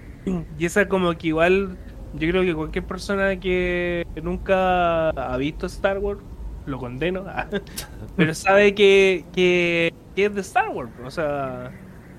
y 0.58 0.66
esa 0.66 0.88
como 0.88 1.14
que 1.18 1.28
igual, 1.28 1.78
yo 2.14 2.30
creo 2.30 2.44
que 2.44 2.56
cualquier 2.56 2.86
persona 2.86 3.40
que 3.40 4.08
nunca 4.22 5.10
ha 5.10 5.38
visto 5.38 5.66
Star 5.66 6.00
Wars, 6.00 6.22
lo 6.66 6.80
condeno, 6.80 7.26
pero 8.16 8.34
sabe 8.34 8.74
que, 8.74 9.26
que, 9.34 9.94
es 10.16 10.34
de 10.34 10.42
Star 10.42 10.70
Wars, 10.70 10.92
o 11.04 11.12
sea, 11.12 11.72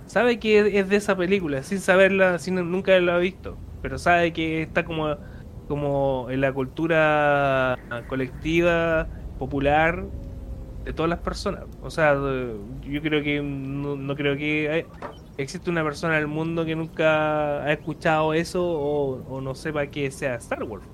sabe 0.06 0.38
que 0.38 0.78
es 0.78 0.88
de 0.88 0.96
esa 0.96 1.16
película, 1.16 1.62
sin 1.62 1.80
saberla, 1.80 2.38
sin 2.38 2.54
nunca 2.70 2.98
la 3.00 3.16
ha 3.16 3.18
visto, 3.18 3.56
pero 3.82 3.98
sabe 3.98 4.32
que 4.32 4.62
está 4.62 4.84
como, 4.84 5.16
como 5.68 6.28
en 6.30 6.40
la 6.40 6.52
cultura 6.52 7.78
colectiva, 8.08 9.08
popular, 9.38 10.04
de 10.86 10.92
todas 10.92 11.10
las 11.10 11.18
personas. 11.18 11.64
O 11.82 11.90
sea, 11.90 12.14
yo 12.14 13.02
creo 13.02 13.22
que 13.22 13.42
no, 13.42 14.14
creo 14.14 14.36
que 14.36 14.86
existe 15.36 15.68
una 15.68 15.82
persona 15.82 16.16
en 16.16 16.22
el 16.22 16.28
mundo 16.28 16.64
que 16.64 16.76
nunca 16.76 17.62
ha 17.64 17.72
escuchado 17.72 18.32
eso 18.32 18.64
o, 18.64 19.40
no 19.40 19.54
sepa 19.54 19.88
que 19.88 20.10
sea 20.10 20.36
Star 20.36 20.62
Wars. 20.62 20.84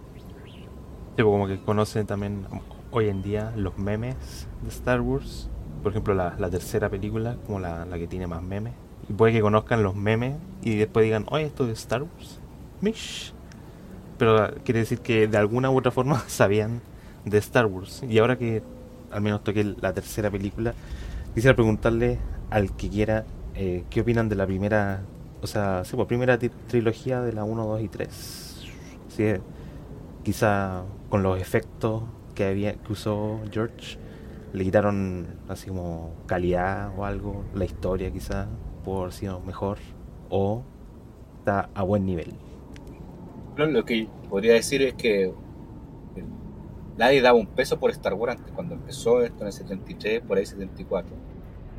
Sí, 1.16 1.22
como 1.22 1.46
que 1.46 1.58
conocen 1.60 2.06
también 2.06 2.46
hoy 2.90 3.08
en 3.08 3.22
día 3.22 3.52
los 3.54 3.76
memes 3.76 4.48
de 4.62 4.68
Star 4.70 5.02
Wars. 5.02 5.50
Por 5.82 5.92
ejemplo, 5.92 6.14
la, 6.14 6.50
tercera 6.50 6.88
película, 6.88 7.36
como 7.46 7.60
la, 7.60 7.86
que 7.92 8.06
tiene 8.06 8.26
más 8.26 8.42
memes. 8.42 8.72
Y 9.08 9.12
puede 9.12 9.32
que 9.32 9.40
conozcan 9.40 9.82
los 9.82 9.94
memes 9.94 10.36
y 10.62 10.76
después 10.76 11.04
digan, 11.04 11.26
oye, 11.28 11.44
esto 11.44 11.64
es 11.68 11.78
Star 11.78 12.02
Wars. 12.02 12.40
Mish. 12.80 13.32
Pero 14.18 14.54
quiere 14.64 14.80
decir 14.80 15.00
que 15.00 15.26
de 15.26 15.36
alguna 15.38 15.70
u 15.70 15.78
otra 15.78 15.90
forma 15.90 16.22
sabían 16.28 16.80
de 17.24 17.38
Star 17.38 17.66
Wars. 17.66 18.02
Y 18.08 18.18
ahora 18.18 18.36
que 18.38 18.62
al 19.10 19.20
menos 19.20 19.44
toqué 19.44 19.64
la 19.80 19.92
tercera 19.92 20.30
película, 20.30 20.74
quisiera 21.34 21.54
preguntarle 21.54 22.18
al 22.50 22.74
que 22.76 22.88
quiera 22.88 23.24
eh, 23.54 23.84
qué 23.90 24.00
opinan 24.00 24.28
de 24.28 24.36
la 24.36 24.46
primera, 24.46 25.02
o 25.42 25.46
sea, 25.46 25.84
sí, 25.84 25.94
pues, 25.94 26.08
primera 26.08 26.38
trilogía 26.38 27.20
de 27.20 27.32
la 27.32 27.44
1, 27.44 27.66
2 27.66 27.82
y 27.82 27.88
3. 27.88 28.66
Sí, 29.08 29.24
quizá 30.22 30.82
con 31.10 31.22
los 31.22 31.40
efectos 31.40 32.04
que, 32.34 32.46
había, 32.46 32.74
que 32.74 32.92
usó 32.92 33.40
George, 33.50 33.98
le 34.52 34.64
quitaron 34.64 35.26
así 35.48 35.68
como 35.68 36.14
calidad 36.26 36.92
o 36.96 37.04
algo, 37.04 37.44
la 37.54 37.64
historia 37.64 38.10
quizá, 38.10 38.46
por 38.84 39.12
sido 39.12 39.40
mejor, 39.40 39.78
o 40.30 40.62
está 41.38 41.70
a 41.74 41.82
buen 41.82 42.06
nivel. 42.06 42.34
Lo 43.56 43.84
que 43.84 44.08
podría 44.30 44.54
decir 44.54 44.82
es 44.82 44.94
que 44.94 45.32
nadie 46.96 47.20
daba 47.20 47.38
un 47.38 47.46
peso 47.46 47.78
por 47.78 47.90
Star 47.90 48.14
Wars 48.14 48.36
antes, 48.36 48.52
cuando 48.52 48.74
empezó 48.74 49.22
esto 49.22 49.40
en 49.40 49.46
el 49.48 49.52
73, 49.52 50.22
por 50.22 50.38
ahí 50.38 50.46
74. 50.46 51.14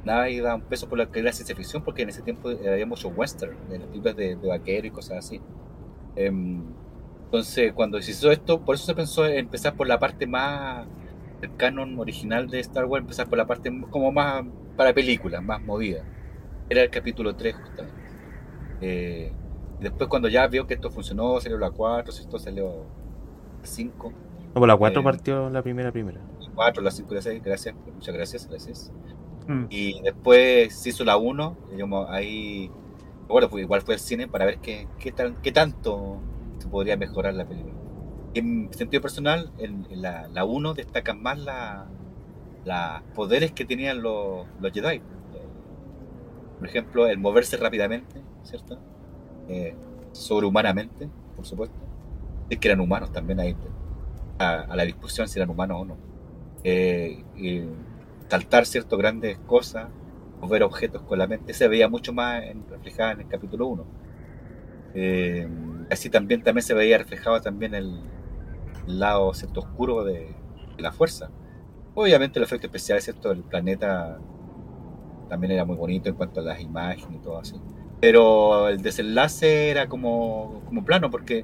Nadie 0.05 0.41
daba 0.41 0.55
un 0.55 0.63
peso 0.63 0.89
por 0.89 0.97
la 0.97 1.09
que 1.09 1.19
era 1.19 1.31
ciencia 1.31 1.55
ficción, 1.55 1.83
porque 1.83 2.03
en 2.03 2.09
ese 2.09 2.21
tiempo 2.21 2.49
había 2.49 2.85
mucho 2.85 3.07
western, 3.09 3.57
de 3.69 3.79
las 3.79 3.87
películas 3.87 4.15
de, 4.15 4.35
de 4.35 4.47
vaquero 4.47 4.87
y 4.87 4.91
cosas 4.91 5.19
así. 5.19 5.41
Em, 6.15 6.61
entonces, 7.25 7.73
cuando 7.73 7.99
se 8.01 8.11
hizo 8.11 8.31
esto, 8.31 8.61
por 8.61 8.75
eso 8.75 8.85
se 8.85 8.93
pensó 8.93 9.25
en 9.25 9.37
empezar 9.37 9.75
por 9.75 9.87
la 9.87 9.97
parte 9.97 10.27
más 10.27 10.85
del 11.41 11.55
canon 11.55 11.97
original 11.99 12.47
de 12.47 12.59
Star 12.59 12.85
Wars, 12.85 13.01
empezar 13.01 13.27
por 13.27 13.37
la 13.37 13.47
parte 13.47 13.71
como 13.89 14.11
más 14.11 14.45
para 14.77 14.93
películas, 14.93 15.41
más 15.41 15.61
movida. 15.61 16.03
Era 16.69 16.83
el 16.83 16.89
capítulo 16.89 17.35
3, 17.35 17.55
justamente. 17.55 18.01
Eh, 18.81 19.31
después, 19.79 20.09
cuando 20.09 20.27
ya 20.27 20.47
vio 20.47 20.67
que 20.67 20.73
esto 20.73 20.89
funcionó, 20.89 21.39
salió 21.39 21.57
la 21.57 21.71
4, 21.71 22.13
esto 22.13 22.39
salió 22.39 22.85
la 23.61 23.67
5 23.67 24.13
no, 24.53 24.59
pues 24.59 24.67
la 24.67 24.77
4 24.77 24.99
eh, 24.99 25.03
partió 25.03 25.49
la 25.49 25.63
primera 25.63 25.91
primera. 25.91 26.19
La 26.39 26.49
4, 26.53 26.83
la 26.83 26.91
5 26.91 27.11
y 27.11 27.15
la 27.15 27.21
6, 27.21 27.43
gracias, 27.43 27.75
muchas 27.91 28.13
gracias, 28.13 28.47
gracias. 28.47 28.91
Mm. 29.47 29.65
Y 29.69 30.01
después 30.01 30.75
se 30.75 30.89
hizo 30.89 31.03
la 31.03 31.17
1, 31.17 31.57
digamos, 31.71 32.07
ahí, 32.09 32.69
bueno, 33.27 33.49
pues 33.49 33.63
igual 33.63 33.81
fue 33.81 33.95
el 33.95 33.99
cine 33.99 34.27
para 34.27 34.45
ver 34.45 34.59
qué, 34.59 34.87
qué, 34.99 35.11
tal, 35.11 35.41
qué 35.41 35.51
tanto 35.51 36.19
se 36.59 36.67
podría 36.67 36.97
mejorar 36.97 37.33
la 37.33 37.45
película. 37.45 37.73
en 38.35 38.71
sentido 38.73 39.01
personal, 39.01 39.51
en, 39.57 39.87
la, 39.89 40.27
la 40.27 40.45
1 40.45 40.75
destacan 40.75 41.21
más 41.21 41.39
los 41.39 41.47
la 42.65 43.03
poderes 43.13 43.51
que 43.51 43.65
tenían 43.65 44.03
los, 44.03 44.45
los 44.61 44.71
Jedi. 44.71 45.01
Por 46.63 46.69
ejemplo, 46.69 47.07
el 47.07 47.17
moverse 47.17 47.57
rápidamente, 47.57 48.21
¿cierto? 48.43 48.79
Eh, 49.49 49.75
sobrehumanamente, 50.13 51.09
por 51.35 51.45
supuesto. 51.45 51.75
Es 52.49 52.57
que 52.57 52.69
eran 52.69 52.79
humanos 52.79 53.11
también 53.11 53.41
ahí 53.41 53.53
a, 54.39 54.73
la 54.73 54.85
discusión 54.85 55.27
si 55.27 55.39
eran 55.39 55.49
humanos 55.49 55.81
o 55.81 55.83
no. 55.83 55.97
Eh, 56.63 57.21
y 57.35 57.63
saltar 58.29 58.65
ciertas 58.65 58.97
grandes 58.97 59.37
cosas, 59.39 59.89
o 60.39 60.47
ver 60.47 60.63
objetos 60.63 61.01
con 61.01 61.19
la 61.19 61.27
mente, 61.27 61.53
se 61.53 61.67
veía 61.67 61.89
mucho 61.89 62.13
más 62.13 62.41
en, 62.43 62.65
reflejada 62.69 63.11
en 63.11 63.19
el 63.19 63.27
capítulo 63.27 63.67
1. 63.67 63.85
Eh, 64.95 65.49
así 65.91 66.09
también, 66.09 66.43
también 66.43 66.63
se 66.63 66.73
veía 66.73 66.97
reflejado 66.97 67.41
también 67.41 67.75
el, 67.75 67.99
lado 68.87 69.33
cierto 69.33 69.59
oscuro 69.59 70.05
de, 70.05 70.33
la 70.77 70.93
fuerza. 70.93 71.29
Obviamente 71.93 72.39
el 72.39 72.45
efecto 72.45 72.67
especial, 72.67 73.01
¿cierto? 73.01 73.31
El 73.33 73.43
planeta 73.43 74.17
también 75.33 75.53
era 75.53 75.65
muy 75.65 75.75
bonito 75.75 76.09
en 76.09 76.15
cuanto 76.15 76.41
a 76.41 76.43
las 76.43 76.61
imágenes 76.61 77.15
y 77.15 77.23
todo 77.23 77.39
así. 77.39 77.55
Pero 77.99 78.69
el 78.69 78.83
desenlace 78.83 79.71
era 79.71 79.87
como, 79.87 80.61
como 80.67 80.85
plano, 80.85 81.09
porque 81.09 81.43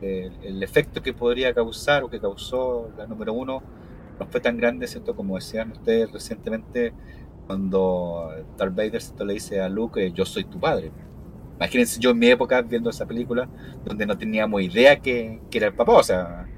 el, 0.00 0.60
efecto 0.60 1.02
que 1.02 1.12
podría 1.12 1.54
causar 1.54 2.02
o 2.02 2.10
que 2.10 2.18
causó 2.18 2.90
la 2.98 3.06
número 3.06 3.32
uno 3.32 3.62
no 4.18 4.26
fue 4.26 4.40
tan 4.40 4.56
grande, 4.56 4.88
¿cierto? 4.88 5.14
Como 5.14 5.36
decían 5.36 5.70
ustedes 5.70 6.10
recientemente 6.10 6.92
cuando 7.46 8.28
Darth 8.58 8.74
Vader 8.74 9.02
le 9.24 9.34
dice 9.34 9.60
a 9.60 9.68
Luke, 9.68 10.10
yo 10.10 10.24
soy 10.24 10.42
tu 10.42 10.58
padre. 10.58 10.90
Imagínense 11.58 12.00
yo 12.00 12.10
en 12.10 12.18
mi 12.18 12.26
época 12.26 12.60
viendo 12.62 12.90
esa 12.90 13.06
película 13.06 13.48
donde 13.84 14.04
no 14.04 14.18
teníamos 14.18 14.62
idea 14.62 14.98
que, 14.98 15.40
era 15.52 15.68
el 15.68 15.74
papá, 15.74 15.92
o 15.92 16.02
sea, 16.02 16.48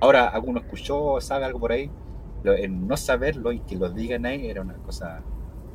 ahora 0.00 0.26
alguno 0.26 0.58
escuchó, 0.58 1.20
sabe 1.20 1.44
algo 1.44 1.60
por 1.60 1.70
ahí, 1.70 1.88
en 2.44 2.88
no 2.88 2.96
saberlo 2.96 3.52
y 3.52 3.60
que 3.60 3.76
lo 3.76 3.88
digan 3.88 4.26
ahí 4.26 4.48
era 4.48 4.62
una 4.62 4.74
cosa 4.78 5.22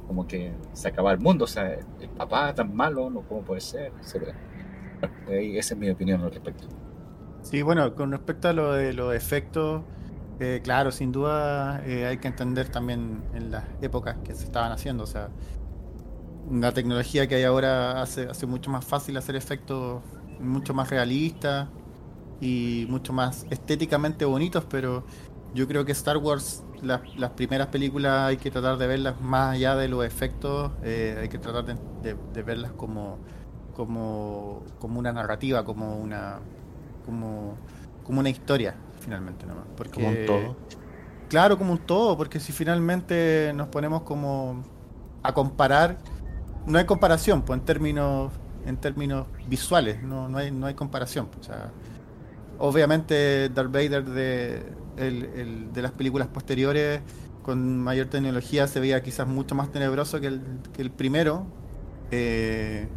como 0.07 0.27
que 0.27 0.53
se 0.73 0.87
acababa 0.87 1.13
el 1.13 1.19
mundo, 1.19 1.45
o 1.45 1.47
sea, 1.47 1.73
el 1.73 2.09
papá 2.17 2.53
tan 2.55 2.75
malo, 2.75 3.09
no 3.09 3.21
cómo 3.21 3.41
puede 3.41 3.61
ser, 3.61 3.91
etc. 4.01 4.33
esa 5.29 5.73
es 5.73 5.79
mi 5.79 5.89
opinión 5.89 6.21
al 6.21 6.31
respecto. 6.31 6.67
Sí, 7.41 7.61
bueno, 7.61 7.93
con 7.95 8.11
respecto 8.11 8.49
a 8.49 8.53
lo 8.53 8.73
de 8.73 8.93
los 8.93 9.13
efectos, 9.13 9.83
eh, 10.39 10.61
claro, 10.63 10.91
sin 10.91 11.11
duda 11.11 11.81
eh, 11.85 12.05
hay 12.05 12.17
que 12.17 12.27
entender 12.27 12.69
también 12.69 13.23
en 13.33 13.51
las 13.51 13.65
épocas 13.81 14.17
que 14.23 14.33
se 14.33 14.45
estaban 14.45 14.71
haciendo. 14.71 15.03
O 15.03 15.07
sea, 15.07 15.29
la 16.51 16.71
tecnología 16.71 17.27
que 17.27 17.35
hay 17.35 17.43
ahora 17.43 18.01
hace, 18.01 18.27
hace 18.27 18.45
mucho 18.45 18.69
más 18.69 18.85
fácil 18.85 19.17
hacer 19.17 19.35
efectos 19.35 20.01
mucho 20.39 20.73
más 20.73 20.89
realistas 20.89 21.67
y 22.39 22.85
mucho 22.89 23.13
más 23.13 23.45
estéticamente 23.49 24.25
bonitos, 24.25 24.65
pero 24.69 25.03
yo 25.57 25.67
creo 25.67 25.85
que 25.85 25.91
Star 25.91 26.17
Wars, 26.17 26.63
las 26.83 27.31
primeras 27.31 27.67
películas 27.67 28.27
hay 28.27 28.37
que 28.37 28.51
tratar 28.51 28.77
de 28.77 28.85
verlas 28.85 29.19
más 29.19 29.55
allá 29.55 29.75
de 29.75 29.87
los 29.87 30.05
efectos, 30.05 30.71
eh, 30.83 31.17
hay 31.19 31.29
que 31.29 31.39
tratar 31.39 31.65
de, 31.65 32.43
verlas 32.43 32.73
como, 32.73 33.17
como, 33.75 34.63
como 34.77 34.99
una 34.99 35.11
narrativa, 35.11 35.65
como 35.65 35.97
una 35.97 36.39
como, 37.07 37.57
como 38.03 38.19
una 38.19 38.29
historia, 38.29 38.75
finalmente, 38.99 39.47
nomás. 39.47 39.65
Porque, 39.75 39.93
como 39.93 40.09
un 40.09 40.25
todo. 40.27 40.55
claro 41.27 41.57
como 41.57 41.71
un 41.71 41.79
todo, 41.79 42.15
porque 42.15 42.39
si 42.39 42.51
finalmente 42.51 43.51
nos 43.55 43.69
ponemos 43.69 44.03
como 44.03 44.63
a 45.23 45.33
comparar, 45.33 45.97
no 46.67 46.77
hay 46.77 46.85
comparación, 46.85 47.41
pues 47.41 47.59
en 47.59 47.65
términos 47.65 48.31
en 48.67 48.77
términos 48.77 49.25
visuales, 49.47 50.03
no, 50.03 50.29
no 50.29 50.37
hay 50.37 50.51
no 50.51 50.67
hay 50.67 50.75
comparación. 50.75 51.25
pues, 51.27 51.47
o 51.47 51.51
sea, 51.51 51.71
obviamente 52.59 53.49
Darth 53.49 53.71
Vader 53.71 54.05
de, 54.05 54.86
el- 54.99 55.73
de 55.73 55.81
las 55.81 55.91
películas 55.91 56.27
posteriores 56.27 57.01
con 57.43 57.77
mayor 57.79 58.07
tecnología 58.07 58.67
se 58.67 58.79
veía 58.79 59.01
quizás 59.03 59.27
mucho 59.27 59.55
más 59.55 59.71
tenebroso 59.71 60.19
que 60.19 60.27
el, 60.27 60.41
que 60.73 60.81
el 60.81 60.91
primero, 60.91 61.45
eh, 62.11 62.87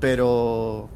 pero 0.00 0.88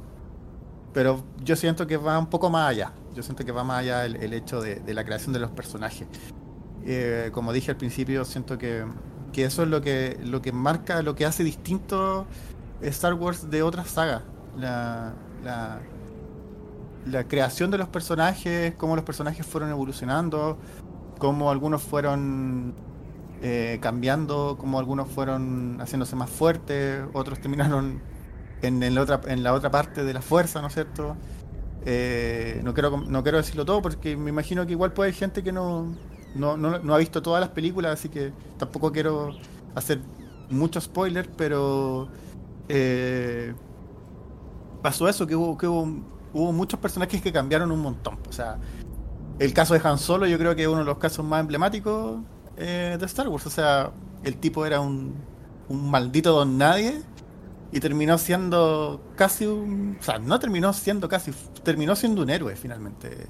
pero 0.93 1.25
yo 1.45 1.55
siento 1.57 1.87
que 1.87 1.97
va 1.97 2.19
un 2.19 2.27
poco 2.27 2.51
más 2.51 2.69
allá. 2.69 2.93
Yo 3.15 3.23
siento 3.23 3.45
que 3.45 3.53
va 3.53 3.63
más 3.65 3.81
allá 3.81 4.05
el, 4.07 4.17
el 4.17 4.33
hecho 4.35 4.61
de, 4.61 4.81
de 4.81 4.95
la 4.95 5.05
creación 5.05 5.33
de 5.33 5.39
los 5.39 5.51
personajes. 5.51 6.09
Eh, 6.85 7.31
como 7.33 7.53
dije 7.53 7.71
al 7.71 7.77
principio, 7.77 8.25
siento 8.25 8.59
que, 8.59 8.85
que 9.33 9.45
eso 9.45 9.63
es 9.63 9.69
lo 9.69 9.81
que, 9.83 10.19
lo 10.25 10.43
que 10.43 10.51
marca, 10.53 11.03
lo 11.03 11.15
que 11.15 11.27
hace 11.27 11.45
distinto 11.45 12.27
Star 12.83 13.15
Wars 13.15 13.51
de 13.51 13.63
otras 13.63 13.89
sagas. 13.89 14.23
La, 14.59 15.13
la 17.07 17.25
creación 17.25 17.71
de 17.71 17.79
los 17.79 17.89
personajes, 17.89 18.75
cómo 18.77 18.97
los 18.97 19.05
personajes 19.05 19.47
fueron 19.47 19.71
evolucionando, 19.71 20.59
cómo 21.19 21.51
algunos 21.51 21.83
fueron 21.83 22.75
eh, 23.43 23.79
cambiando, 23.81 24.57
cómo 24.59 24.79
algunos 24.79 25.09
fueron 25.09 25.79
haciéndose 25.81 26.17
más 26.17 26.31
fuertes, 26.31 27.03
otros 27.13 27.39
terminaron 27.43 28.01
en, 28.63 28.95
la 28.95 29.01
otra, 29.01 29.21
en 29.27 29.43
la 29.43 29.55
otra 29.55 29.71
parte 29.71 30.05
de 30.05 30.13
la 30.13 30.23
fuerza, 30.23 30.61
¿no 30.61 30.69
es 30.69 30.75
cierto? 30.75 31.17
Eh, 31.87 32.61
no, 32.63 32.75
quiero, 32.75 32.99
no 32.99 33.23
quiero 33.23 33.39
decirlo 33.39 33.65
todo 33.65 33.81
porque 33.81 34.17
me 34.17 34.29
imagino 34.29 34.67
que 34.67 34.73
igual 34.73 34.93
puede 34.93 35.09
haber 35.09 35.19
gente 35.19 35.43
que 35.43 35.51
no, 35.51 35.95
no, 36.35 36.59
no, 36.59 36.79
no 36.79 36.95
ha 36.95 36.99
visto 36.99 37.23
todas 37.23 37.41
las 37.41 37.51
películas, 37.51 37.95
así 37.95 38.11
que 38.11 38.33
tampoco 38.59 38.93
quiero 38.93 39.35
hacer 39.75 40.01
mucho 40.51 40.81
spoiler, 40.81 41.31
pero 41.37 42.09
eh, 42.69 43.55
pasó 44.83 45.09
eso, 45.09 45.27
que 45.27 45.35
hubo, 45.35 45.57
que 45.57 45.67
hubo, 45.67 45.89
hubo 46.33 46.53
muchos 46.53 46.79
personajes 46.81 47.21
que 47.23 47.33
cambiaron 47.33 47.71
un 47.73 47.81
montón. 47.81 48.19
O 48.29 48.33
sea, 48.33 48.59
el 49.39 49.53
caso 49.55 49.75
de 49.75 49.81
Han 49.85 49.99
Solo 49.99 50.27
yo 50.27 50.39
creo 50.39 50.55
que 50.55 50.63
es 50.63 50.69
uno 50.69 50.79
de 50.81 50.85
los 50.85 50.99
casos 50.99 51.25
más 51.25 51.41
emblemáticos 51.41 52.21
eh, 52.57 52.97
de 52.99 53.07
Star 53.07 53.29
Wars. 53.29 53.47
O 53.47 53.51
sea, 53.51 53.91
el 54.25 54.37
tipo 54.37 54.67
era 54.67 54.81
un, 54.81 55.15
un 55.69 55.91
maldito 55.91 56.33
don 56.33 56.59
nadie 56.59 57.01
y 57.73 57.81
terminó 57.81 58.19
siendo 58.19 59.01
casi 59.17 59.47
un... 59.47 59.97
O 59.99 60.03
sea, 60.03 60.19
no 60.19 60.39
terminó 60.39 60.73
siendo 60.73 61.09
casi... 61.09 61.33
Terminó 61.63 61.95
siendo 61.97 62.23
un 62.23 62.31
héroe 62.31 62.57
finalmente 62.57 63.29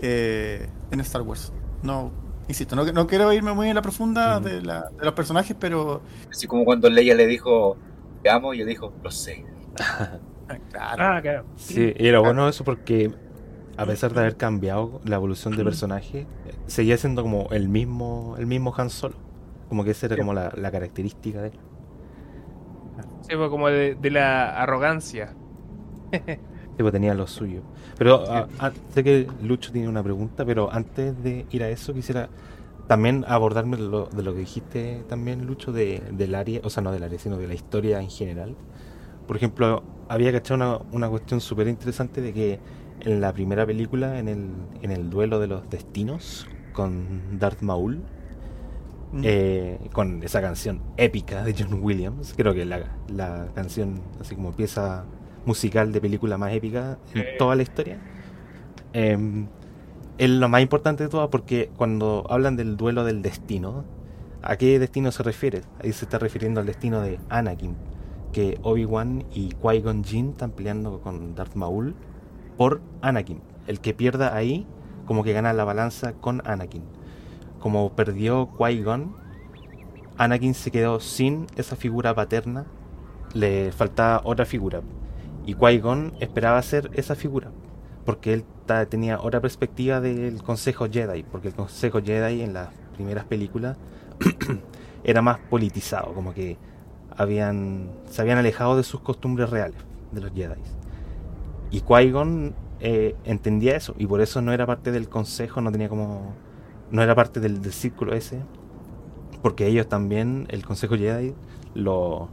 eh, 0.00 0.68
en 0.90 1.00
Star 1.00 1.22
Wars. 1.22 1.52
No, 1.82 2.10
insisto, 2.48 2.76
no, 2.76 2.84
no 2.84 3.06
quiero 3.06 3.32
irme 3.32 3.52
muy 3.54 3.68
en 3.68 3.74
la 3.74 3.82
profunda 3.82 4.38
Mm. 4.40 4.44
de, 4.44 4.62
la- 4.62 4.88
de 4.90 5.04
los 5.04 5.14
personajes, 5.14 5.56
pero... 5.58 6.02
Así 6.30 6.46
como 6.46 6.64
cuando 6.64 6.88
Leia 6.90 7.14
le 7.14 7.26
dijo, 7.26 7.76
te 8.22 8.30
amo, 8.30 8.54
y 8.54 8.60
él 8.60 8.66
dijo, 8.68 8.92
lo 9.02 9.10
sé. 9.10 9.44
Claro. 10.70 11.02
Ah, 11.02 11.20
claro. 11.22 11.44
Sí, 11.56 11.94
y 11.96 12.06
era 12.06 12.20
bueno 12.20 12.48
eso 12.48 12.64
porque 12.64 13.10
a 13.76 13.86
pesar 13.86 14.12
de 14.12 14.20
haber 14.20 14.36
cambiado 14.36 15.00
la 15.04 15.16
evolución 15.16 15.56
de 15.56 15.64
personaje, 15.64 16.26
seguía 16.66 16.96
siendo 16.96 17.22
como 17.22 17.48
el 17.50 17.68
mismo, 17.68 18.36
el 18.38 18.46
mismo 18.46 18.72
Han 18.76 18.90
Solo. 18.90 19.16
Como 19.68 19.84
que 19.84 19.90
esa 19.90 20.06
era 20.06 20.16
como 20.16 20.34
la, 20.34 20.52
la 20.56 20.70
característica 20.70 21.40
de 21.40 21.48
él. 21.48 21.58
Sí, 23.22 23.36
pues, 23.36 23.48
como 23.48 23.68
de, 23.68 23.94
de 23.94 24.10
la 24.10 24.60
arrogancia. 24.60 25.34
Tipo, 26.76 26.90
tenía 26.90 27.14
lo 27.14 27.26
suyo. 27.26 27.62
Pero 27.96 28.24
ah, 28.28 28.48
ah, 28.58 28.72
sé 28.92 29.04
que 29.04 29.28
Lucho 29.42 29.72
tiene 29.72 29.88
una 29.88 30.02
pregunta, 30.02 30.44
pero 30.44 30.72
antes 30.72 31.22
de 31.22 31.46
ir 31.50 31.62
a 31.62 31.68
eso 31.68 31.94
quisiera 31.94 32.28
también 32.88 33.24
abordarme 33.28 33.76
de 33.76 33.84
lo, 33.84 34.06
de 34.06 34.22
lo 34.22 34.34
que 34.34 34.40
dijiste 34.40 35.04
también, 35.08 35.46
Lucho, 35.46 35.72
de, 35.72 36.02
del 36.12 36.34
área, 36.34 36.60
o 36.64 36.70
sea, 36.70 36.82
no 36.82 36.92
del 36.92 37.02
área, 37.02 37.18
sino 37.18 37.38
de 37.38 37.46
la 37.46 37.54
historia 37.54 38.00
en 38.00 38.10
general. 38.10 38.56
Por 39.26 39.36
ejemplo, 39.36 39.82
había 40.08 40.32
cachado 40.32 40.56
una, 40.56 40.78
una 40.92 41.08
cuestión 41.08 41.40
súper 41.40 41.68
interesante 41.68 42.20
de 42.20 42.32
que 42.32 42.60
en 43.00 43.20
la 43.20 43.32
primera 43.32 43.66
película, 43.66 44.18
en 44.18 44.28
el, 44.28 44.48
en 44.82 44.90
el 44.90 45.10
duelo 45.10 45.40
de 45.40 45.46
los 45.48 45.68
destinos 45.70 46.46
con 46.72 47.38
Darth 47.38 47.62
Maul, 47.62 48.02
Mm. 49.12 49.20
eh, 49.22 49.78
con 49.92 50.24
esa 50.24 50.40
canción 50.40 50.80
épica 50.96 51.44
de 51.44 51.54
John 51.56 51.78
Williams, 51.80 52.34
creo 52.36 52.52
que 52.52 52.64
la, 52.64 52.80
la 53.06 53.46
canción, 53.54 54.00
así 54.20 54.34
como 54.34 54.50
pieza 54.50 55.04
musical 55.46 55.92
de 55.92 56.00
película 56.00 56.36
más 56.36 56.52
épica 56.52 56.98
en 57.14 57.24
toda 57.38 57.54
la 57.54 57.62
historia. 57.62 57.98
Eh, 58.92 59.46
es 60.18 60.30
lo 60.30 60.48
más 60.48 60.62
importante 60.62 61.04
de 61.04 61.10
todo 61.10 61.30
porque 61.30 61.70
cuando 61.76 62.26
hablan 62.28 62.56
del 62.56 62.76
duelo 62.76 63.04
del 63.04 63.22
destino, 63.22 63.84
¿a 64.42 64.56
qué 64.56 64.80
destino 64.80 65.12
se 65.12 65.22
refiere? 65.22 65.60
Ahí 65.80 65.92
se 65.92 66.06
está 66.06 66.18
refiriendo 66.18 66.58
al 66.58 66.66
destino 66.66 67.00
de 67.00 67.20
Anakin, 67.28 67.76
que 68.34 68.58
Obi-Wan 68.64 69.24
y 69.32 69.50
Qui-Gon 69.50 70.02
Jinn 70.02 70.30
están 70.30 70.50
peleando 70.50 71.00
con 71.00 71.36
Darth 71.36 71.54
Maul 71.54 71.94
por 72.58 72.80
Anakin. 73.00 73.40
El 73.68 73.78
que 73.78 73.94
pierda 73.94 74.34
ahí, 74.34 74.66
como 75.06 75.22
que 75.22 75.32
gana 75.32 75.52
la 75.52 75.62
balanza 75.62 76.14
con 76.14 76.42
Anakin. 76.44 76.82
Como 77.60 77.94
perdió 77.94 78.50
Qui-Gon, 78.58 79.14
Anakin 80.18 80.54
se 80.54 80.72
quedó 80.72 80.98
sin 80.98 81.46
esa 81.54 81.76
figura 81.76 82.12
paterna, 82.12 82.66
le 83.34 83.70
faltaba 83.70 84.20
otra 84.24 84.44
figura. 84.46 84.80
Y 85.46 85.54
Qui-Gon 85.54 86.14
esperaba 86.18 86.60
ser 86.62 86.90
esa 86.94 87.14
figura, 87.14 87.52
porque 88.04 88.34
él 88.34 88.44
tenía 88.88 89.20
otra 89.20 89.40
perspectiva 89.40 90.00
del 90.00 90.42
Consejo 90.42 90.88
Jedi, 90.90 91.22
porque 91.22 91.48
el 91.48 91.54
Consejo 91.54 92.02
Jedi 92.02 92.42
en 92.42 92.52
las 92.52 92.70
primeras 92.96 93.26
películas 93.26 93.76
era 95.04 95.22
más 95.22 95.38
politizado, 95.48 96.12
como 96.14 96.34
que 96.34 96.58
habían 97.16 97.90
se 98.08 98.22
habían 98.22 98.38
alejado 98.38 98.76
de 98.76 98.82
sus 98.82 99.00
costumbres 99.00 99.50
reales 99.50 99.78
de 100.12 100.20
los 100.20 100.32
Jedi. 100.32 100.60
Y 101.70 101.80
Qui-Gon 101.80 102.54
eh, 102.80 103.16
entendía 103.24 103.76
eso 103.76 103.94
y 103.98 104.06
por 104.06 104.20
eso 104.20 104.42
no 104.42 104.52
era 104.52 104.66
parte 104.66 104.92
del 104.92 105.08
consejo, 105.08 105.60
no 105.60 105.72
tenía 105.72 105.88
como 105.88 106.34
no 106.90 107.02
era 107.02 107.14
parte 107.14 107.40
del, 107.40 107.64
círculo 107.72 108.14
ese, 108.14 108.40
porque 109.42 109.66
ellos 109.66 109.88
también 109.88 110.46
el 110.50 110.64
Consejo 110.64 110.96
Jedi 110.96 111.34
lo 111.74 112.28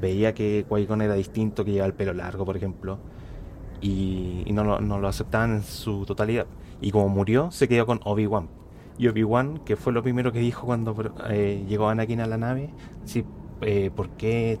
veía 0.00 0.34
que 0.34 0.66
Qui-Gon 0.68 1.02
era 1.02 1.14
distinto, 1.14 1.64
que 1.64 1.72
llevaba 1.72 1.88
el 1.88 1.94
pelo 1.94 2.14
largo, 2.14 2.44
por 2.44 2.56
ejemplo, 2.56 2.98
y, 3.80 4.44
no, 4.52 4.80
lo, 4.80 5.08
aceptaban 5.08 5.56
en 5.56 5.62
su 5.62 6.06
totalidad. 6.06 6.46
Y 6.80 6.90
como 6.92 7.08
murió, 7.08 7.50
se 7.50 7.68
quedó 7.68 7.86
con 7.86 8.00
Obi-Wan. 8.04 8.48
Y 8.98 9.08
Obi-Wan, 9.08 9.58
que 9.64 9.76
fue 9.76 9.92
lo 9.92 10.02
primero 10.02 10.32
que 10.32 10.38
dijo 10.38 10.66
cuando 10.66 10.96
eh, 11.28 11.64
llegó 11.68 11.88
Anakin 11.88 12.20
a 12.20 12.26
la 12.26 12.38
nave, 12.38 12.70
sí, 13.04 13.24
eh, 13.60 13.90
¿por 13.94 14.10
qué 14.10 14.58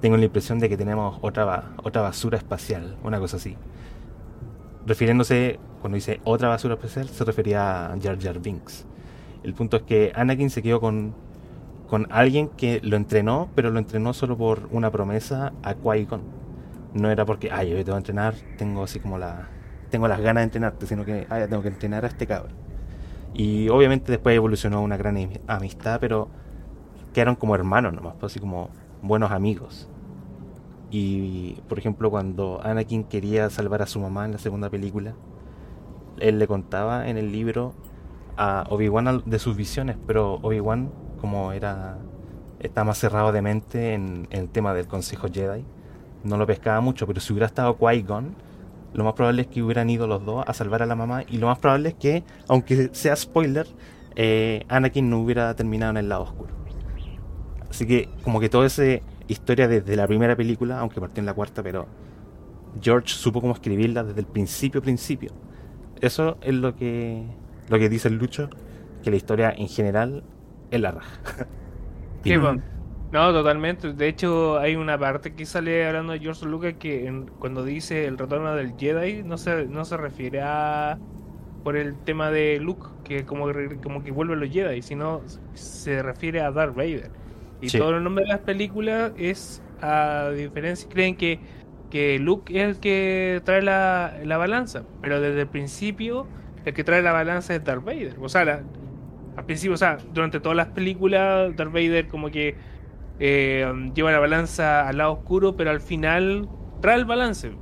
tengo 0.00 0.16
la 0.16 0.24
impresión 0.24 0.58
de 0.58 0.68
que 0.68 0.76
tenemos 0.76 1.18
otra, 1.22 1.72
otra 1.82 2.02
basura 2.02 2.38
espacial? 2.38 2.96
Una 3.02 3.18
cosa 3.18 3.36
así. 3.36 3.56
Refiriéndose, 4.86 5.58
cuando 5.80 5.96
dice 5.96 6.20
otra 6.24 6.48
basura 6.48 6.74
espacial, 6.74 7.08
se 7.08 7.24
refería 7.24 7.86
a 7.92 8.00
Jar 8.00 8.18
Jar 8.20 8.38
Binks. 8.40 8.86
El 9.42 9.54
punto 9.54 9.76
es 9.78 9.82
que 9.82 10.12
Anakin 10.14 10.50
se 10.50 10.62
quedó 10.62 10.80
con, 10.80 11.14
con 11.88 12.06
alguien 12.10 12.48
que 12.48 12.80
lo 12.82 12.96
entrenó, 12.96 13.48
pero 13.54 13.70
lo 13.70 13.78
entrenó 13.78 14.12
solo 14.12 14.36
por 14.36 14.68
una 14.70 14.90
promesa 14.90 15.52
a 15.62 15.74
Qui-Gon. 15.74 16.20
No 16.94 17.10
era 17.10 17.24
porque, 17.24 17.50
ay, 17.50 17.70
yo 17.70 17.76
te 17.76 17.84
voy 17.84 17.94
a 17.94 17.98
entrenar, 17.98 18.34
tengo 18.56 18.84
así 18.84 19.00
como 19.00 19.18
la. 19.18 19.48
Tengo 19.90 20.08
las 20.08 20.20
ganas 20.20 20.40
de 20.40 20.44
entrenarte, 20.44 20.86
sino 20.86 21.04
que, 21.04 21.26
ay, 21.30 21.46
tengo 21.48 21.62
que 21.62 21.68
entrenar 21.68 22.04
a 22.04 22.08
este 22.08 22.26
cabrón. 22.26 22.52
Y 23.34 23.68
obviamente 23.68 24.10
después 24.10 24.34
evolucionó 24.34 24.82
una 24.82 24.96
gran 24.96 25.16
ami- 25.16 25.40
amistad, 25.46 25.98
pero 26.00 26.28
quedaron 27.16 27.34
como 27.34 27.54
hermanos 27.54 27.94
nomás, 27.94 28.12
pues, 28.20 28.32
así 28.32 28.40
como 28.40 28.68
buenos 29.00 29.30
amigos. 29.30 29.88
Y 30.90 31.52
por 31.66 31.78
ejemplo, 31.78 32.10
cuando 32.10 32.60
Anakin 32.62 33.04
quería 33.04 33.48
salvar 33.48 33.80
a 33.80 33.86
su 33.86 33.98
mamá 34.00 34.26
en 34.26 34.32
la 34.32 34.38
segunda 34.38 34.68
película, 34.68 35.14
él 36.18 36.38
le 36.38 36.46
contaba 36.46 37.08
en 37.08 37.16
el 37.16 37.32
libro 37.32 37.72
a 38.36 38.66
Obi-Wan 38.68 39.22
de 39.24 39.38
sus 39.38 39.56
visiones, 39.56 39.96
pero 40.06 40.34
Obi-Wan, 40.42 40.90
como 41.18 41.52
era 41.52 41.96
está 42.60 42.84
más 42.84 42.98
cerrado 42.98 43.32
de 43.32 43.40
mente 43.40 43.94
en, 43.94 44.28
en 44.28 44.40
el 44.42 44.48
tema 44.50 44.74
del 44.74 44.86
Consejo 44.86 45.28
Jedi, 45.32 45.64
no 46.22 46.36
lo 46.36 46.46
pescaba 46.46 46.82
mucho, 46.82 47.06
pero 47.06 47.20
si 47.20 47.32
hubiera 47.32 47.46
estado 47.46 47.78
Qui-Gon, 47.78 48.34
lo 48.92 49.04
más 49.04 49.14
probable 49.14 49.40
es 49.42 49.48
que 49.48 49.62
hubieran 49.62 49.88
ido 49.88 50.06
los 50.06 50.22
dos 50.22 50.44
a 50.46 50.52
salvar 50.52 50.82
a 50.82 50.86
la 50.86 50.96
mamá 50.96 51.22
y 51.26 51.38
lo 51.38 51.46
más 51.46 51.58
probable 51.60 51.88
es 51.88 51.94
que, 51.94 52.24
aunque 52.46 52.90
sea 52.92 53.16
spoiler, 53.16 53.66
eh, 54.16 54.66
Anakin 54.68 55.08
no 55.08 55.18
hubiera 55.20 55.56
terminado 55.56 55.92
en 55.92 55.96
el 55.96 56.10
lado 56.10 56.24
oscuro. 56.24 56.55
Así 57.76 57.86
que 57.86 58.08
como 58.22 58.40
que 58.40 58.48
toda 58.48 58.66
esa 58.66 58.84
historia 59.28 59.68
desde 59.68 59.96
la 59.96 60.06
primera 60.06 60.36
película, 60.36 60.80
aunque 60.80 61.00
partió 61.00 61.20
en 61.20 61.26
la 61.26 61.34
cuarta, 61.34 61.62
pero 61.62 61.88
George 62.80 63.08
supo 63.14 63.40
cómo 63.40 63.54
escribirla 63.54 64.04
desde 64.04 64.20
el 64.20 64.26
principio 64.26 64.82
principio. 64.82 65.32
Eso 66.00 66.38
es 66.42 66.54
lo 66.54 66.76
que 66.76 67.38
lo 67.68 67.78
que 67.78 67.88
dice 67.88 68.08
el 68.08 68.16
Lucho, 68.16 68.50
que 69.02 69.10
la 69.10 69.16
historia 69.16 69.52
en 69.56 69.68
general 69.68 70.24
es 70.70 70.80
la 70.80 70.92
raja. 70.92 71.20
Sí. 72.24 72.58
No, 73.12 73.32
totalmente. 73.32 73.92
De 73.94 74.08
hecho, 74.08 74.58
hay 74.58 74.76
una 74.76 74.98
parte 74.98 75.34
que 75.34 75.46
sale 75.46 75.86
hablando 75.86 76.12
de 76.12 76.18
George 76.20 76.44
Lucas 76.46 76.74
que 76.78 77.06
en- 77.06 77.26
cuando 77.38 77.64
dice 77.64 78.06
el 78.06 78.18
retorno 78.18 78.54
del 78.54 78.76
Jedi 78.76 79.22
no 79.22 79.38
se, 79.38 79.66
no 79.68 79.84
se 79.84 79.96
refiere 79.96 80.40
a, 80.42 81.00
por 81.62 81.76
el 81.76 82.02
tema 82.04 82.30
de 82.30 82.58
Luke, 82.60 82.86
que 83.04 83.26
como, 83.26 83.46
como 83.82 84.02
que 84.02 84.10
vuelve 84.12 84.34
a 84.34 84.36
los 84.36 84.50
Jedi, 84.50 84.82
sino 84.82 85.24
se 85.54 86.02
refiere 86.02 86.40
a 86.42 86.50
Darth 86.52 86.74
Vader. 86.76 87.12
Y 87.60 87.70
Sí. 87.70 87.78
todo 87.78 87.96
el 87.96 88.04
nombre 88.04 88.24
de 88.24 88.30
las 88.30 88.40
películas 88.40 89.12
es, 89.16 89.62
a 89.80 90.30
diferencia, 90.34 90.88
creen 90.88 91.16
que, 91.16 91.40
que 91.90 92.18
Luke 92.18 92.52
es 92.60 92.68
el 92.76 92.80
que 92.80 93.42
trae 93.44 93.62
la, 93.62 94.14
la 94.24 94.36
balanza, 94.38 94.84
pero 95.00 95.20
desde 95.20 95.42
el 95.42 95.48
principio 95.48 96.26
el 96.64 96.74
que 96.74 96.84
trae 96.84 97.02
la 97.02 97.12
balanza 97.12 97.54
es 97.54 97.64
Darth 97.64 97.84
Vader. 97.84 98.16
O 98.20 98.28
sea, 98.28 98.44
la- 98.44 98.62
al 99.36 99.44
principio, 99.46 99.74
o 99.74 99.76
sea, 99.78 99.98
durante 100.12 100.40
todas 100.40 100.56
las 100.56 100.68
películas, 100.68 101.54
Darth 101.56 101.72
Vader 101.72 102.08
como 102.08 102.30
que 102.30 102.56
eh, 103.18 103.90
lleva 103.94 104.12
la 104.12 104.18
balanza 104.20 104.88
al 104.88 104.98
lado 104.98 105.12
oscuro, 105.14 105.56
pero 105.56 105.70
al 105.70 105.80
final 105.80 106.48
trae 106.80 106.96
el 106.96 107.04
balance. 107.06 107.52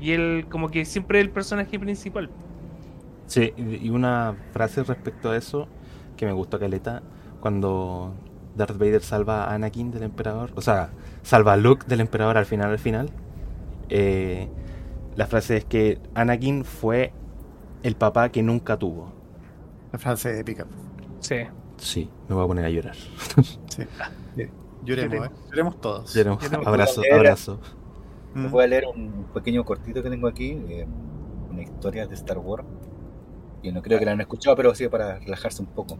Y 0.00 0.12
él 0.12 0.46
como 0.50 0.70
que 0.70 0.84
siempre 0.84 1.18
es 1.20 1.24
el 1.26 1.32
personaje 1.32 1.78
principal. 1.78 2.30
Sí, 3.26 3.52
y 3.56 3.86
y 3.86 3.90
una 3.90 4.36
frase 4.52 4.84
respecto 4.84 5.30
a 5.30 5.36
eso 5.36 5.68
que 6.16 6.26
me 6.26 6.32
gustó 6.32 6.58
Caleta, 6.58 7.02
cuando 7.40 8.14
Darth 8.56 8.76
Vader 8.78 9.02
salva 9.02 9.44
a 9.44 9.54
Anakin 9.54 9.90
del 9.90 10.02
emperador, 10.04 10.52
o 10.56 10.60
sea, 10.60 10.90
salva 11.22 11.52
a 11.54 11.56
Luke 11.56 11.86
del 11.86 12.00
emperador 12.00 12.36
al 12.38 12.46
final, 12.46 12.70
al 12.70 12.78
final. 12.78 13.10
eh, 13.88 14.48
la 15.16 15.26
frase 15.26 15.56
es 15.56 15.64
que 15.64 15.98
Anakin 16.14 16.64
fue 16.64 17.12
el 17.82 17.96
papá 17.96 18.28
que 18.30 18.42
nunca 18.42 18.76
tuvo. 18.76 19.12
La 19.92 19.98
frase 19.98 20.38
épica. 20.38 20.66
Sí. 21.20 21.36
Sí, 21.78 22.10
me 22.28 22.34
voy 22.34 22.44
a 22.44 22.46
poner 22.46 22.64
a 22.66 22.70
llorar. 22.70 22.96
Sí. 23.68 23.84
Lloremos, 24.82 25.26
¿eh? 25.26 25.30
Lloremos 25.50 25.80
todos. 25.80 26.14
Lloremos. 26.14 26.42
Lloremos. 26.42 26.66
Abrazo, 26.66 27.02
abrazo. 27.12 27.60
Mm. 28.34 28.42
Les 28.42 28.50
voy 28.50 28.64
a 28.64 28.66
leer 28.66 28.84
un 28.86 29.26
pequeño 29.34 29.64
cortito 29.64 30.02
que 30.02 30.10
tengo 30.10 30.28
aquí, 30.28 30.50
eh, 30.68 30.86
una 31.50 31.62
historia 31.62 32.06
de 32.06 32.14
Star 32.14 32.38
Wars. 32.38 32.64
Y 33.62 33.72
no 33.72 33.82
creo 33.82 33.98
que 33.98 34.04
la 34.04 34.12
han 34.12 34.20
escuchado, 34.20 34.54
pero 34.56 34.74
sí 34.74 34.88
para 34.88 35.18
relajarse 35.18 35.62
un 35.62 35.68
poco. 35.68 35.98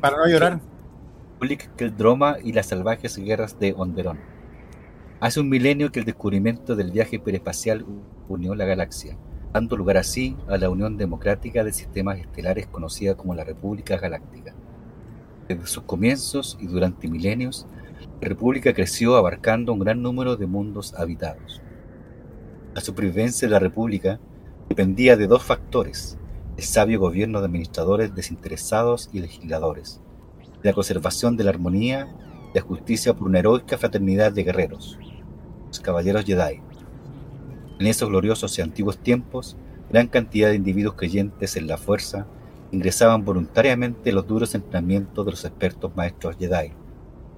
Para 0.00 0.16
no 0.18 0.26
llorar. 0.26 0.60
Ulick 1.42 1.74
Keldroma 1.76 2.36
y 2.42 2.52
las 2.52 2.66
salvajes 2.66 3.16
guerras 3.16 3.58
de 3.58 3.72
Onderón. 3.74 4.18
Hace 5.20 5.40
un 5.40 5.48
milenio 5.48 5.90
que 5.90 5.98
el 5.98 6.04
descubrimiento 6.04 6.76
del 6.76 6.90
viaje 6.90 7.16
hiperespacial 7.16 7.86
unió 8.28 8.54
la 8.54 8.66
galaxia, 8.66 9.16
dando 9.54 9.78
lugar 9.78 9.96
así 9.96 10.36
a 10.48 10.58
la 10.58 10.68
Unión 10.68 10.98
Democrática 10.98 11.64
de 11.64 11.72
Sistemas 11.72 12.18
Estelares 12.18 12.66
conocida 12.66 13.16
como 13.16 13.34
la 13.34 13.44
República 13.44 13.96
Galáctica. 13.96 14.54
Desde 15.48 15.66
sus 15.66 15.84
comienzos 15.84 16.58
y 16.60 16.66
durante 16.66 17.08
milenios, 17.08 17.66
la 18.20 18.28
República 18.28 18.74
creció 18.74 19.16
abarcando 19.16 19.72
un 19.72 19.78
gran 19.80 20.02
número 20.02 20.36
de 20.36 20.46
mundos 20.46 20.92
habitados. 20.92 21.62
La 22.74 22.82
supervivencia 22.82 23.48
de 23.48 23.52
la 23.52 23.58
República 23.60 24.20
dependía 24.68 25.16
de 25.16 25.26
dos 25.26 25.42
factores, 25.42 26.18
el 26.58 26.64
sabio 26.64 27.00
gobierno 27.00 27.40
de 27.40 27.46
administradores 27.46 28.14
desinteresados 28.14 29.08
y 29.12 29.20
legisladores, 29.20 30.02
la 30.62 30.72
conservación 30.72 31.36
de 31.36 31.44
la 31.44 31.50
armonía 31.50 32.08
y 32.52 32.58
la 32.58 32.64
justicia 32.64 33.14
por 33.14 33.28
una 33.28 33.38
heroica 33.38 33.78
fraternidad 33.78 34.32
de 34.32 34.44
guerreros, 34.44 34.98
los 35.66 35.80
caballeros 35.80 36.24
Jedi. 36.24 36.60
En 37.78 37.86
esos 37.86 38.08
gloriosos 38.08 38.58
y 38.58 38.62
antiguos 38.62 38.98
tiempos, 38.98 39.56
gran 39.90 40.06
cantidad 40.06 40.48
de 40.48 40.56
individuos 40.56 40.94
creyentes 40.94 41.56
en 41.56 41.66
la 41.66 41.78
fuerza 41.78 42.26
ingresaban 42.72 43.24
voluntariamente 43.24 44.10
en 44.10 44.16
los 44.16 44.26
duros 44.26 44.54
entrenamientos 44.54 45.24
de 45.24 45.30
los 45.32 45.44
expertos 45.44 45.94
maestros 45.96 46.36
Jedi, 46.38 46.72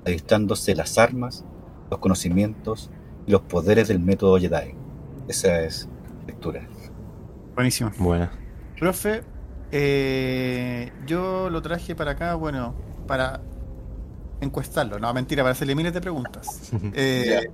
adistrándose 0.05 0.75
las 0.75 0.99
armas, 0.99 1.45
los 1.91 2.01
conocimientos 2.01 2.91
y 3.27 3.31
los 3.31 3.43
poderes 3.43 3.89
del 3.89 4.01
método 4.01 4.39
Jedi. 4.39 4.75
Esa 5.29 5.63
es 5.63 5.89
lectura. 6.27 6.67
Buenísimo. 7.55 7.91
Bueno, 7.99 8.29
Profe, 8.79 9.23
eh, 9.71 10.91
yo 11.07 11.49
lo 11.51 11.63
traje 11.63 11.95
para 11.95 12.13
acá, 12.13 12.35
bueno, 12.35 12.75
para 13.07 13.41
encuestarlo. 14.41 14.99
No, 14.99 15.13
mentira, 15.15 15.43
para 15.43 15.53
hacerle 15.53 15.75
miles 15.75 15.93
de 15.95 16.01
preguntas. 16.01 16.73
Eh, 16.95 17.49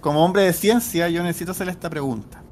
como 0.00 0.24
hombre 0.24 0.42
de 0.42 0.52
ciencia, 0.52 1.08
yo 1.08 1.22
necesito 1.22 1.52
hacerle 1.52 1.72
esta 1.72 1.88
pregunta. 1.88 2.42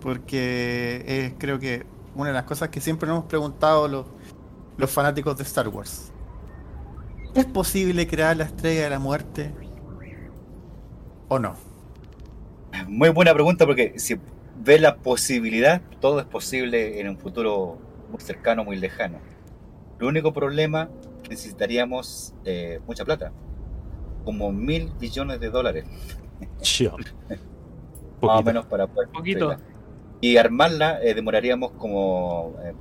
Porque 0.00 1.04
es 1.06 1.34
creo 1.38 1.58
que 1.58 1.86
una 2.14 2.28
de 2.28 2.34
las 2.34 2.44
cosas 2.44 2.68
que 2.68 2.80
siempre 2.80 3.08
nos 3.08 3.18
hemos 3.18 3.28
preguntado 3.28 3.88
los, 3.88 4.06
los 4.76 4.90
fanáticos 4.90 5.36
de 5.36 5.44
Star 5.44 5.68
Wars. 5.68 6.12
¿Es 7.34 7.44
posible 7.44 8.06
crear 8.06 8.36
la 8.36 8.44
estrella 8.44 8.84
de 8.84 8.90
la 8.90 8.98
muerte? 8.98 9.52
¿O 11.28 11.38
no? 11.38 11.54
Muy 12.88 13.08
buena 13.10 13.34
pregunta 13.34 13.66
porque 13.66 13.98
si 13.98 14.18
ves 14.62 14.80
la 14.80 14.96
posibilidad, 14.96 15.82
todo 16.00 16.20
es 16.20 16.26
posible 16.26 17.00
en 17.00 17.08
un 17.08 17.18
futuro 17.18 17.78
muy 18.10 18.20
cercano, 18.20 18.64
muy 18.64 18.76
lejano. 18.76 19.18
El 19.98 20.06
único 20.06 20.32
problema, 20.32 20.88
necesitaríamos 21.28 22.34
eh, 22.44 22.80
mucha 22.86 23.04
plata, 23.04 23.32
como 24.24 24.52
mil 24.52 24.92
billones 24.98 25.40
de 25.40 25.50
dólares, 25.50 25.86
más 28.20 28.40
o 28.40 28.42
Poquito. 28.42 28.44
menos 28.44 28.66
para 28.66 28.86
poder 28.86 29.08
Poquito. 29.10 29.46
construirla. 29.48 29.76
Y 30.20 30.36
armarla 30.38 31.02
eh, 31.02 31.14
demoraríamos 31.14 31.72
como, 31.72 32.54
eh, 32.64 32.74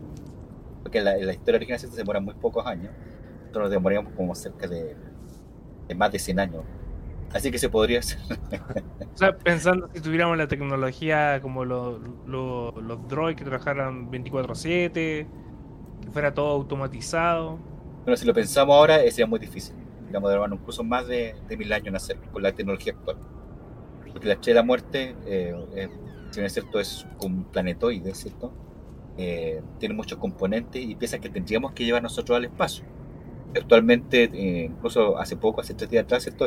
porque 0.83 1.01
la, 1.01 1.17
historia 1.33 1.57
original 1.57 1.79
se 1.79 1.87
demora 1.89 2.19
muy 2.21 2.33
pocos 2.35 2.65
años, 2.65 2.93
nosotros 3.41 3.63
nos 3.65 3.71
demoraríamos 3.71 4.13
como 4.13 4.33
cerca 4.35 4.67
de, 4.67 4.95
de 5.87 5.95
más 5.95 6.11
de 6.11 6.19
100 6.19 6.39
años. 6.39 6.63
Así 7.33 7.51
que 7.51 7.59
se 7.59 7.69
podría 7.69 7.99
hacer. 7.99 8.19
O 9.13 9.17
sea, 9.17 9.37
pensando 9.37 9.89
si 9.93 10.01
tuviéramos 10.01 10.37
la 10.37 10.47
tecnología 10.47 11.39
como 11.41 11.63
lo- 11.63 11.99
lo- 12.25 12.71
los 12.81 13.07
droids 13.07 13.37
que 13.37 13.45
trabajaran 13.45 14.09
24/7, 14.11 14.91
que 16.01 16.11
fuera 16.11 16.33
todo 16.33 16.51
automatizado. 16.51 17.59
Pero 18.05 18.15
si 18.17 18.25
lo 18.25 18.33
pensamos 18.33 18.75
ahora, 18.75 19.03
eh, 19.03 19.09
sería 19.09 19.25
muy 19.25 19.39
difícil. 19.39 19.75
Digamos, 20.05 20.29
demorar 20.29 20.53
incluso 20.53 20.83
más 20.83 21.07
de, 21.07 21.35
de 21.47 21.57
mil 21.57 21.73
años 21.73 22.09
en 22.09 22.19
con 22.31 22.43
la 22.43 22.51
tecnología 22.51 22.93
actual. 22.93 23.17
Porque 24.11 24.27
la 24.27 24.35
estrella 24.35 24.53
de 24.53 24.61
la 24.61 24.65
muerte, 24.65 25.15
eh, 25.25 25.55
eh, 25.75 25.89
si 26.29 26.39
bien 26.39 26.45
es 26.45 26.53
cierto, 26.53 26.79
es 26.79 27.05
un 27.21 27.45
planetoide, 27.45 28.13
¿cierto? 28.13 28.53
Tiene 29.79 29.95
muchos 29.95 30.19
componentes 30.19 30.81
y 30.81 30.93
piezas 30.95 31.19
que 31.21 31.29
tendríamos 31.29 31.71
que 31.71 31.85
llevar 31.85 32.03
nosotros 32.03 32.37
al 32.37 32.45
espacio. 32.45 32.85
Actualmente, 33.55 34.29
incluso 34.65 35.17
hace 35.17 35.37
poco, 35.37 35.61
hace 35.61 35.73
tres 35.73 35.89
días 35.89 36.03
atrás, 36.03 36.23
¿cierto? 36.23 36.45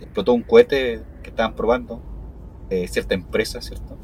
Explotó 0.00 0.32
un 0.32 0.42
cohete 0.42 1.02
que 1.24 1.30
estaban 1.30 1.56
probando 1.56 2.00
cierta 2.86 3.14
empresa, 3.14 3.60
¿cierto? 3.60 3.98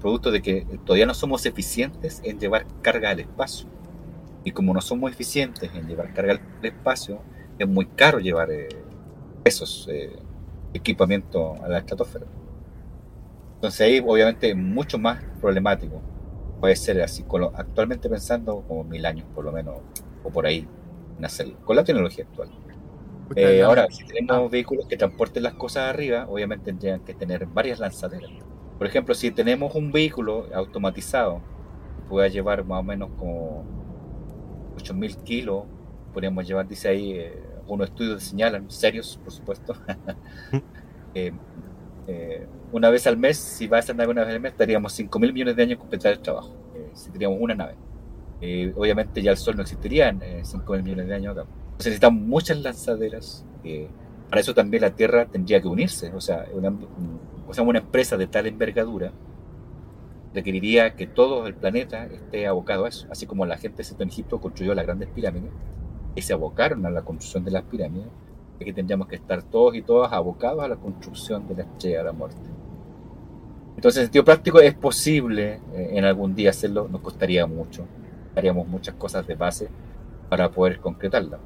Producto 0.00 0.30
de 0.30 0.42
que 0.42 0.64
todavía 0.84 1.06
no 1.06 1.14
somos 1.14 1.44
eficientes 1.44 2.20
en 2.22 2.38
llevar 2.38 2.66
carga 2.82 3.10
al 3.10 3.18
espacio. 3.18 3.68
Y 4.44 4.52
como 4.52 4.74
no 4.74 4.80
somos 4.80 5.12
eficientes 5.12 5.74
en 5.74 5.86
llevar 5.88 6.12
carga 6.12 6.34
al 6.34 6.42
espacio, 6.62 7.26
es 7.58 7.68
muy 7.68 7.86
caro 7.94 8.18
llevar 8.20 8.50
eh, 8.50 8.86
esos 9.44 9.88
eh, 9.90 10.26
equipamientos 10.72 11.60
a 11.60 11.68
la 11.68 11.78
estratosfera. 11.80 12.28
Entonces 13.60 13.80
ahí 13.86 14.00
obviamente 14.04 14.50
es 14.50 14.56
mucho 14.56 14.98
más 14.98 15.24
problemático. 15.40 16.04
Puede 16.60 16.76
ser 16.76 17.00
así, 17.02 17.24
con 17.24 17.40
lo- 17.42 17.52
actualmente 17.56 18.08
pensando 18.08 18.64
como 18.66 18.84
mil 18.84 19.04
años 19.06 19.28
por 19.32 19.44
lo 19.44 19.52
menos, 19.52 19.82
o 20.22 20.32
por 20.32 20.46
ahí, 20.46 20.72
en 21.16 21.24
hacerlo, 21.24 21.60
con 21.64 21.76
la 21.76 21.84
tecnología 21.84 22.24
actual. 22.24 22.50
Eh, 23.34 23.62
ahora, 23.62 23.88
si 23.90 24.04
tenemos 24.06 24.50
vehículos 24.50 24.86
que 24.88 24.96
transporten 24.98 25.42
las 25.44 25.54
cosas 25.56 25.90
arriba, 25.90 26.26
obviamente 26.28 26.66
tendrían 26.72 27.04
que 27.04 27.14
tener 27.14 27.46
varias 27.46 27.80
lanzaderas. 27.80 28.32
Por 28.78 28.86
ejemplo, 28.88 29.14
si 29.14 29.32
tenemos 29.32 29.74
un 29.74 29.92
vehículo 29.92 30.48
automatizado 30.54 31.46
pueda 32.06 32.28
llevar 32.28 32.64
más 32.64 32.80
o 32.80 32.84
menos 32.84 33.12
como 33.16 33.81
8000 34.76 35.16
kilos, 35.18 35.64
podríamos 36.12 36.46
llevar, 36.46 36.66
dice 36.68 36.88
ahí, 36.88 37.12
eh, 37.12 37.42
algunos 37.60 37.88
estudios 37.90 38.22
señalan, 38.22 38.70
serios, 38.70 39.18
por 39.22 39.32
supuesto. 39.32 39.74
Eh, 41.14 41.32
eh, 42.06 42.46
una 42.72 42.90
vez 42.90 43.06
al 43.06 43.16
mes, 43.18 43.36
si 43.38 43.66
va 43.66 43.78
a 43.78 43.80
esa 43.80 43.94
nave 43.94 44.10
una 44.12 44.24
vez 44.24 44.34
al 44.34 44.40
mes, 44.40 44.52
estaríamos 44.52 44.92
5 44.92 45.18
mil 45.18 45.32
millones 45.32 45.56
de 45.56 45.62
años 45.62 45.72
en 45.74 45.78
completar 45.80 46.12
el 46.12 46.20
trabajo. 46.20 46.54
eh, 46.74 46.90
si 46.94 47.10
teníamos 47.10 47.38
una 47.40 47.54
nave. 47.54 47.74
Eh, 48.40 48.72
obviamente 48.76 49.22
ya 49.22 49.30
el 49.32 49.36
Sol 49.36 49.56
no 49.56 49.62
existiría 49.62 50.08
en 50.08 50.44
5 50.44 50.72
mil 50.74 50.82
millones 50.82 51.08
de 51.08 51.14
años 51.14 51.36
acá. 51.38 51.48
Muchas 52.10 52.58
lanzaderas. 52.62 53.44
eh, 53.64 53.88
para 54.28 54.40
eso 54.40 54.54
también 54.54 54.80
la 54.82 54.94
Tierra 54.94 55.26
tendría 55.26 55.60
que 55.60 55.68
unirse. 55.68 56.12
O 56.14 56.20
sea, 56.20 56.46
una, 56.54 56.68
un- 56.70 57.20
o 57.46 57.52
sea, 57.54 57.62
una 57.64 57.80
empresa 57.80 58.16
de 58.16 58.26
tal 58.26 58.46
envergadura 58.46 59.12
requeriría 60.34 60.94
que 60.94 61.06
todo 61.06 61.46
el 61.46 61.54
planeta 61.54 62.06
esté 62.06 62.46
abocado 62.46 62.84
a 62.84 62.88
eso. 62.88 63.06
Así 63.10 63.26
como 63.26 63.46
la 63.46 63.56
gente 63.56 63.82
de 63.82 64.04
Egipto 64.04 64.40
construyó 64.40 64.74
las 64.74 64.86
grandes 64.86 65.08
pirámides 65.08 65.50
y 66.14 66.22
se 66.22 66.32
abocaron 66.32 66.84
a 66.86 66.90
la 66.90 67.02
construcción 67.02 67.44
de 67.44 67.50
las 67.50 67.62
pirámides, 67.64 68.08
es 68.58 68.64
que 68.64 68.72
tendríamos 68.72 69.08
que 69.08 69.16
estar 69.16 69.42
todos 69.42 69.74
y 69.74 69.82
todas 69.82 70.12
abocados 70.12 70.62
a 70.62 70.68
la 70.68 70.76
construcción 70.76 71.46
de 71.48 71.56
la 71.56 71.62
estrella 71.62 71.98
de 71.98 72.04
la 72.04 72.12
muerte. 72.12 72.48
Entonces, 73.76 74.00
en 74.00 74.06
sentido 74.06 74.24
práctico, 74.24 74.60
es 74.60 74.74
posible 74.74 75.60
eh, 75.74 75.90
en 75.92 76.04
algún 76.04 76.34
día 76.34 76.50
hacerlo, 76.50 76.88
nos 76.88 77.00
costaría 77.00 77.46
mucho, 77.46 77.86
haríamos 78.36 78.66
muchas 78.68 78.94
cosas 78.94 79.26
de 79.26 79.34
base 79.34 79.68
para 80.28 80.50
poder 80.50 80.78
concretarla. 80.78 81.38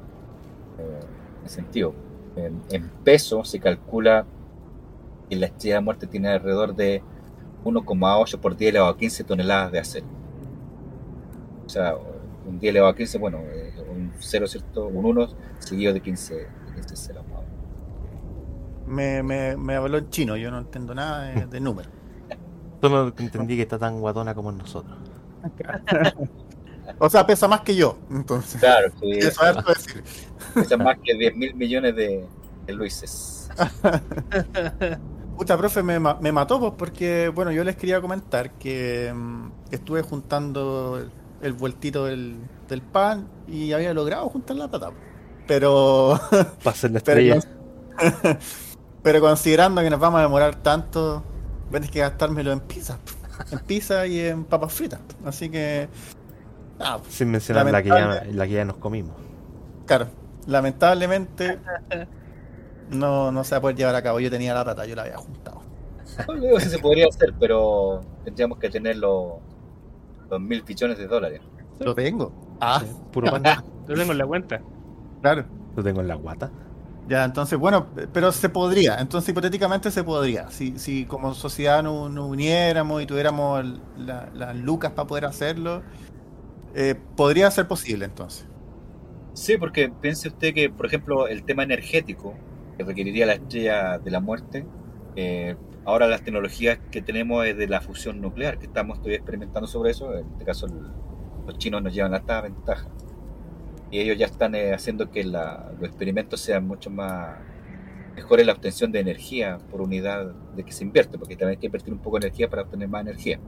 Eh, 0.77 0.99
en 1.43 1.49
sentido, 1.49 1.93
en, 2.35 2.61
en 2.69 2.89
peso 3.03 3.43
se 3.43 3.59
calcula 3.59 4.25
que 5.29 5.35
la 5.35 5.47
estrella 5.47 5.75
de 5.75 5.81
la 5.81 5.85
muerte 5.85 6.07
tiene 6.07 6.29
alrededor 6.29 6.75
de 6.75 7.01
1,8 7.67 8.39
por 8.39 8.55
10 8.55 8.69
elevado 8.69 8.91
a 8.91 8.97
15 8.97 9.23
toneladas 9.23 9.71
de 9.71 9.79
acero. 9.79 10.05
O 11.65 11.69
sea, 11.69 11.95
un 12.45 12.59
10 12.59 12.71
elevado 12.71 12.93
a 12.93 12.95
15, 12.95 13.17
bueno, 13.17 13.39
eh, 13.39 13.73
un 13.89 14.11
0, 14.17 14.47
¿cierto? 14.47 14.87
Un 14.87 15.05
1 15.05 15.27
seguido 15.59 15.93
de 15.93 16.01
15, 16.01 16.35
de 16.35 16.47
15 16.75 16.95
ceros. 16.95 17.23
Me, 18.85 19.21
me, 19.21 19.57
me 19.57 19.75
habló 19.75 19.97
en 19.97 20.09
chino, 20.09 20.37
yo 20.37 20.49
no 20.49 20.59
entiendo 20.59 20.95
nada 20.95 21.23
de, 21.23 21.45
de 21.47 21.59
números. 21.59 21.91
Solo 22.79 23.13
entendí 23.17 23.55
que 23.55 23.63
está 23.63 23.77
tan 23.77 23.99
guatona 23.99 24.33
como 24.33 24.51
nosotros. 24.51 24.97
O 26.99 27.09
sea, 27.09 27.25
pesa 27.27 27.47
más 27.47 27.61
que 27.61 27.75
yo, 27.75 27.97
entonces. 28.09 28.59
Claro, 28.59 28.89
sí, 28.99 29.11
Eso 29.17 29.41
es 29.45 29.65
decir. 29.65 30.03
pesan 30.53 30.83
más 30.83 30.97
que 31.03 31.13
10 31.15 31.35
mil 31.35 31.55
millones 31.55 31.95
de, 31.95 32.25
de 32.65 32.73
Luises. 32.73 33.49
Puta, 35.37 35.55
profe, 35.55 35.83
me, 35.83 35.99
ma- 35.99 36.17
me 36.19 36.31
mató 36.31 36.59
pues, 36.59 36.73
porque, 36.77 37.29
bueno, 37.29 37.51
yo 37.51 37.63
les 37.63 37.75
quería 37.75 38.01
comentar 38.01 38.51
que 38.53 39.13
mm, 39.15 39.51
estuve 39.71 40.01
juntando 40.01 40.97
el, 40.97 41.11
el 41.41 41.53
vueltito 41.53 42.05
del, 42.05 42.49
del 42.67 42.81
pan 42.81 43.27
y 43.47 43.71
había 43.71 43.93
logrado 43.93 44.27
juntar 44.29 44.57
la 44.57 44.67
plata. 44.67 44.87
pues. 44.87 44.99
Pero, 45.45 46.19
Para 46.63 46.75
ser 46.75 46.91
la 46.91 46.99
pero, 47.01 47.21
estrella. 47.21 47.39
pero 49.03 49.21
considerando 49.21 49.81
que 49.81 49.89
nos 49.91 49.99
vamos 49.99 50.19
a 50.19 50.23
demorar 50.23 50.55
tanto, 50.55 51.23
tener 51.71 51.89
que 51.91 51.99
gastármelo 51.99 52.51
en 52.51 52.61
pizza. 52.61 52.97
pues. 53.03 53.17
En 53.53 53.59
pizza 53.59 54.07
y 54.07 54.19
en 54.21 54.43
papas 54.45 54.73
fritas. 54.73 55.01
Así 55.23 55.49
que, 55.51 55.87
ah, 56.79 56.97
pues, 57.01 57.13
Sin 57.13 57.29
mencionar 57.29 57.69
la 57.69 57.83
que, 57.83 57.89
ya, 57.89 58.23
la 58.31 58.47
que 58.47 58.53
ya 58.53 58.65
nos 58.65 58.77
comimos. 58.77 59.15
claro, 59.85 60.07
lamentablemente 60.47 61.59
no, 62.89 63.31
no 63.31 63.43
se 63.43 63.51
va 63.55 63.57
a 63.57 63.61
poder 63.61 63.75
llevar 63.77 63.95
a 63.95 64.01
cabo. 64.01 64.19
Yo 64.19 64.29
tenía 64.29 64.53
la 64.53 64.63
plata, 64.63 64.85
yo 64.85 64.95
la 64.95 65.03
había 65.03 65.17
juntado. 65.17 65.61
No 66.27 66.33
digo 66.35 66.59
si 66.59 66.69
se 66.69 66.79
podría 66.79 67.07
hacer, 67.07 67.33
pero 67.39 68.01
tendríamos 68.23 68.57
que 68.57 68.69
tener 68.69 68.97
los, 68.97 69.33
los 70.29 70.39
mil 70.41 70.61
billones 70.63 70.97
de 70.97 71.07
dólares. 71.07 71.41
Lo 71.79 71.93
tengo. 71.93 72.31
Ah, 72.59 72.81
Sí, 72.83 72.91
Puro 73.11 73.29
pan. 73.31 73.43
Lo 73.87 73.95
tengo 73.95 74.11
en 74.11 74.17
la 74.17 74.25
cuenta. 74.25 74.61
claro. 75.21 75.45
Lo 75.75 75.83
tengo 75.83 76.01
en 76.01 76.07
la 76.07 76.15
guata. 76.15 76.51
Ya, 77.07 77.23
entonces, 77.23 77.57
bueno, 77.57 77.87
pero 78.11 78.31
se 78.33 78.49
podría, 78.49 78.97
entonces 78.99 79.29
hipotéticamente 79.29 79.91
se 79.91 80.03
podría. 80.03 80.49
Si, 80.49 80.77
si 80.77 81.05
como 81.05 81.33
sociedad 81.35 81.81
nos 81.83 82.11
no 82.11 82.25
uniéramos 82.25 83.01
y 83.01 83.05
tuviéramos 83.05 83.63
la- 83.97 84.27
las 84.33 84.55
lucas 84.57 84.91
para 84.91 85.07
poder 85.07 85.23
hacerlo, 85.25 85.83
eh, 86.73 86.95
podría 87.15 87.49
ser 87.51 87.67
posible 87.67 88.05
entonces. 88.05 88.45
Sí, 89.33 89.57
porque 89.57 89.89
piense 90.01 90.27
usted 90.29 90.53
que, 90.53 90.69
por 90.69 90.87
ejemplo, 90.87 91.27
el 91.27 91.43
tema 91.43 91.63
energético 91.63 92.33
que 92.77 92.83
requeriría 92.83 93.25
la 93.25 93.33
estrella 93.33 93.97
de 93.97 94.11
la 94.11 94.19
muerte, 94.19 94.65
eh, 95.15 95.55
ahora 95.83 96.07
las 96.07 96.21
tecnologías 96.21 96.79
que 96.91 97.01
tenemos 97.01 97.45
es 97.45 97.57
de 97.57 97.67
la 97.67 97.81
fusión 97.81 98.21
nuclear, 98.21 98.59
que 98.59 98.67
estamos 98.67 98.99
todavía 98.99 99.17
experimentando 99.17 99.67
sobre 99.67 99.91
eso. 99.91 100.15
En 100.15 100.27
este 100.31 100.45
caso, 100.45 100.67
los 101.45 101.57
chinos 101.57 101.81
nos 101.81 101.93
llevan 101.93 102.13
harta 102.13 102.41
ventaja. 102.41 102.87
Y 103.89 103.99
ellos 103.99 104.17
ya 104.17 104.25
están 104.25 104.53
eh, 104.53 104.73
haciendo 104.73 105.09
que 105.09 105.23
los 105.23 105.81
experimentos 105.81 106.41
sean 106.41 106.67
mucho 106.67 106.89
más 106.89 107.37
mejores 108.15 108.45
la 108.45 108.53
obtención 108.53 108.91
de 108.91 108.99
energía 108.99 109.59
por 109.71 109.81
unidad 109.81 110.33
de 110.55 110.63
que 110.63 110.71
se 110.71 110.83
invierte, 110.83 111.17
porque 111.17 111.35
también 111.35 111.57
hay 111.57 111.57
que 111.57 111.67
invertir 111.67 111.93
un 111.93 111.99
poco 111.99 112.19
de 112.19 112.27
energía 112.27 112.49
para 112.49 112.63
obtener 112.63 112.89
más 112.89 113.01
energía. 113.01 113.39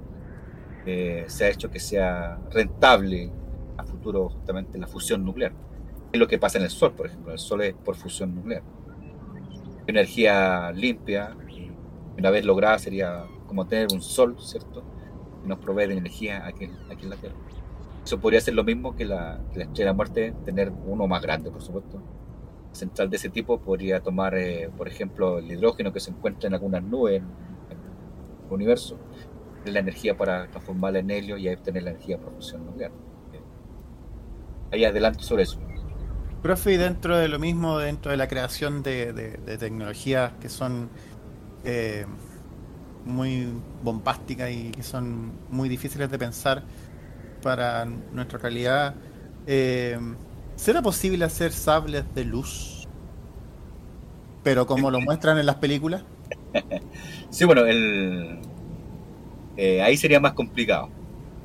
Eh, 0.86 1.26
se 1.28 1.46
ha 1.46 1.50
hecho 1.50 1.70
que 1.70 1.80
sea 1.80 2.40
rentable 2.52 3.32
a 3.78 3.84
futuro 3.84 4.30
justamente 4.30 4.78
la 4.78 4.88
fusión 4.88 5.26
nuclear. 5.26 5.52
Es 6.12 6.20
lo 6.20 6.28
que 6.28 6.40
pasa 6.40 6.58
en 6.58 6.64
el 6.64 6.70
Sol, 6.70 6.94
por 6.94 7.08
ejemplo. 7.08 7.32
El 7.32 7.40
Sol 7.40 7.62
es 7.62 7.74
por 7.74 7.96
fusión 7.96 8.34
nuclear. 8.34 8.64
Energía 9.90 10.72
limpia, 10.72 11.36
una 12.18 12.30
vez 12.30 12.46
lograda, 12.46 12.78
sería 12.80 13.26
como 13.48 13.66
tener 13.66 13.88
un 13.92 14.02
Sol, 14.02 14.36
¿cierto? 14.40 14.84
Que 15.42 15.48
nos 15.48 15.60
provee 15.60 15.88
de 15.88 15.98
energía 15.98 16.46
aquí, 16.46 16.66
en- 16.66 17.10
la 17.10 17.16
Tierra. 17.16 17.36
Eso 18.04 18.20
podría 18.20 18.42
ser 18.42 18.54
lo 18.54 18.64
mismo 18.64 18.96
que 18.96 19.06
la, 19.06 19.40
que 19.52 19.60
la 19.60 19.66
estrella 19.66 19.92
de 19.92 19.96
muerte, 19.96 20.34
tener 20.46 20.72
uno 20.86 21.08
más 21.08 21.22
grande, 21.22 21.52
por 21.52 21.62
supuesto. 21.62 22.02
Central 22.72 23.10
de 23.10 23.18
ese 23.18 23.30
tipo 23.30 23.60
podría 23.60 24.00
tomar, 24.02 24.36
eh, 24.36 24.70
por 24.78 24.88
ejemplo, 24.88 25.40
el 25.40 25.52
hidrógeno 25.52 25.92
que 25.92 26.00
se 26.00 26.12
encuentra 26.12 26.48
en 26.48 26.54
algunas 26.54 26.84
nubes 26.84 27.22
en, 27.22 27.24
el 27.70 28.54
universo, 28.54 28.98
la 29.66 29.80
energía 29.80 30.18
para 30.18 30.48
transformarla 30.48 31.00
en 31.00 31.12
helio 31.12 31.38
y 31.38 31.48
ahí 31.48 31.56
obtener 31.56 31.84
la 31.84 31.92
energía 31.92 32.18
por 32.18 32.34
fusión 32.34 32.66
nuclear. 32.66 32.92
Ahí 34.72 34.86
adelante 34.86 35.24
sobre 35.24 35.44
eso. 35.44 35.60
Profe, 36.42 36.74
y 36.74 36.78
dentro 36.78 37.18
de 37.18 37.28
lo 37.28 37.38
mismo, 37.40 37.78
dentro 37.80 38.12
de 38.12 38.18
la 38.18 38.28
creación 38.30 38.82
de, 38.82 39.12
de- 39.14 39.58
tecnologías 39.58 40.34
que 40.40 40.48
son 40.50 40.90
eh, 41.64 42.06
muy 43.06 43.64
bombásticas 43.82 44.52
y 44.52 44.72
que 44.72 44.84
son 44.84 45.42
muy 45.50 45.70
difíciles 45.70 46.12
de 46.12 46.20
pensar 46.20 46.68
para 47.42 47.86
nuestra 47.86 48.40
realidad, 48.40 48.96
eh, 49.46 50.00
¿será 50.56 50.82
posible 50.82 51.26
hacer 51.26 51.54
sables 51.54 52.06
de 52.16 52.26
luz? 52.26 52.90
Pero 54.44 54.66
como 54.68 54.92
lo 54.92 55.00
muestran 55.00 55.38
en 55.38 55.46
las 55.46 55.56
películas. 55.58 56.04
Sí, 57.30 57.46
bueno, 57.46 57.66
el, 57.66 58.40
eh, 59.56 59.82
ahí 59.82 59.98
sería 59.98 60.20
más 60.20 60.34
complicado, 60.34 60.94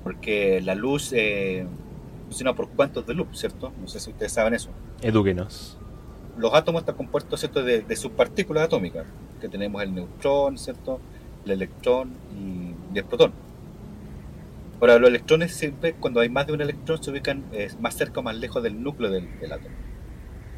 porque 0.02 0.60
la 0.62 0.74
luz 0.74 1.12
eh, 1.12 1.66
funciona 2.24 2.54
por 2.54 2.68
cuantos 2.70 3.06
de 3.06 3.14
luz, 3.14 3.28
¿cierto? 3.32 3.72
No 3.80 3.88
sé 3.88 4.00
si 4.00 4.10
ustedes 4.10 4.32
saben 4.32 4.54
eso. 4.54 4.70
Edúquenos. 5.02 5.78
Los 6.36 6.52
átomos 6.54 6.82
están 6.82 6.96
compuestos, 6.96 7.40
¿cierto?, 7.40 7.62
de, 7.62 7.82
de 7.82 7.96
subpartículas 7.96 8.64
atómicas, 8.64 9.06
que 9.40 9.48
tenemos 9.48 9.82
el 9.82 9.94
neutrón, 9.94 10.58
¿cierto?, 10.58 11.00
el 11.44 11.52
electrón 11.52 12.12
y, 12.36 12.94
y 12.94 12.98
el 12.98 13.04
protón. 13.04 13.32
Ahora, 14.80 14.98
los 14.98 15.08
electrones 15.08 15.54
siempre, 15.54 15.94
cuando 15.94 16.20
hay 16.20 16.28
más 16.28 16.46
de 16.46 16.52
un 16.52 16.60
electrón, 16.60 17.02
se 17.02 17.10
ubican 17.10 17.44
eh, 17.52 17.70
más 17.80 17.94
cerca 17.94 18.20
o 18.20 18.22
más 18.22 18.36
lejos 18.36 18.62
del 18.62 18.82
núcleo 18.82 19.10
del, 19.10 19.38
del 19.38 19.52
átomo. 19.52 19.74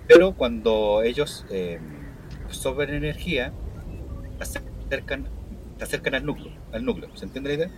Pero 0.08 0.32
cuando 0.32 1.02
ellos 1.02 1.44
eh, 1.50 1.78
absorben 2.46 2.94
energía, 2.94 3.52
se 4.40 4.60
acercan, 4.86 5.28
se 5.78 5.84
acercan 5.84 6.14
al 6.14 6.24
núcleo, 6.24 6.52
al 6.72 6.84
núcleo. 6.84 7.10
¿Se 7.14 7.24
entiende 7.24 7.50
la 7.50 7.54
idea? 7.56 7.70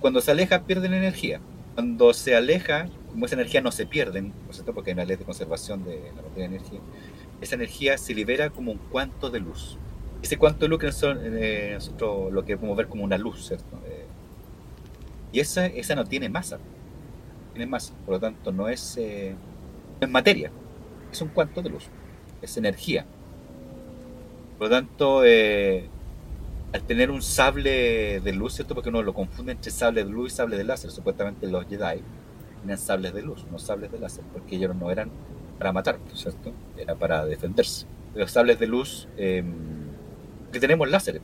Cuando 0.00 0.20
se 0.20 0.30
aleja, 0.30 0.62
pierden 0.62 0.94
energía. 0.94 1.40
Cuando 1.74 2.12
se 2.12 2.36
aleja, 2.36 2.88
como 3.10 3.26
esa 3.26 3.34
energía 3.34 3.60
no 3.60 3.72
se 3.72 3.86
pierde, 3.86 4.22
¿no 4.22 4.32
es 4.48 4.56
cierto? 4.56 4.72
Porque 4.74 4.90
hay 4.90 4.94
una 4.94 5.04
ley 5.04 5.16
de 5.16 5.24
conservación 5.24 5.84
de 5.84 6.12
la 6.14 6.22
materia 6.22 6.48
de 6.48 6.56
energía, 6.56 6.80
esa 7.40 7.56
energía 7.56 7.98
se 7.98 8.14
libera 8.14 8.50
como 8.50 8.72
un 8.72 8.78
cuanto 8.78 9.30
de 9.30 9.40
luz. 9.40 9.76
Ese 10.22 10.38
cuanto 10.38 10.64
de 10.64 10.68
luz 10.68 10.78
que 10.78 10.86
nosotros, 10.86 11.18
eh, 11.22 11.78
lo 12.30 12.44
que 12.44 12.56
podemos 12.56 12.76
ver 12.76 12.88
como 12.88 13.04
una 13.04 13.18
luz, 13.18 13.48
¿cierto? 13.48 13.76
Eh, 13.86 14.06
y 15.32 15.40
esa, 15.40 15.66
esa 15.66 15.94
no 15.94 16.04
tiene 16.04 16.28
masa. 16.28 16.58
Tiene 17.52 17.66
masa, 17.66 17.92
por 18.06 18.14
lo 18.14 18.20
tanto 18.20 18.52
no 18.52 18.68
es, 18.68 18.96
eh, 18.96 19.34
es 20.00 20.08
materia, 20.08 20.50
es 21.12 21.20
un 21.20 21.28
cuanto 21.28 21.60
de 21.60 21.70
luz, 21.70 21.88
es 22.40 22.56
energía. 22.56 23.04
Por 24.58 24.68
lo 24.68 24.76
tanto, 24.76 25.22
al 26.74 26.82
tener 26.82 27.10
un 27.12 27.22
sable 27.22 28.20
de 28.20 28.32
luz, 28.32 28.54
¿cierto? 28.54 28.74
Porque 28.74 28.88
uno 28.88 29.00
lo 29.02 29.14
confunde 29.14 29.52
entre 29.52 29.70
sable 29.70 30.04
de 30.04 30.10
luz 30.10 30.32
y 30.32 30.36
sable 30.36 30.56
de 30.56 30.64
láser. 30.64 30.90
Supuestamente 30.90 31.46
los 31.46 31.64
Jedi 31.66 32.02
tenían 32.60 32.78
sables 32.78 33.14
de 33.14 33.22
luz, 33.22 33.46
no 33.50 33.60
sables 33.60 33.92
de 33.92 33.98
láser, 34.00 34.24
porque 34.32 34.56
ellos 34.56 34.74
no 34.74 34.90
eran 34.90 35.08
para 35.58 35.72
matar, 35.72 35.98
¿cierto? 36.14 36.52
Era 36.76 36.96
para 36.96 37.24
defenderse. 37.26 37.86
Los 38.16 38.32
sables 38.32 38.58
de 38.58 38.66
luz, 38.66 39.06
eh, 39.16 39.44
que 40.52 40.58
tenemos 40.58 40.90
láser, 40.90 41.22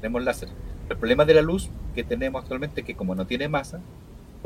tenemos 0.00 0.24
láser. 0.24 0.48
El 0.88 0.96
problema 0.96 1.26
de 1.26 1.34
la 1.34 1.42
luz 1.42 1.68
que 1.94 2.02
tenemos 2.02 2.40
actualmente 2.42 2.80
es 2.80 2.86
que 2.86 2.94
como 2.96 3.14
no 3.14 3.26
tiene 3.26 3.46
masa, 3.46 3.80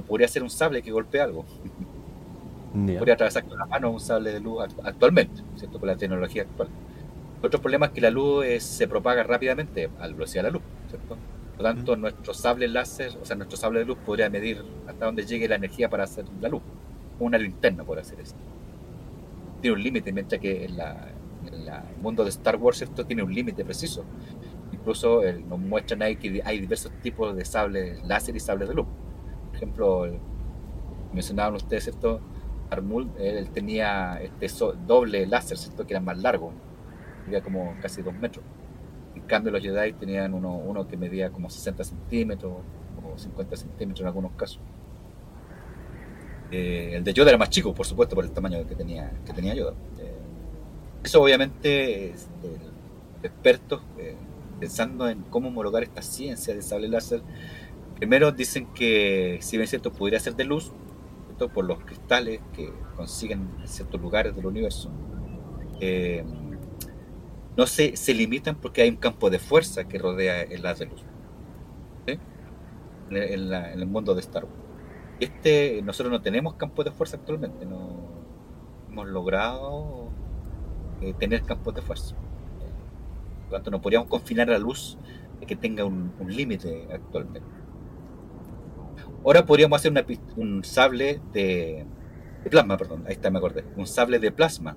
podría 0.09 0.26
ser 0.26 0.43
un 0.43 0.51
sable 0.51 0.82
que 0.82 0.90
golpee 0.90 1.20
algo. 1.20 1.45
Podría 2.99 3.14
atravesar 3.14 3.45
con 3.45 3.57
la 3.59 3.66
mano 3.66 3.90
un 3.90 4.01
sable 4.01 4.32
de 4.32 4.40
luz 4.40 4.59
act- 4.64 4.80
actualmente, 4.82 5.40
¿cierto? 5.55 5.78
Con 5.78 5.86
la 5.86 5.97
tecnología 5.97 6.43
actual. 6.43 6.68
Otro 7.43 7.61
problema 7.61 7.86
es 7.86 7.93
que 7.93 8.01
la 8.01 8.11
luz 8.11 8.45
se 8.62 8.86
propaga 8.86 9.22
rápidamente 9.24 9.90
a 9.99 10.07
la 10.07 10.12
velocidad 10.12 10.45
de 10.45 10.49
la 10.51 10.53
luz, 10.55 10.62
¿cierto? 10.88 11.16
Por 11.57 11.57
lo 11.59 11.74
tanto, 11.74 11.97
nuestro 11.97 12.32
sable 12.34 12.68
láser, 12.68 13.12
o 13.20 13.24
sea, 13.24 13.36
nuestro 13.36 13.57
sable 13.57 13.80
de 13.80 13.84
luz 13.84 13.99
podría 14.07 14.30
medir 14.30 14.64
hasta 14.86 15.05
dónde 15.07 15.24
llegue 15.26 15.49
la 15.49 15.57
energía 15.57 15.88
para 15.90 16.05
hacer 16.05 16.24
la 16.40 16.49
luz. 16.49 16.62
Una 17.18 17.38
linterna 17.38 17.84
por 17.84 17.99
hacer 17.99 18.20
eso. 18.20 18.36
Tiene 19.61 19.76
un 19.76 19.82
límite, 19.82 20.12
mientras 20.12 20.40
que 20.40 20.64
en, 20.64 20.76
la, 20.76 21.09
en 21.47 21.66
la- 21.66 21.84
el 21.95 22.01
mundo 22.03 22.22
de 22.24 22.30
Star 22.30 22.57
Wars, 22.57 22.78
¿cierto? 22.78 23.05
Tiene 23.07 23.22
un 23.22 23.32
límite 23.34 23.64
preciso. 23.64 24.05
Incluso 24.72 25.22
eh, 25.24 25.45
nos 25.49 25.59
muestran 25.59 26.03
ahí 26.03 26.16
que 26.16 26.40
hay 26.45 26.59
diversos 26.61 26.90
tipos 27.03 27.36
de 27.36 27.45
sables 27.45 28.03
láser 28.05 28.34
y 28.36 28.40
sables 28.40 28.68
de 28.68 28.74
luz. 28.74 28.86
Por 29.49 29.57
ejemplo, 29.57 30.05
el- 30.07 30.18
mencionaban 31.12 31.55
ustedes, 31.55 31.84
¿cierto? 31.84 32.20
Armul, 32.70 33.11
él 33.18 33.51
tenía 33.51 34.18
este 34.22 34.49
so- 34.49 34.72
doble 34.86 35.26
láser, 35.26 35.59
¿cierto? 35.59 35.86
Que 35.86 35.93
era 35.93 36.01
más 36.01 36.18
largo, 36.18 36.53
medía 37.26 37.42
como 37.42 37.74
casi 37.80 38.02
dos 38.02 38.14
metros. 38.14 38.44
En 39.14 39.22
cambio, 39.22 39.52
los 39.52 39.62
Jedi 39.62 39.92
tenían 39.92 40.34
uno, 40.34 40.54
uno 40.54 40.86
que 40.86 40.96
medía 40.96 41.30
como 41.30 41.50
60 41.50 41.84
centímetros 41.84 42.52
o 43.04 43.18
50 43.18 43.56
centímetros 43.56 44.00
en 44.00 44.06
algunos 44.06 44.32
casos. 44.32 44.60
Eh, 46.50 46.92
el 46.94 47.04
de 47.04 47.14
Yoda 47.14 47.30
era 47.30 47.38
más 47.38 47.50
chico, 47.50 47.74
por 47.74 47.86
supuesto, 47.86 48.14
por 48.14 48.24
el 48.24 48.30
tamaño 48.30 48.66
que 48.66 48.74
tenía, 48.74 49.10
que 49.24 49.32
tenía 49.32 49.54
Yoda. 49.54 49.74
Eh, 49.98 50.18
eso, 51.04 51.22
obviamente, 51.22 52.10
es, 52.10 52.28
expertos 53.22 53.82
eh, 53.98 54.16
pensando 54.60 55.08
en 55.08 55.22
cómo 55.22 55.48
homologar 55.48 55.82
esta 55.82 56.02
ciencia 56.02 56.54
de 56.54 56.62
sable 56.62 56.88
láser 56.88 57.22
Primero 58.02 58.32
dicen 58.32 58.66
que 58.74 59.38
si 59.42 59.56
bien 59.56 59.68
cierto 59.68 59.92
podría 59.92 60.18
ser 60.18 60.34
de 60.34 60.42
luz, 60.42 60.72
¿cierto? 61.26 61.48
por 61.50 61.64
los 61.64 61.78
cristales 61.84 62.40
que 62.52 62.72
consiguen 62.96 63.48
en 63.60 63.68
ciertos 63.68 64.00
lugares 64.00 64.34
del 64.34 64.44
universo, 64.44 64.90
eh, 65.78 66.24
no 67.57 67.66
se, 67.66 67.96
se 67.96 68.14
limitan 68.14 68.57
porque 68.57 68.82
hay 68.82 68.90
un 68.90 68.96
campo 68.96 69.30
de 69.30 69.38
fuerza 69.38 69.84
que 69.84 69.98
rodea 69.98 70.42
el 70.42 70.64
haz 70.66 70.78
de 70.78 70.86
luz. 70.86 71.03
En, 72.07 73.16
el- 73.16 73.86
mundo 73.86 74.14
de 74.14 74.20
Star 74.20 74.44
Wars. 74.44 74.57
Este, 75.20 75.82
nosotros 75.82 76.11
no 76.11 76.22
tenemos 76.22 76.55
campo 76.55 76.82
de 76.82 76.90
fuerza 76.90 77.16
actualmente, 77.16 77.66
no 77.66 78.09
hemos 78.88 79.07
logrado 79.09 80.09
eh, 81.00 81.14
tener 81.18 81.42
campos 81.42 81.74
de 81.74 81.82
fuerza. 81.82 82.16
Por 82.16 83.50
lo 83.50 83.57
tanto, 83.59 83.70
no 83.70 83.80
podríamos 83.82 84.09
confinar 84.09 84.48
la 84.48 84.59
luz 84.59 84.98
que 85.46 85.57
tenga 85.57 85.84
un, 85.84 86.12
límite 86.26 86.88
actualmente. 86.92 87.48
Ahora 89.24 89.44
podríamos 89.44 89.78
hacer 89.78 89.92
un 90.36 90.64
sable 90.64 91.20
de, 91.32 91.84
de 92.44 92.50
plasma, 92.50 92.76
perdón, 92.76 93.05
ahí 93.07 93.12
está, 93.12 93.30
me 93.30 93.38
acordé. 93.38 93.64
Un 93.76 93.86
sable 93.86 94.18
de 94.18 94.32
plasma, 94.32 94.76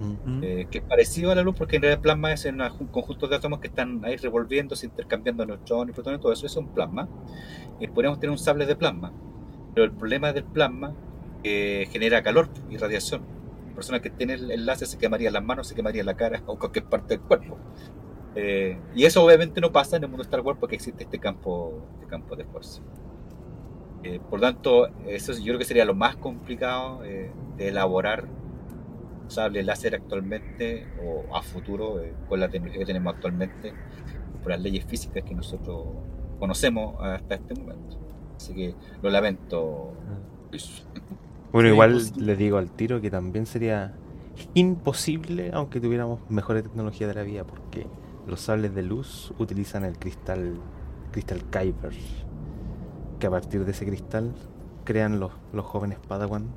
Mm. 0.00 0.40
eh, 0.42 0.66
que 0.70 0.78
es 0.78 0.84
parecido 0.84 1.30
a 1.30 1.34
la 1.34 1.42
luz, 1.42 1.54
porque 1.56 1.76
en 1.76 1.82
realidad 1.82 1.98
el 1.98 2.02
plasma 2.02 2.32
es 2.32 2.44
una- 2.46 2.72
un 2.72 2.86
conjunto 2.86 3.28
de 3.28 3.36
átomos 3.36 3.60
que 3.60 3.68
están 3.68 4.02
ahí 4.04 4.16
revolviéndose, 4.16 4.86
intercambiando 4.86 5.44
neutrones, 5.44 5.94
protones, 5.94 6.20
todo 6.20 6.32
eso, 6.32 6.46
es 6.46 6.56
un 6.56 6.68
plasma. 6.68 7.06
Y 7.78 7.86
podríamos 7.88 8.18
tener 8.18 8.30
un 8.32 8.38
sable 8.38 8.64
de 8.64 8.76
plasma. 8.76 9.12
Pero 9.74 9.84
el 9.84 9.92
problema 9.92 10.32
del 10.32 10.44
plasma 10.44 10.94
eh, 11.44 11.86
genera 11.90 12.22
calor 12.22 12.48
y 12.70 12.76
radiación. 12.76 13.22
La 13.68 13.74
persona 13.74 14.00
que 14.00 14.10
tiene 14.10 14.34
el 14.34 14.50
enlace 14.50 14.84
se 14.86 14.98
quemaría 14.98 15.30
las 15.30 15.42
manos, 15.44 15.68
se 15.68 15.74
quemaría 15.74 16.02
la 16.04 16.14
cara 16.14 16.42
o 16.46 16.58
cualquier 16.58 16.84
parte 16.86 17.16
del 17.16 17.20
cuerpo. 17.22 17.56
Eh, 18.34 18.78
y 18.94 19.04
eso 19.04 19.24
obviamente 19.24 19.60
no 19.60 19.72
pasa 19.72 19.96
en 19.96 20.04
el 20.04 20.08
mundo 20.08 20.22
Star 20.22 20.40
Wars 20.40 20.58
porque 20.60 20.76
existe 20.76 21.04
este 21.04 21.18
campo, 21.18 21.82
este 21.94 22.06
campo 22.06 22.36
de 22.36 22.44
fuerza. 22.44 22.80
Eh, 24.02 24.20
por 24.30 24.40
tanto, 24.40 24.88
eso 25.06 25.32
yo 25.34 25.44
creo 25.44 25.58
que 25.58 25.64
sería 25.64 25.84
lo 25.84 25.94
más 25.94 26.16
complicado 26.16 27.04
eh, 27.04 27.30
de 27.56 27.68
elaborar 27.68 28.26
sable 29.30 29.62
láser 29.62 29.94
actualmente 29.94 30.86
o 31.02 31.34
a 31.34 31.42
futuro 31.42 32.00
eh, 32.00 32.12
con 32.28 32.40
la 32.40 32.48
tecnología 32.48 32.80
que 32.80 32.86
tenemos 32.86 33.14
actualmente, 33.14 33.72
por 34.42 34.50
las 34.50 34.60
leyes 34.60 34.84
físicas 34.84 35.22
que 35.24 35.34
nosotros 35.34 35.86
conocemos 36.38 36.96
hasta 37.00 37.36
este 37.36 37.54
momento. 37.54 37.98
Así 38.36 38.54
que 38.54 38.74
lo 39.02 39.10
lamento. 39.10 39.92
Bueno, 41.52 41.68
igual 41.68 41.92
imposible. 41.92 42.26
le 42.26 42.36
digo 42.36 42.58
al 42.58 42.70
tiro 42.70 43.00
que 43.00 43.10
también 43.10 43.46
sería 43.46 43.94
imposible 44.54 45.50
aunque 45.52 45.80
tuviéramos 45.80 46.20
mejores 46.30 46.62
tecnología 46.62 47.06
de 47.06 47.14
la 47.14 47.22
vida, 47.22 47.44
porque 47.44 47.86
los 48.26 48.40
sables 48.40 48.74
de 48.74 48.82
luz 48.82 49.32
utilizan 49.38 49.84
el 49.84 49.98
cristal, 49.98 50.54
cristal 51.12 51.42
Kyber, 51.50 51.92
que 53.18 53.26
a 53.26 53.30
partir 53.30 53.64
de 53.64 53.72
ese 53.72 53.84
cristal 53.84 54.32
crean 54.84 55.20
los, 55.20 55.32
los 55.52 55.66
jóvenes 55.66 55.98
Padawan 56.08 56.48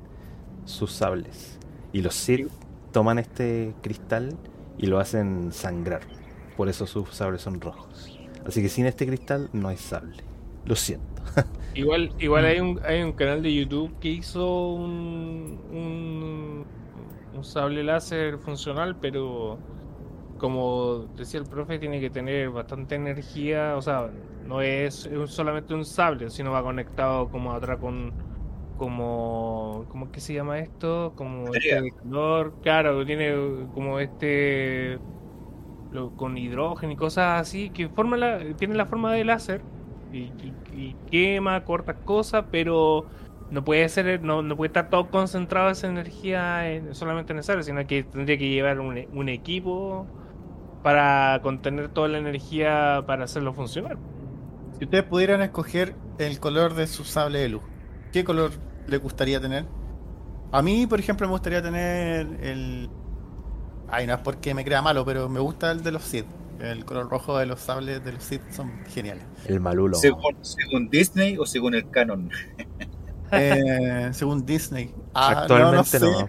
sus 0.64 0.92
sables. 0.92 1.58
Y 1.92 2.02
los 2.02 2.14
Sith 2.14 2.50
toman 2.94 3.18
este 3.20 3.76
cristal 3.82 4.40
y 4.78 4.86
lo 4.88 5.00
hacen 5.00 5.52
sangrar. 5.52 6.08
Por 6.56 6.70
eso 6.70 6.88
sus 6.88 7.14
sables 7.16 7.42
son 7.42 7.60
rojos. 7.60 8.14
Así 8.44 8.62
que 8.62 8.70
sin 8.70 8.86
este 8.86 9.06
cristal 9.06 9.50
no 9.52 9.68
hay 9.68 9.78
sable. 9.78 10.24
Lo 10.64 10.76
siento. 10.76 11.22
Igual, 11.72 12.14
igual 12.18 12.44
hay 12.44 12.60
un, 12.60 12.80
hay 12.84 13.02
un 13.02 13.12
canal 13.14 13.42
de 13.42 13.52
YouTube 13.54 13.98
que 13.98 14.08
hizo 14.08 14.68
un, 14.74 15.60
un, 15.68 16.72
un 17.32 17.44
sable 17.44 17.82
láser 17.82 18.38
funcional, 18.38 18.98
pero 19.00 19.64
como 20.36 21.08
decía 21.16 21.40
el 21.40 21.48
profe, 21.48 21.78
tiene 21.80 22.00
que 22.00 22.10
tener 22.10 22.50
bastante 22.50 22.96
energía, 22.96 23.76
o 23.76 23.82
sea, 23.82 24.12
no 24.40 24.62
es, 24.62 25.06
es 25.06 25.30
solamente 25.32 25.74
un 25.74 25.84
sable, 25.86 26.30
sino 26.30 26.52
va 26.52 26.62
conectado 26.64 27.30
como 27.30 27.52
atrás 27.54 27.78
con 27.80 28.23
como 28.76 29.86
¿cómo 29.88 30.10
que 30.10 30.20
se 30.20 30.34
llama 30.34 30.58
esto? 30.60 31.14
Como 31.16 31.54
este 31.54 31.92
calor, 31.92 32.58
claro, 32.60 33.04
tiene 33.06 33.68
como 33.72 34.00
este 34.00 35.02
lo- 35.90 36.16
con 36.16 36.36
hidrógeno 36.38 36.92
y 36.92 36.96
cosas 36.96 37.40
así 37.40 37.72
que 37.72 37.88
forma 37.90 38.16
la, 38.16 38.54
tiene 38.56 38.74
la 38.76 38.86
forma 38.86 39.12
de 39.14 39.24
láser 39.24 39.66
y, 40.10 40.34
y- 40.46 40.58
y 40.70 41.00
quema, 41.06 41.64
corta 41.64 42.00
cosas, 42.04 42.46
pero 42.50 43.08
no 43.48 43.64
puede 43.64 43.88
ser, 43.88 44.22
no, 44.22 44.42
no 44.42 44.56
puede 44.56 44.68
estar 44.68 44.88
todo 44.90 45.10
concentrado 45.10 45.70
esa 45.70 45.88
energía 45.88 46.70
en- 46.72 46.94
solamente 46.94 47.32
en 47.32 47.38
el 47.38 47.44
sable, 47.44 47.62
sino 47.64 47.86
que 47.86 48.04
tendría 48.04 48.38
que 48.38 48.48
llevar 48.50 48.80
un, 48.80 49.06
un 49.12 49.28
equipo 49.28 50.12
para 50.82 51.40
contener 51.42 51.90
toda 51.90 52.08
la 52.08 52.18
energía 52.18 53.04
para 53.06 53.24
hacerlo 53.24 53.54
funcionar. 53.54 54.00
Si 54.72 54.84
ustedes 54.84 55.04
pudieran 55.04 55.42
escoger 55.42 56.00
el 56.18 56.38
color 56.40 56.74
de 56.74 56.86
su 56.86 57.04
sable 57.04 57.38
de 57.40 57.48
luz, 57.48 57.64
¿qué 58.14 58.22
color 58.24 58.52
le 58.86 58.96
gustaría 58.98 59.40
tener? 59.40 59.66
A 60.52 60.62
mí, 60.62 60.86
por 60.86 61.00
ejemplo, 61.00 61.26
me 61.26 61.32
gustaría 61.32 61.60
tener 61.60 62.28
el. 62.40 62.88
Ay, 63.88 64.06
no 64.06 64.14
es 64.14 64.20
porque 64.20 64.54
me 64.54 64.64
crea 64.64 64.80
malo, 64.80 65.04
pero 65.04 65.28
me 65.28 65.40
gusta 65.40 65.72
el 65.72 65.82
de 65.82 65.90
los 65.90 66.04
Sith. 66.04 66.26
El 66.60 66.84
color 66.84 67.10
rojo 67.10 67.36
de 67.36 67.46
los 67.46 67.58
sables 67.60 68.04
de 68.04 68.12
los 68.12 68.22
Sith 68.22 68.48
son 68.50 68.70
geniales. 68.86 69.24
El 69.46 69.58
malulo. 69.58 69.96
Según, 69.96 70.36
según 70.42 70.88
Disney 70.88 71.36
o 71.38 71.44
según 71.44 71.74
el 71.74 71.90
canon. 71.90 72.30
Eh, 73.32 74.10
según 74.12 74.46
Disney. 74.46 74.94
Ah, 75.12 75.40
Actualmente 75.40 75.98
no. 75.98 76.06
no, 76.12 76.18
sé. 76.18 76.28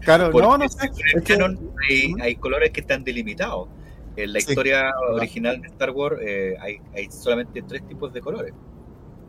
Claro, 0.00 0.30
Porque 0.30 0.46
no, 0.46 0.58
no 0.58 0.68
sé. 0.68 0.78
según 0.92 1.00
el 1.14 1.22
canon 1.22 1.70
hay, 1.88 2.14
hay 2.20 2.36
colores 2.36 2.70
que 2.70 2.80
están 2.80 3.02
delimitados. 3.02 3.68
En 4.14 4.34
la 4.34 4.40
Sí, 4.40 4.50
historia 4.50 4.90
original 5.14 5.60
de 5.62 5.68
Star 5.68 5.90
Wars 5.92 6.18
eh, 6.20 6.54
hay, 6.60 6.78
hay 6.94 7.10
solamente 7.10 7.62
tres 7.62 7.86
tipos 7.88 8.12
de 8.12 8.20
colores: 8.20 8.52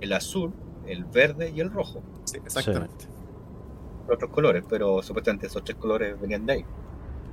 el 0.01 0.11
azul, 0.11 0.51
el 0.91 1.05
verde 1.05 1.51
y 1.55 1.59
el 1.61 1.71
rojo. 1.71 2.01
sí, 2.25 2.37
exactamente. 2.37 3.05
Otros 4.11 4.31
colores, 4.31 4.63
pero 4.67 5.01
supuestamente 5.03 5.47
esos 5.47 5.63
tres 5.63 5.77
colores 5.77 6.19
venían 6.19 6.45
de 6.45 6.53
ahí. 6.53 6.65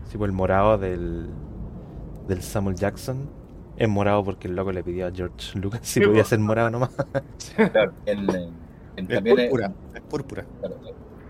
Sí, 0.05 0.19
pues 0.19 0.29
el 0.29 0.37
morado 0.37 0.77
del, 0.79 1.31
del 2.29 2.43
Samuel 2.43 2.77
Jackson 2.77 3.29
es 3.79 3.89
morado 3.89 4.23
porque 4.25 4.47
el 4.49 4.57
loco 4.57 4.73
le 4.73 4.83
pidió 4.85 5.07
a 5.07 5.11
George 5.11 5.59
Lucas 5.59 5.81
si 5.85 6.01
Sí, 6.01 6.07
podía 6.07 6.21
pues. 6.23 6.29
ser 6.29 6.39
morado 6.39 6.71
nomás. 6.71 6.91
Claro, 7.73 7.93
en- 8.05 8.29
Es 8.97 9.09
también 9.09 9.39
en- 9.39 9.49
púrpura. 9.51 9.73
Es 9.95 10.01
púrpura. 10.03 10.45
claro, 10.61 10.77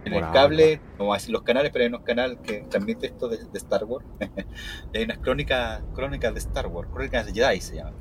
en 0.05 0.13
el 0.15 0.21
cable, 0.33 0.81
no 0.99 1.07
voy 1.07 1.15
a 1.15 1.19
decir 1.19 1.33
los 1.33 1.43
canales, 1.43 1.73
pero 1.73 1.83
hay 1.85 1.89
unos 1.89 2.03
canales 2.03 2.39
que 2.43 2.61
transmiten 2.69 3.13
esto 3.13 3.29
de, 3.29 3.39
de 3.39 3.59
Star 3.59 3.85
Wars. 3.85 4.05
hay 4.95 5.03
unas 5.05 5.19
crónicas, 5.19 5.83
crónicas 5.95 6.33
de 6.33 6.39
Star 6.41 6.67
Wars, 6.69 6.89
crónicas 6.93 7.27
de 7.27 7.33
Jedi 7.33 7.61
se 7.61 7.77
llaman. 7.77 7.95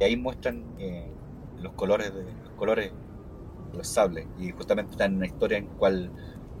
Y 0.00 0.04
ahí 0.04 0.16
muestran 0.16 0.64
eh, 0.78 1.10
los 1.60 1.72
colores 1.74 2.12
de 2.14 2.22
los 2.24 2.52
colores 2.56 2.90
de 2.90 3.07
los 3.74 3.88
sables. 3.88 4.26
Y 4.38 4.50
justamente 4.50 4.92
está 4.92 5.04
en 5.06 5.16
una 5.16 5.26
historia 5.26 5.58
en 5.58 5.66
cual 5.66 6.10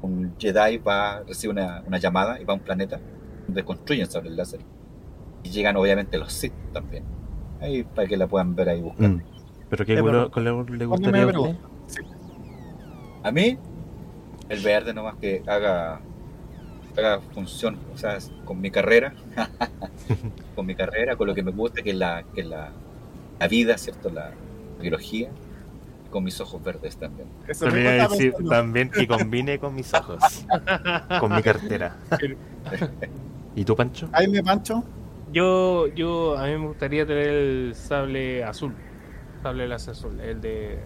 un 0.02 0.34
Jedi 0.38 0.78
va, 0.78 1.22
recibe 1.26 1.52
una, 1.52 1.82
una 1.86 1.98
llamada 1.98 2.40
y 2.40 2.44
va 2.44 2.54
a 2.54 2.56
un 2.56 2.62
planeta 2.62 3.00
donde 3.46 3.64
construyen 3.64 4.10
sables 4.10 4.32
láser. 4.34 4.60
Y 5.42 5.50
llegan 5.50 5.76
obviamente 5.76 6.18
los 6.18 6.32
Sith 6.32 6.52
también. 6.72 7.04
Ahí 7.60 7.82
para 7.82 8.06
que 8.06 8.16
la 8.16 8.26
puedan 8.26 8.54
ver 8.54 8.68
ahí 8.68 8.80
buscando. 8.80 9.24
Mm. 9.24 9.38
¿Pero 9.70 9.84
qué 9.84 10.00
color, 10.30 10.70
le 10.70 10.86
gustaría 10.86 11.22
a 11.22 11.26
usted? 11.26 11.56
A 13.22 13.30
mí, 13.30 13.58
el 14.48 14.60
verde 14.60 14.94
nomás 14.94 15.16
que 15.16 15.42
haga, 15.46 16.00
haga 16.96 17.20
función, 17.34 17.78
o 17.92 17.98
sea, 17.98 18.18
con 18.44 18.60
mi 18.60 18.70
carrera, 18.70 19.12
con 20.54 20.64
mi 20.64 20.74
carrera, 20.74 21.16
con 21.16 21.26
lo 21.26 21.34
que 21.34 21.42
me 21.42 21.50
gusta, 21.50 21.82
que 21.82 21.90
es 21.90 21.96
la, 21.96 22.24
que 22.34 22.44
la, 22.44 22.70
la 23.38 23.48
vida, 23.48 23.76
¿cierto? 23.76 24.08
La 24.08 24.32
biología, 24.80 25.30
con 26.10 26.24
mis 26.24 26.40
ojos 26.40 26.62
verdes 26.62 26.96
también. 26.96 27.28
Eso 27.46 27.66
decir 27.66 28.32
pensando. 28.32 28.50
también 28.50 28.90
que 28.90 29.06
combine 29.06 29.58
con 29.58 29.74
mis 29.74 29.92
ojos, 29.94 30.46
con 31.20 31.34
mi 31.34 31.42
cartera. 31.42 31.96
¿Y 33.54 33.64
tú, 33.64 33.76
Pancho? 33.76 34.08
Ahí 34.12 34.28
me 34.28 34.42
pancho. 34.42 34.84
Yo, 35.32 35.88
yo, 35.88 36.38
a 36.38 36.46
mí 36.46 36.52
me 36.52 36.66
gustaría 36.68 37.06
tener 37.06 37.28
el 37.28 37.74
sable 37.74 38.44
azul, 38.44 38.72
sable 39.42 39.68
láser 39.68 39.92
azul, 39.92 40.18
el 40.20 40.40
de, 40.40 40.78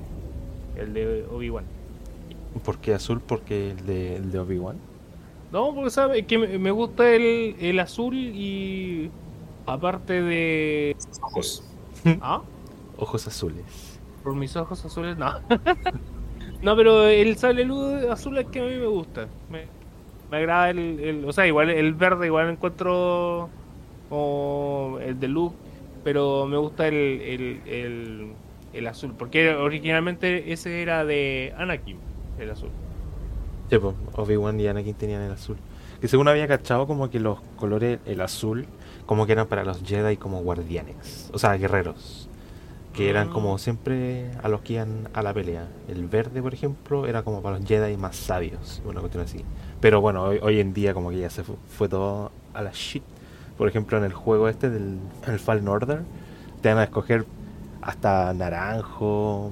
el 0.76 0.92
de 0.92 1.26
Obi-Wan. 1.30 1.64
¿Por 2.64 2.78
qué 2.78 2.94
azul? 2.94 3.20
Porque 3.20 3.70
el 3.70 3.86
de, 3.86 4.16
el 4.16 4.32
de 4.32 4.38
Obi-Wan. 4.38 4.76
No, 5.52 5.74
porque 5.74 5.90
sabe 5.90 6.24
que 6.24 6.38
me, 6.38 6.58
me 6.58 6.70
gusta 6.70 7.08
el, 7.10 7.56
el 7.60 7.78
azul 7.78 8.16
y 8.16 9.10
aparte 9.66 10.20
de... 10.22 10.96
Ojos. 11.20 11.62
¿Ah? 12.20 12.42
Ojos 12.96 13.26
azules. 13.28 13.91
Por 14.22 14.34
mis 14.36 14.54
ojos 14.56 14.84
azules, 14.84 15.16
no. 15.16 15.32
no, 16.62 16.76
pero 16.76 17.06
el 17.06 17.36
sable 17.36 17.64
luz 17.64 18.04
azul 18.10 18.38
es 18.38 18.46
que 18.46 18.60
a 18.60 18.64
mí 18.64 18.76
me 18.76 18.86
gusta. 18.86 19.26
Me, 19.50 19.66
agrada 20.36 20.70
el, 20.70 21.00
el- 21.00 21.24
O 21.24 21.32
sea, 21.32 21.46
igual 21.46 21.70
el 21.70 21.94
verde, 21.94 22.26
igual 22.26 22.50
encuentro 22.50 23.48
como 24.08 24.98
el 25.00 25.18
de 25.18 25.28
Luke, 25.28 25.56
pero 26.04 26.46
me 26.46 26.56
gusta 26.56 26.86
el, 26.88 26.94
el, 26.94 27.60
el, 27.66 28.32
el 28.72 28.86
azul. 28.86 29.14
Porque 29.18 29.50
originalmente 29.54 30.52
ese 30.52 30.82
era 30.82 31.04
de 31.04 31.52
Anakin, 31.56 31.98
el 32.38 32.50
azul. 32.50 32.70
Sí, 33.70 33.78
pues, 33.78 33.94
Obi-Wan 34.14 34.60
y 34.60 34.66
Anakin 34.68 34.94
tenían 34.94 35.22
el 35.22 35.32
azul. 35.32 35.56
Que 36.00 36.08
según 36.08 36.28
había 36.28 36.46
cachado, 36.48 36.86
como 36.86 37.10
que 37.10 37.20
los 37.20 37.40
colores, 37.56 38.00
el 38.06 38.20
azul, 38.20 38.66
como 39.06 39.24
que 39.26 39.32
eran 39.32 39.46
para 39.46 39.64
los 39.64 39.82
Jedi 39.82 40.16
como 40.16 40.42
guardianes. 40.42 41.30
O 41.32 41.38
sea, 41.38 41.54
guerreros. 41.56 42.21
Que 42.92 43.08
eran 43.10 43.28
Ah. 43.28 43.32
como 43.32 43.56
siempre 43.58 44.30
a 44.42 44.48
los 44.48 44.60
que 44.62 44.74
iban 44.74 45.08
a 45.14 45.22
la 45.22 45.32
pelea. 45.32 45.66
El 45.88 46.06
verde, 46.08 46.42
por 46.42 46.52
ejemplo, 46.54 47.06
era 47.06 47.22
como 47.22 47.40
para 47.42 47.58
los 47.58 47.66
Jedi 47.66 47.96
más 47.96 48.16
sabios, 48.16 48.82
una 48.84 49.00
cuestión 49.00 49.24
así. 49.24 49.44
Pero 49.80 50.00
bueno, 50.00 50.22
hoy, 50.24 50.38
hoy 50.42 50.60
en 50.60 50.72
día 50.74 50.92
como 50.94 51.10
que 51.10 51.18
ya 51.18 51.30
se 51.30 51.42
fu- 51.42 51.56
fue 51.68 51.88
todo 51.88 52.30
a 52.54 52.62
la 52.62 52.70
shit. 52.72 53.02
Por 53.56 53.68
ejemplo, 53.68 53.96
en 53.98 54.04
el 54.04 54.12
juego 54.12 54.48
este 54.48 54.68
del 54.70 54.98
el 55.26 55.38
Fallen 55.38 55.68
Order, 55.68 56.02
te 56.60 56.68
van 56.68 56.78
a 56.78 56.84
escoger 56.84 57.24
hasta 57.80 58.32
naranjo, 58.34 59.50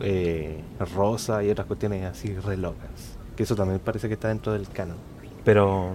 eh, 0.00 0.60
rosa 0.94 1.42
y 1.44 1.50
otras 1.50 1.66
cuestiones 1.66 2.04
así 2.04 2.34
re 2.36 2.56
locas. 2.56 3.16
Que 3.36 3.42
eso 3.42 3.54
también 3.56 3.80
parece 3.80 4.08
que 4.08 4.14
está 4.14 4.28
dentro 4.28 4.52
del 4.52 4.68
canon. 4.68 4.96
Pero 5.44 5.94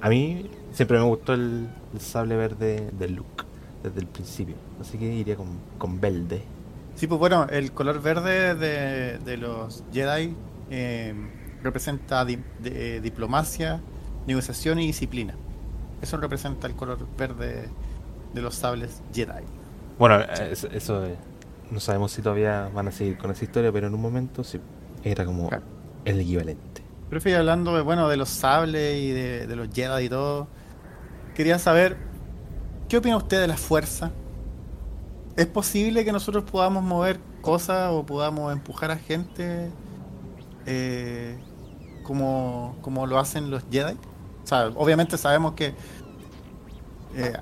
a 0.00 0.08
mí 0.08 0.50
siempre 0.72 0.98
me 0.98 1.04
gustó 1.04 1.34
el, 1.34 1.68
el 1.94 2.00
sable 2.00 2.36
verde 2.36 2.90
de 2.98 3.08
Luke 3.08 3.44
desde 3.82 4.00
el 4.00 4.06
principio. 4.06 4.54
Así 4.80 4.96
que 4.98 5.06
iría 5.06 5.36
con, 5.36 5.48
con 5.78 6.00
verde. 6.00 6.42
Sí, 6.94 7.06
pues 7.06 7.18
bueno, 7.18 7.46
el 7.50 7.72
color 7.72 8.00
verde 8.02 8.54
de, 8.54 9.18
de 9.18 9.36
los 9.36 9.84
Jedi 9.92 10.34
eh, 10.70 11.14
representa 11.62 12.24
di- 12.24 12.38
de- 12.60 12.96
eh, 12.96 13.00
diplomacia, 13.00 13.80
negociación 14.26 14.78
y 14.80 14.86
disciplina. 14.86 15.34
Eso 16.02 16.16
representa 16.16 16.66
el 16.66 16.74
color 16.74 17.06
verde 17.16 17.68
de 18.34 18.42
los 18.42 18.54
sables 18.54 19.02
Jedi. 19.12 19.44
Bueno, 19.98 20.20
es- 20.20 20.64
eso 20.64 21.04
eh, 21.06 21.16
no 21.70 21.80
sabemos 21.80 22.12
si 22.12 22.22
todavía 22.22 22.70
van 22.74 22.88
a 22.88 22.92
seguir 22.92 23.18
con 23.18 23.30
esa 23.30 23.44
historia, 23.44 23.72
pero 23.72 23.86
en 23.88 23.94
un 23.94 24.00
momento 24.00 24.44
sí 24.44 24.60
era 25.04 25.24
como 25.24 25.48
Claro. 25.48 25.64
el 26.04 26.20
equivalente. 26.20 26.82
Pero 27.08 27.20
fui 27.20 27.32
hablando 27.32 27.74
de, 27.74 27.82
bueno, 27.82 28.08
de 28.08 28.16
los 28.16 28.28
sables 28.28 28.96
y 29.00 29.10
de, 29.10 29.46
de 29.46 29.56
los 29.56 29.68
Jedi 29.72 30.04
y 30.04 30.08
todo. 30.08 30.46
Quería 31.34 31.58
saber, 31.58 31.96
¿qué 32.88 32.98
opina 32.98 33.16
usted 33.16 33.40
de 33.40 33.46
la 33.48 33.56
fuerza? 33.56 34.10
¿Es 35.38 35.46
posible 35.46 36.04
que 36.04 36.10
nosotros 36.10 36.42
podamos 36.50 36.82
mover 36.82 37.20
cosas 37.42 37.92
o 37.92 38.04
podamos 38.04 38.52
empujar 38.52 38.90
a 38.90 38.96
gente 38.96 39.70
eh, 40.66 41.38
como, 42.02 42.76
como 42.82 43.06
lo 43.06 43.20
hacen 43.20 43.48
los 43.48 43.62
Jedi? 43.70 43.92
O 44.42 44.46
sea, 44.46 44.66
obviamente 44.74 45.16
sabemos 45.16 45.52
que 45.52 45.76
eh, 47.14 47.34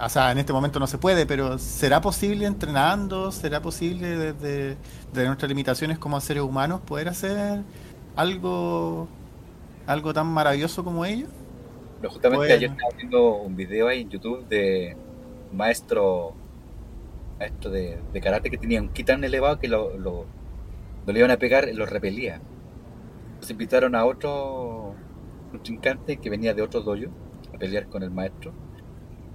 o 0.00 0.08
sea, 0.08 0.32
en 0.32 0.38
este 0.38 0.52
momento 0.52 0.80
no 0.80 0.88
se 0.88 0.98
puede, 0.98 1.24
pero 1.24 1.56
¿será 1.58 2.00
posible 2.00 2.46
entrenando? 2.46 3.30
¿Será 3.30 3.62
posible 3.62 4.08
desde, 4.18 4.76
desde 5.12 5.26
nuestras 5.28 5.48
limitaciones 5.48 6.00
como 6.00 6.20
seres 6.20 6.42
humanos 6.42 6.80
poder 6.80 7.08
hacer 7.08 7.64
algo 8.16 9.08
algo 9.86 10.12
tan 10.12 10.26
maravilloso 10.26 10.82
como 10.82 11.04
ellos? 11.04 11.30
Pero 12.00 12.12
justamente 12.12 12.48
Bueno. 12.48 12.54
ayer 12.56 12.70
estaba 12.70 12.90
viendo 12.96 13.36
un 13.36 13.54
video 13.54 13.86
ahí 13.86 14.02
en 14.02 14.10
YouTube 14.10 14.48
de 14.48 14.98
un 15.52 15.56
maestro 15.58 16.34
maestro 17.38 17.70
de, 17.70 18.00
de 18.12 18.20
karate 18.20 18.50
que 18.50 18.58
tenía 18.58 18.80
un 18.82 18.90
ki 18.92 19.04
tan 19.04 19.24
elevado 19.24 19.58
que 19.58 19.68
lo, 19.68 19.96
lo, 19.98 20.26
le 21.06 21.18
iban 21.18 21.30
a 21.30 21.38
pegar, 21.38 21.68
lo 21.74 21.86
repelía. 21.86 22.42
Entonces 23.26 23.50
invitaron 23.50 23.94
a 23.94 24.04
otro 24.04 24.94
contrincante 25.50 26.18
que 26.18 26.30
venía 26.30 26.54
de 26.54 26.62
otro 26.62 26.80
dojo 26.82 27.12
a 27.54 27.58
pelear 27.58 27.88
con 27.88 28.02
el 28.02 28.10
maestro 28.10 28.52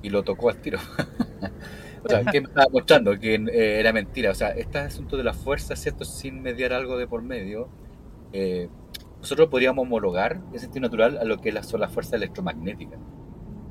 y 0.02 0.10
lo 0.10 0.24
tocó 0.24 0.50
al 0.50 0.62
tiro. 0.62 0.80
o 2.04 2.10
sea, 2.10 2.26
que 2.26 2.42
me 2.42 2.48
estaba 2.48 2.68
mostrando 2.72 3.18
que 3.20 3.36
eh, 3.36 3.80
era 3.80 3.94
mentira. 3.94 4.32
O 4.32 4.36
sea, 4.36 4.50
este 4.52 4.80
asunto 4.80 5.18
de 5.18 5.24
la 5.24 5.34
fuerza, 5.34 5.76
¿cierto? 5.76 6.06
Sin 6.06 6.42
mediar 6.42 6.74
algo 6.74 6.98
de 6.98 7.08
por 7.08 7.22
medio, 7.24 7.70
eh, 8.34 8.70
nosotros 9.20 9.50
podríamos 9.50 9.84
homologar 9.84 10.42
en 10.54 10.60
sentido 10.60 10.82
natural 10.84 11.18
a 11.20 11.24
lo 11.26 11.40
que 11.40 11.52
son 11.64 11.82
las 11.82 11.94
fuerzas 11.94 12.14
electromagnéticas. 12.14 13.00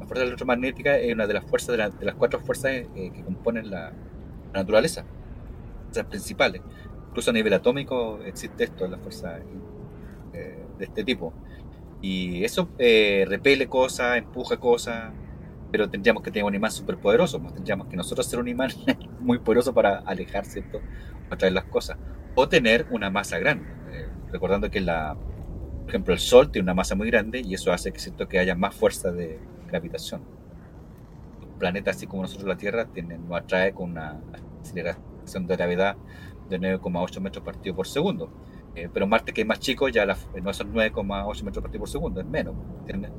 La 0.01 0.07
fuerza 0.07 0.25
electromagnética 0.25 0.99
es 0.99 1.13
una 1.15 1.27
de 1.27 1.35
las 1.35 1.45
fuerzas 1.45 1.69
de, 1.73 1.79
la- 1.79 1.91
de 1.91 2.07
las 2.07 2.15
cuatro 2.17 2.41
fuerzas 2.41 2.73
eh, 2.73 2.89
que 3.15 3.23
componen 3.25 3.71
la, 3.71 3.93
la 4.53 4.61
naturaleza, 4.61 5.05
fuerzas 5.85 6.07
principales. 6.07 6.63
Incluso 7.09 7.31
a 7.31 7.35
nivel 7.35 7.53
atómico 7.53 8.21
existe 8.25 8.65
esto, 8.65 8.87
la 8.87 8.99
fuerza 8.99 9.39
eh, 10.33 10.65
de 10.79 10.85
este 10.85 11.05
tipo. 11.05 11.33
Y 12.01 12.45
eso 12.45 12.69
eh, 12.79 13.25
repele 13.29 13.67
cosas, 13.69 14.17
empuja 14.17 14.57
cosas, 14.59 15.13
pero 15.71 15.91
tendríamos 15.91 16.23
que 16.23 16.31
tener 16.31 16.45
un 16.45 16.55
imán 16.55 16.71
superpoderoso, 16.71 17.41
pues 17.41 17.55
tendríamos 17.55 17.89
que 17.89 17.97
nosotros 17.97 18.27
ser 18.27 18.39
un 18.39 18.49
imán 18.49 18.71
muy 19.21 19.39
poderoso 19.39 19.75
para 19.75 19.99
alejar, 19.99 20.45
¿cierto? 20.47 20.81
O 21.31 21.35
atraer 21.35 21.53
las 21.53 21.65
cosas. 21.65 21.99
O 22.35 22.49
tener 22.49 22.87
una 22.91 23.11
masa 23.11 23.39
grande. 23.39 23.69
Eh, 23.93 24.09
recordando 24.33 24.71
que 24.71 24.81
la, 24.81 25.15
por 25.15 25.89
ejemplo, 25.89 26.15
el 26.15 26.21
Sol 26.21 26.51
tiene 26.51 26.65
una 26.65 26.75
masa 26.75 26.95
muy 26.95 27.09
grande 27.11 27.43
y 27.45 27.55
eso 27.55 27.73
hace 27.73 27.93
que, 27.93 27.99
¿cierto? 27.99 28.29
que 28.29 28.39
haya 28.39 28.55
más 28.55 28.75
fuerza 28.75 29.13
de 29.13 29.39
gravitación. 29.69 30.23
Planeta 31.61 31.93
así 31.93 32.09
como 32.09 32.23
nosotros 32.23 32.49
la 32.49 32.57
Tierra 32.57 32.87
tiene, 32.87 33.19
nos 33.19 33.39
atrae 33.39 33.73
con 33.73 33.91
una 33.93 34.19
aceleración 34.63 35.47
de 35.47 35.57
gravedad 35.57 35.97
de 36.49 36.59
9,8 36.59 37.21
metros 37.21 37.45
partido 37.45 37.77
por 37.77 37.87
segundo. 37.87 38.29
Eh, 38.75 38.89
pero 38.93 39.07
Marte, 39.07 39.33
que 39.33 39.43
es 39.43 39.47
más 39.47 39.61
chico, 39.61 39.89
ya 39.89 40.05
la- 40.07 40.17
no 40.43 40.53
son 40.53 40.73
9,8 40.73 41.45
metros 41.45 41.63
partido 41.63 41.81
por 41.81 41.89
segundo, 41.89 42.21
es 42.21 42.27
menos. 42.27 42.55
¿entiendes? 42.81 43.13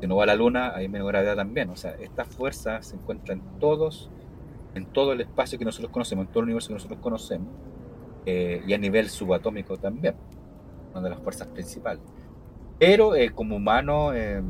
Si 0.00 0.06
uno 0.06 0.16
va 0.16 0.24
a 0.24 0.26
la 0.26 0.34
Luna, 0.34 0.72
hay 0.74 0.88
menos 0.88 1.06
gravedad 1.06 1.36
también. 1.36 1.70
O 1.70 1.76
sea, 1.76 1.92
esta 1.92 2.24
fuerza 2.24 2.82
se 2.82 2.96
encuentra 2.96 3.34
en 3.34 3.42
todos, 3.60 4.10
en 4.74 4.86
todo 4.86 5.12
el 5.12 5.20
espacio 5.20 5.58
que 5.58 5.64
nosotros 5.64 5.92
conocemos, 5.92 6.26
en 6.26 6.32
todo 6.32 6.40
el 6.40 6.44
universo 6.46 6.68
que 6.68 6.74
nosotros 6.74 6.98
conocemos, 7.00 7.48
eh, 8.26 8.62
y 8.66 8.72
a 8.74 8.78
nivel 8.78 9.08
subatómico 9.10 9.76
también, 9.76 10.14
una 10.92 11.02
de 11.02 11.10
las 11.10 11.20
fuerzas 11.20 11.46
principales. 11.48 12.02
Pero 12.78 13.14
eh, 13.14 13.30
como 13.30 13.56
humano, 13.56 14.12
eh, 14.14 14.42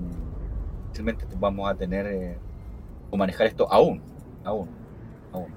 simplemente 0.93 1.27
vamos 1.39 1.69
a 1.71 1.75
tener 1.75 2.07
eh, 2.07 2.39
o 3.13 3.17
manejar 3.17 3.47
esto 3.47 3.71
aún, 3.71 4.03
aún, 4.43 4.69
aún. 5.33 5.55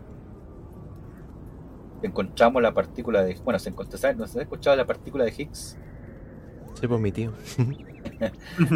Encontramos 2.03 2.61
la 2.61 2.73
partícula 2.73 3.23
de, 3.23 3.33
bueno, 3.43 3.57
se 3.57 3.69
encontró, 3.69 3.97
¿sabes? 3.97 4.17
¿No 4.17 4.27
se 4.27 4.39
ha 4.39 4.41
escuchado 4.43 4.75
la 4.75 4.85
partícula 4.85 5.23
de 5.23 5.31
Higgs? 5.31 5.77
Sí, 6.79 6.87
pues 6.87 6.99
mi 6.99 7.11
tío. 7.13 7.31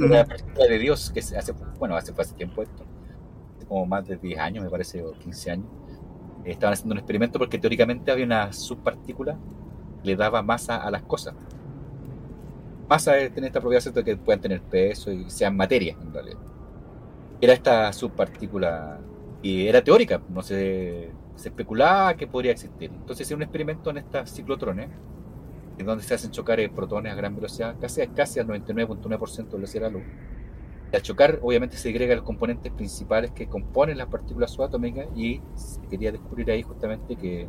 la 0.00 0.26
partícula 0.26 0.68
de 0.68 0.78
Dios 0.78 1.10
que 1.10 1.20
hace, 1.20 1.52
bueno, 1.78 1.96
hace, 1.96 2.12
hace 2.18 2.34
tiempo 2.34 2.62
esto, 2.62 2.84
hace 3.56 3.66
como 3.66 3.86
más 3.86 4.06
de 4.08 4.16
10 4.16 4.40
años, 4.40 4.64
me 4.64 4.70
parece, 4.70 5.00
o 5.02 5.12
15 5.12 5.50
años. 5.52 5.66
Estaban 6.44 6.72
haciendo 6.72 6.94
un 6.94 6.98
experimento 6.98 7.38
porque 7.38 7.58
teóricamente 7.58 8.10
había 8.10 8.24
una 8.24 8.52
subpartícula 8.52 9.38
que 10.02 10.08
le 10.08 10.16
daba 10.16 10.42
masa 10.42 10.78
a 10.78 10.90
las 10.90 11.02
cosas. 11.02 11.34
Masa 12.88 13.16
es 13.18 13.32
tener 13.32 13.48
esta 13.48 13.60
propiedad 13.60 13.82
¿cierto? 13.82 14.02
que 14.02 14.16
puedan 14.16 14.40
tener 14.40 14.62
peso 14.62 15.12
y 15.12 15.30
sean 15.30 15.56
materia, 15.56 15.96
en 16.00 16.12
realidad. 16.12 16.38
Era 17.40 17.52
esta 17.52 17.92
subpartícula 17.92 19.00
y 19.42 19.66
era 19.66 19.82
teórica, 19.82 20.20
no 20.28 20.42
se, 20.42 21.12
se 21.36 21.48
especulaba 21.48 22.14
que 22.14 22.26
podría 22.26 22.52
existir. 22.52 22.90
Entonces 22.90 23.26
hicieron 23.26 23.38
un 23.38 23.42
experimento 23.44 23.90
en 23.90 23.98
estas 23.98 24.30
ciclotrones 24.30 24.88
en 25.78 25.86
donde 25.86 26.02
se 26.02 26.14
hacen 26.14 26.30
chocar 26.30 26.58
eh, 26.60 26.68
protones 26.68 27.12
a 27.12 27.14
gran 27.14 27.34
velocidad, 27.34 27.76
casi, 27.80 28.06
casi 28.08 28.40
al 28.40 28.48
99.9% 28.48 29.46
de 29.46 29.56
velocidad 29.56 29.84
de 29.84 29.92
la 29.92 29.98
luz. 29.98 30.02
Y 30.92 30.96
al 30.96 31.02
chocar, 31.02 31.38
obviamente, 31.42 31.76
se 31.76 31.90
agregan 31.90 32.16
los 32.16 32.26
componentes 32.26 32.72
principales 32.72 33.30
que 33.30 33.46
componen 33.46 33.96
las 33.96 34.08
partículas 34.08 34.50
subatómicas 34.50 35.06
y 35.14 35.40
se 35.54 35.80
quería 35.88 36.10
descubrir 36.10 36.50
ahí 36.50 36.62
justamente 36.62 37.14
que 37.14 37.46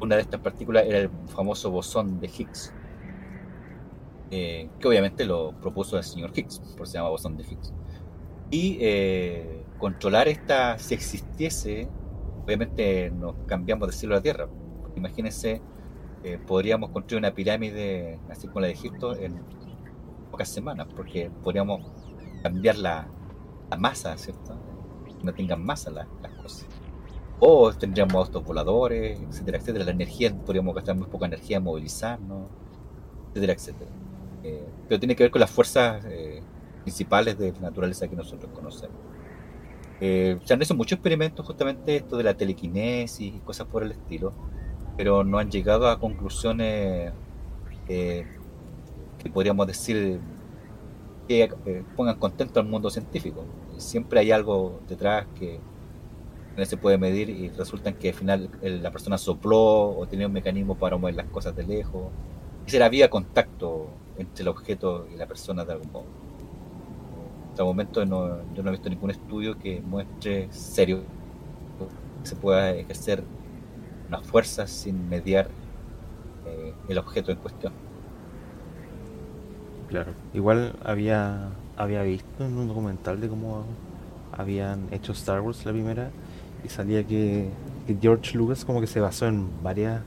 una 0.00 0.16
de 0.16 0.22
estas 0.22 0.40
partículas 0.40 0.84
era 0.86 0.98
el 0.98 1.10
famoso 1.28 1.70
bosón 1.70 2.20
de 2.20 2.26
Higgs, 2.26 2.72
eh, 4.30 4.68
que 4.78 4.88
obviamente 4.88 5.24
lo 5.24 5.52
propuso 5.52 5.96
el 5.96 6.04
señor 6.04 6.32
Higgs, 6.34 6.58
por 6.76 6.86
se 6.86 6.98
llama 6.98 7.10
bosón 7.10 7.36
de 7.36 7.44
Higgs. 7.44 7.72
Y 8.50 8.78
eh, 8.80 9.64
controlar 9.78 10.28
esta, 10.28 10.78
si 10.78 10.94
existiese, 10.94 11.88
obviamente 12.44 13.10
nos 13.10 13.34
cambiamos 13.46 13.88
del 13.88 13.96
cielo 13.96 14.14
a 14.14 14.18
la 14.18 14.22
tierra. 14.22 14.48
Imagínense 14.96 15.62
eh, 16.24 16.38
podríamos 16.46 16.90
construir 16.90 17.20
una 17.20 17.32
pirámide 17.34 18.18
así 18.28 18.46
como 18.48 18.60
la 18.60 18.66
de 18.66 18.74
Egipto 18.74 19.16
en 19.16 19.40
pocas 20.30 20.48
semanas, 20.48 20.88
porque 20.94 21.30
podríamos 21.42 21.80
cambiar 22.42 22.76
la, 22.76 23.08
masa, 23.78 24.16
¿cierto? 24.18 24.56
No 25.22 25.32
tengan 25.32 25.64
masa 25.64 25.90
la- 25.90 26.08
las 26.22 26.32
cosas. 26.34 26.66
O 27.38 27.72
tendríamos 27.72 28.14
autos 28.14 28.44
voladores, 28.44 29.20
etcétera, 29.20 29.58
etcétera. 29.58 29.84
La 29.84 29.92
energía, 29.92 30.34
podríamos 30.34 30.74
gastar 30.74 30.96
muy 30.96 31.06
poca 31.08 31.26
energía 31.26 31.58
en 31.58 31.64
movilizarnos, 31.64 32.50
etcétera, 33.30 33.52
etcétera. 33.54 33.90
Eh, 34.42 34.66
pero 34.88 34.98
tiene 35.00 35.16
que 35.16 35.24
ver 35.24 35.30
con 35.30 35.40
las 35.40 35.50
fuerzas 35.50 36.04
eh, 36.06 36.42
principales 36.82 37.38
de 37.38 37.52
naturaleza 37.60 38.08
que 38.08 38.16
nosotros 38.16 38.50
conocemos. 38.54 38.96
Eh, 40.00 40.38
se 40.44 40.54
han 40.54 40.62
hecho 40.62 40.74
muchos 40.74 40.92
experimentos 40.96 41.44
justamente 41.46 41.96
esto 41.96 42.16
de 42.16 42.24
la 42.24 42.34
telequinesis 42.34 43.34
y 43.34 43.38
cosas 43.40 43.66
por 43.66 43.82
el 43.82 43.92
estilo, 43.92 44.32
pero 44.96 45.24
no 45.24 45.38
han 45.38 45.50
llegado 45.50 45.88
a 45.88 45.98
conclusiones 46.00 47.12
eh, 47.88 48.26
que 49.18 49.30
podríamos 49.30 49.66
decir 49.66 50.20
que 51.28 51.50
eh, 51.66 51.84
pongan 51.96 52.16
contento 52.18 52.60
al 52.60 52.66
mundo 52.66 52.90
científico. 52.90 53.44
Siempre 53.78 54.20
hay 54.20 54.30
algo 54.32 54.80
detrás 54.88 55.26
que 55.38 55.60
no 56.56 56.64
se 56.64 56.76
puede 56.76 56.98
medir 56.98 57.30
y 57.30 57.48
resulta 57.50 57.92
que 57.92 58.08
al 58.08 58.14
final 58.14 58.50
el- 58.62 58.82
la 58.82 58.90
persona 58.90 59.16
sopló 59.18 59.90
o 59.98 60.06
tenía 60.06 60.26
un 60.26 60.32
mecanismo 60.32 60.76
para 60.76 60.96
mover 60.96 61.14
las 61.14 61.26
cosas 61.26 61.54
de 61.56 61.62
lejos. 61.64 62.10
Y 62.66 62.70
será 62.70 62.88
vía 62.88 63.08
contacto 63.10 63.88
entre 64.18 64.42
el 64.42 64.48
objeto 64.48 65.06
y 65.12 65.16
la 65.16 65.26
persona 65.26 65.64
de 65.64 65.72
algún 65.72 65.92
modo. 65.92 66.19
Hasta 67.50 67.62
el 67.62 67.66
momento 67.66 68.06
no, 68.06 68.38
yo 68.54 68.62
no 68.62 68.68
he 68.68 68.72
visto 68.72 68.88
ningún 68.88 69.10
estudio 69.10 69.58
que 69.58 69.80
muestre 69.80 70.48
serio 70.50 71.02
se 72.22 72.36
pueda 72.36 72.72
ejercer 72.72 73.24
una 74.08 74.20
fuerza 74.20 74.66
sin 74.66 75.08
mediar 75.08 75.48
eh, 76.46 76.74
el 76.88 76.98
objeto 76.98 77.32
en 77.32 77.38
cuestión. 77.38 77.72
Claro. 79.88 80.12
Igual 80.34 80.74
había, 80.84 81.50
había 81.76 82.02
visto 82.02 82.44
en 82.44 82.56
un 82.56 82.68
documental 82.68 83.20
de 83.20 83.28
cómo 83.28 83.64
habían 84.32 84.86
hecho 84.92 85.12
Star 85.12 85.40
Wars 85.40 85.64
la 85.64 85.72
primera 85.72 86.10
y 86.64 86.68
salía 86.68 87.04
que, 87.04 87.48
que 87.86 87.96
George 88.00 88.36
Lucas 88.36 88.64
como 88.64 88.80
que 88.80 88.86
se 88.86 89.00
basó 89.00 89.26
en 89.26 89.48
varias 89.62 90.02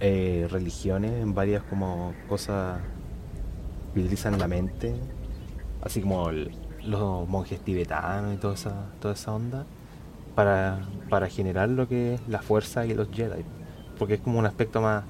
eh, 0.00 0.48
religiones, 0.50 1.12
en 1.12 1.34
varias 1.34 1.62
como 1.64 2.14
cosas 2.28 2.80
que 3.92 4.00
utilizan 4.00 4.38
la 4.38 4.48
mente, 4.48 4.94
así 5.82 6.00
como 6.02 6.30
los 6.84 7.28
monjes 7.28 7.60
tibetanos 7.60 8.34
y 8.34 8.38
toda 8.38 8.54
esa, 8.54 8.74
toda 9.00 9.14
esa 9.14 9.32
onda, 9.34 9.66
para, 10.34 10.80
para 11.10 11.28
generar 11.28 11.68
lo 11.70 11.88
que 11.88 12.14
es 12.14 12.28
la 12.28 12.42
fuerza 12.42 12.86
y 12.86 12.94
los 12.94 13.08
Jedi. 13.12 13.44
Porque 13.98 14.14
es 14.14 14.20
como 14.20 14.38
un 14.38 14.46
aspecto 14.46 14.80
más, 14.82 15.04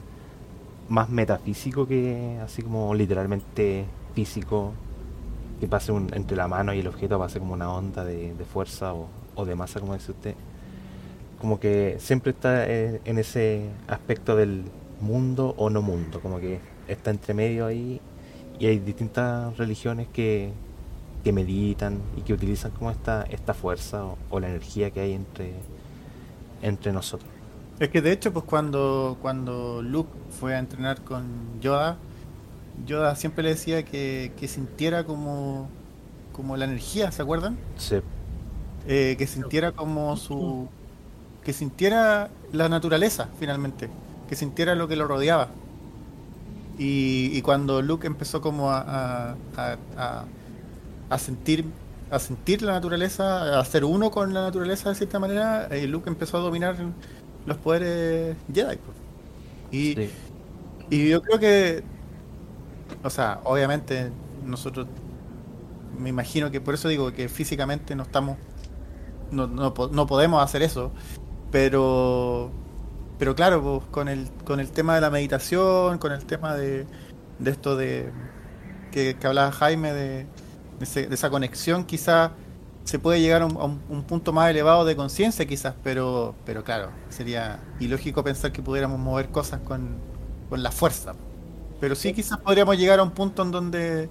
más 0.89 1.09
metafísico 1.11 1.87
que 1.87 2.39
así 2.45 2.63
como 2.63 2.95
literalmente 2.95 3.87
físico, 4.15 4.73
que 5.61 5.69
pase 5.69 5.93
un- 5.93 6.11
entre 6.15 6.37
la 6.37 6.49
mano 6.49 6.75
y 6.75 6.81
el 6.81 6.89
objeto 6.89 7.19
pase 7.19 7.39
como 7.39 7.55
una 7.55 7.73
onda 7.73 8.05
de, 8.05 8.35
de 8.35 8.45
fuerza 8.45 8.95
o, 8.95 9.09
o 9.35 9.45
de 9.45 9.55
masa, 9.57 9.81
como 9.81 9.95
dice 9.95 10.13
usted. 10.13 10.35
Como 11.41 11.59
que 11.59 11.97
siempre 11.99 12.31
está 12.33 12.67
eh, 12.69 13.01
en 13.05 13.19
ese 13.19 13.69
aspecto 13.89 14.37
del 14.37 14.65
mundo 15.01 15.55
o 15.59 15.71
no 15.71 15.83
mundo, 15.83 16.21
como 16.21 16.39
que 16.39 16.61
está 16.87 17.11
entre 17.11 17.35
medio 17.35 17.67
ahí 17.67 18.01
y 18.63 18.67
hay 18.69 18.79
distintas 18.81 19.57
religiones 19.59 20.09
que, 20.09 20.53
que 21.25 21.33
meditan 21.33 22.13
y 22.17 22.23
que 22.25 22.35
utilizan 22.35 22.73
como 22.73 22.91
esta, 22.91 23.25
esta 23.25 23.55
fuerza 23.55 24.07
o, 24.07 24.19
o 24.31 24.41
la 24.41 24.49
energía 24.51 24.93
que 24.93 25.01
hay 25.01 25.13
entre, 25.15 25.69
entre 26.61 26.93
nosotros. 26.93 27.31
Es 27.79 27.91
que 27.91 28.01
de 28.03 28.13
hecho, 28.13 28.33
pues 28.33 28.45
cuando, 28.45 29.19
cuando 29.21 29.83
Luke 29.83 30.13
fue 30.31 30.55
a 30.55 30.59
entrenar 30.59 31.03
con 31.05 31.59
Yoda, 31.61 31.99
Yoda 32.75 33.17
siempre 33.17 33.45
le 33.45 33.51
decía 33.51 33.85
que, 33.85 34.35
que 34.37 34.49
sintiera 34.49 35.05
como, 35.07 35.77
como 36.33 36.57
la 36.57 36.67
energía, 36.67 37.13
¿se 37.13 37.23
acuerdan? 37.23 37.67
Se, 37.77 38.03
Eh, 38.85 39.17
que 39.19 39.27
sintiera 39.27 39.73
como 39.73 40.17
su... 40.17 40.73
que 41.43 41.53
sintiera 41.53 42.39
la 42.53 42.69
naturaleza, 42.69 43.33
finalmente. 43.35 43.91
Que 44.27 44.37
sintiera 44.37 44.75
lo 44.75 44.89
que 44.89 44.97
lo 44.97 45.07
rodeaba. 45.09 45.62
Y, 46.79 47.31
y 47.33 47.43
cuando 47.43 47.83
Luke 47.83 48.07
empezó 48.07 48.41
como 48.41 48.71
a, 48.71 49.37
a, 49.57 50.27
a- 51.11 51.19
sentir 51.19 51.65
a 52.11 52.19
sentir 52.19 52.63
la 52.63 52.73
naturaleza, 52.73 53.59
a 53.61 53.65
ser 53.65 53.85
uno 53.85 54.11
con 54.11 54.35
la 54.35 54.43
naturaleza 54.43 54.91
de 54.91 54.95
cierta 54.97 55.19
manera, 55.19 55.67
eh, 55.71 55.87
Luke 55.87 56.11
empezó 56.11 56.37
a 56.39 56.41
dominar 56.41 56.77
los 57.47 57.57
poderes 57.59 58.37
Jedi. 58.53 58.77
pues. 58.77 58.97
Y, 59.71 59.95
sí. 59.97 60.11
y 60.91 61.09
yo 61.11 61.23
creo 61.23 61.39
que, 61.41 61.85
o 63.03 63.11
sea, 63.11 63.41
obviamente 63.45 64.11
nosotros, 64.45 64.87
me 65.99 66.09
imagino 66.09 66.51
que 66.51 66.61
por 66.61 66.75
eso 66.75 66.89
digo 66.89 67.13
que 67.13 67.29
físicamente 67.29 67.95
no 67.95 68.03
estamos, 68.05 68.39
no, 69.31 69.47
no, 69.47 69.75
no 69.93 70.07
podemos 70.07 70.43
hacer 70.43 70.63
eso, 70.63 70.93
pero, 71.51 72.53
pero 73.19 73.35
claro, 73.35 73.63
pues, 73.63 73.91
con 73.91 74.09
el, 74.09 74.31
con 74.45 74.61
el 74.61 74.73
tema 74.73 74.95
de 74.97 75.01
la 75.03 75.11
meditación, 75.11 75.99
con 75.99 76.13
el 76.13 76.25
tema 76.27 76.55
de, 76.57 76.89
de 77.39 77.51
esto 77.51 77.77
de 77.77 78.13
que, 78.91 79.19
que 79.19 79.27
hablaba 79.27 79.53
Jaime 79.53 79.93
de, 79.93 80.27
ese- 80.81 81.07
de 81.09 81.15
esa 81.15 81.31
conexión, 81.31 81.85
quizás 81.87 82.33
se 82.85 82.99
puede 82.99 83.21
llegar 83.21 83.43
a 83.43 83.47
un, 83.47 83.57
a 83.59 83.65
un- 83.65 83.85
un 83.89 84.05
punto 84.07 84.33
más 84.33 84.51
elevado 84.51 84.85
de 84.85 84.97
conciencia, 84.97 85.47
quizás, 85.47 85.77
pero, 85.83 86.41
pero 86.45 86.65
claro, 86.65 86.99
sería 87.09 87.69
ilógico 87.79 88.25
pensar 88.25 88.53
que 88.53 88.63
pudiéramos 88.63 88.99
mover 88.99 89.31
cosas 89.31 89.61
con, 89.63 90.05
con 90.49 90.63
la 90.63 90.73
fuerza. 90.73 91.21
Pero 91.81 91.95
sí, 91.97 92.13
quizás 92.15 92.39
podríamos 92.41 92.77
llegar 92.79 93.01
a 93.01 93.03
un 93.05 93.13
punto 93.13 93.43
en 93.43 93.51
donde, 93.53 94.11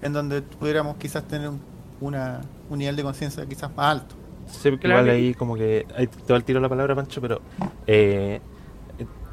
en 0.00 0.12
donde 0.12 0.42
pudiéramos 0.42 0.96
quizás 0.98 1.26
tener 1.28 1.48
un, 1.50 1.66
una, 2.00 2.50
un 2.68 2.78
nivel 2.78 2.96
de 2.96 3.02
conciencia 3.02 3.46
quizás 3.48 3.74
más 3.76 3.86
alto. 3.92 4.16
Claro. 4.78 5.00
igual 5.02 5.10
ahí 5.16 5.34
como 5.34 5.54
que 5.56 5.86
ahí 5.96 6.06
te 6.06 6.32
va 6.32 6.36
el 6.36 6.44
tiro 6.44 6.60
la 6.60 6.68
palabra 6.68 6.94
Pancho, 6.94 7.20
pero 7.20 7.40
eh, 7.86 8.40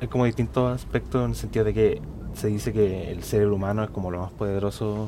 hay 0.02 0.08
como 0.08 0.26
distintos 0.26 0.74
aspectos 0.74 1.24
en 1.24 1.30
el 1.32 1.36
sentido 1.36 1.66
de 1.66 1.74
que 1.74 2.02
se 2.34 2.48
dice 2.48 2.74
que 2.74 3.12
el 3.12 3.24
cerebro 3.24 3.56
humano 3.56 3.84
es 3.84 3.90
como 3.92 4.10
lo 4.12 4.20
más 4.20 4.32
poderoso, 4.32 5.08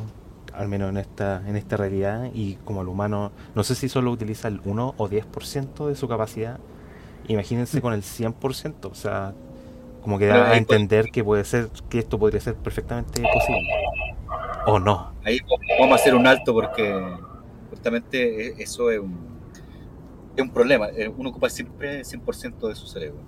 al 0.54 0.68
menos 0.68 0.90
en 0.90 0.98
esta 0.98 1.42
en 1.48 1.56
esta 1.58 1.76
realidad, 1.76 2.30
y 2.34 2.56
como 2.66 2.82
el 2.82 2.88
humano, 2.88 3.32
no 3.56 3.64
sé 3.64 3.76
si 3.76 3.90
solo 3.90 4.12
utiliza 4.12 4.48
el 4.48 4.62
1 4.64 4.94
o 4.98 5.10
10% 5.10 5.88
de 5.88 5.96
su 5.96 6.08
capacidad, 6.08 6.60
imagínense 7.28 7.82
con 7.82 7.94
el 7.94 8.04
100%, 8.04 8.90
o 8.92 8.96
sea, 8.96 9.34
como 10.02 10.20
que 10.20 10.28
da 10.28 10.36
a 10.36 10.46
puede- 10.46 10.58
entender 10.60 11.08
que 11.12 11.24
puede 11.24 11.44
ser, 11.44 11.70
que 11.90 11.98
esto 12.00 12.20
podría 12.20 12.40
ser 12.40 12.54
perfectamente 12.56 13.24
posible. 13.34 13.68
O 14.68 14.80
no. 14.80 15.12
Ahí 15.26 15.40
vamos 15.80 15.94
a 15.94 15.96
hacer 15.96 16.14
un 16.16 16.26
alto 16.28 16.54
porque 16.54 16.94
justamente 17.72 18.48
e- 18.50 18.64
eso 18.64 18.92
es 18.92 19.00
un, 19.00 19.18
es 20.36 20.42
un 20.42 20.50
problema. 20.52 20.90
Eh, 20.90 21.08
Uno 21.08 21.30
ocupa 21.30 21.50
siempre 21.50 22.00
el 22.00 22.06
100% 22.06 22.68
de 22.68 22.76
su 22.76 22.88
cerebro. 22.88 23.22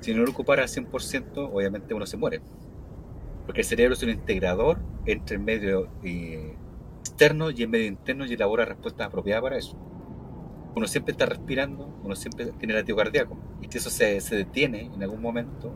Si 0.00 0.14
no 0.14 0.22
lo 0.22 0.30
ocupara 0.30 0.62
al 0.62 0.68
100%, 0.68 1.50
obviamente 1.52 1.94
uno 1.94 2.06
se 2.06 2.16
muere. 2.16 2.40
Porque 3.44 3.60
el 3.60 3.66
cerebro 3.66 3.94
es 3.94 4.02
un 4.02 4.10
integrador 4.10 4.78
entre 5.06 5.36
el 5.36 5.42
medio 5.42 5.88
eh, 6.02 6.56
externo 7.00 7.50
y 7.50 7.62
el 7.62 7.68
medio 7.68 7.86
interno 7.86 8.24
y 8.24 8.32
elabora 8.32 8.64
respuestas 8.64 9.08
apropiadas 9.08 9.42
para 9.42 9.58
eso. 9.58 9.76
Uno 10.74 10.86
siempre 10.86 11.12
está 11.12 11.26
respirando, 11.26 11.92
uno 12.02 12.14
siempre 12.14 12.46
tiene 12.58 12.74
latido 12.74 12.96
cardíaco. 12.96 13.36
Y 13.60 13.66
si 13.68 13.78
eso 13.78 13.90
se, 13.90 14.20
se 14.20 14.36
detiene 14.36 14.90
en 14.94 15.02
algún 15.02 15.20
momento, 15.20 15.74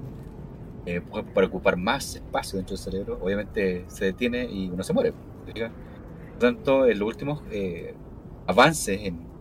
eh, 0.87 1.01
para 1.35 1.47
ocupar 1.47 1.77
más 1.77 2.17
espacio 2.17 2.59
dentro 2.59 2.77
del 2.77 2.85
cerebro, 2.85 3.19
obviamente 3.23 3.85
se 3.89 4.07
detiene 4.07 4.45
y 4.45 4.69
uno 4.69 4.83
se 4.83 4.93
muere. 4.93 5.13
¿te 5.47 5.53
fijas? 5.53 5.73
Por 5.73 6.35
lo 6.35 6.39
tanto, 6.39 6.87
en 6.87 6.99
los 6.99 7.09
últimos 7.09 7.43
eh, 7.51 7.95
avances 8.47 9.01
en 9.03 9.34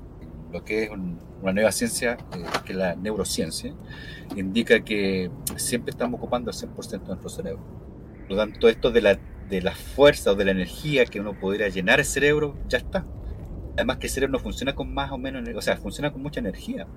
lo 0.54 0.64
que 0.64 0.84
es 0.84 0.89
un- 0.91 1.20
una 1.41 1.51
nueva 1.51 1.72
ciencia, 1.74 2.18
eh, 2.38 2.43
que 2.66 2.72
es 2.72 2.78
la 2.78 2.95
neurociencia, 2.95 3.74
indica 4.38 4.80
que 4.82 5.30
siempre 5.58 5.91
estamos 5.91 6.20
ocupando 6.20 6.51
el 6.51 6.56
100% 6.56 7.08
de 7.10 7.16
nuestro 7.16 7.30
cerebro. 7.30 7.62
Por 8.28 8.32
lo 8.32 8.38
tanto, 8.38 8.70
esto 8.70 8.91
de 8.91 9.01
la, 9.01 9.20
de 9.49 9.62
la 9.62 9.76
fuerza 9.76 10.32
o 10.32 10.36
de 10.36 10.45
la 10.45 10.51
energía 10.51 11.06
que 11.06 11.20
uno 11.20 11.34
podría 11.38 11.68
llenar 11.68 11.99
el 11.99 12.06
cerebro, 12.06 12.56
ya 12.70 12.78
está. 12.78 13.06
Además 13.76 13.97
que 13.97 14.08
el 14.08 14.14
cerebro 14.14 14.32
no 14.34 14.39
funciona 14.39 14.76
con 14.76 14.93
más 14.93 15.12
o 15.12 15.18
menos, 15.18 15.43
o 15.56 15.62
sea, 15.62 15.76
funciona 15.78 16.12
con 16.14 16.22
mucha 16.22 16.39
energía. 16.39 16.88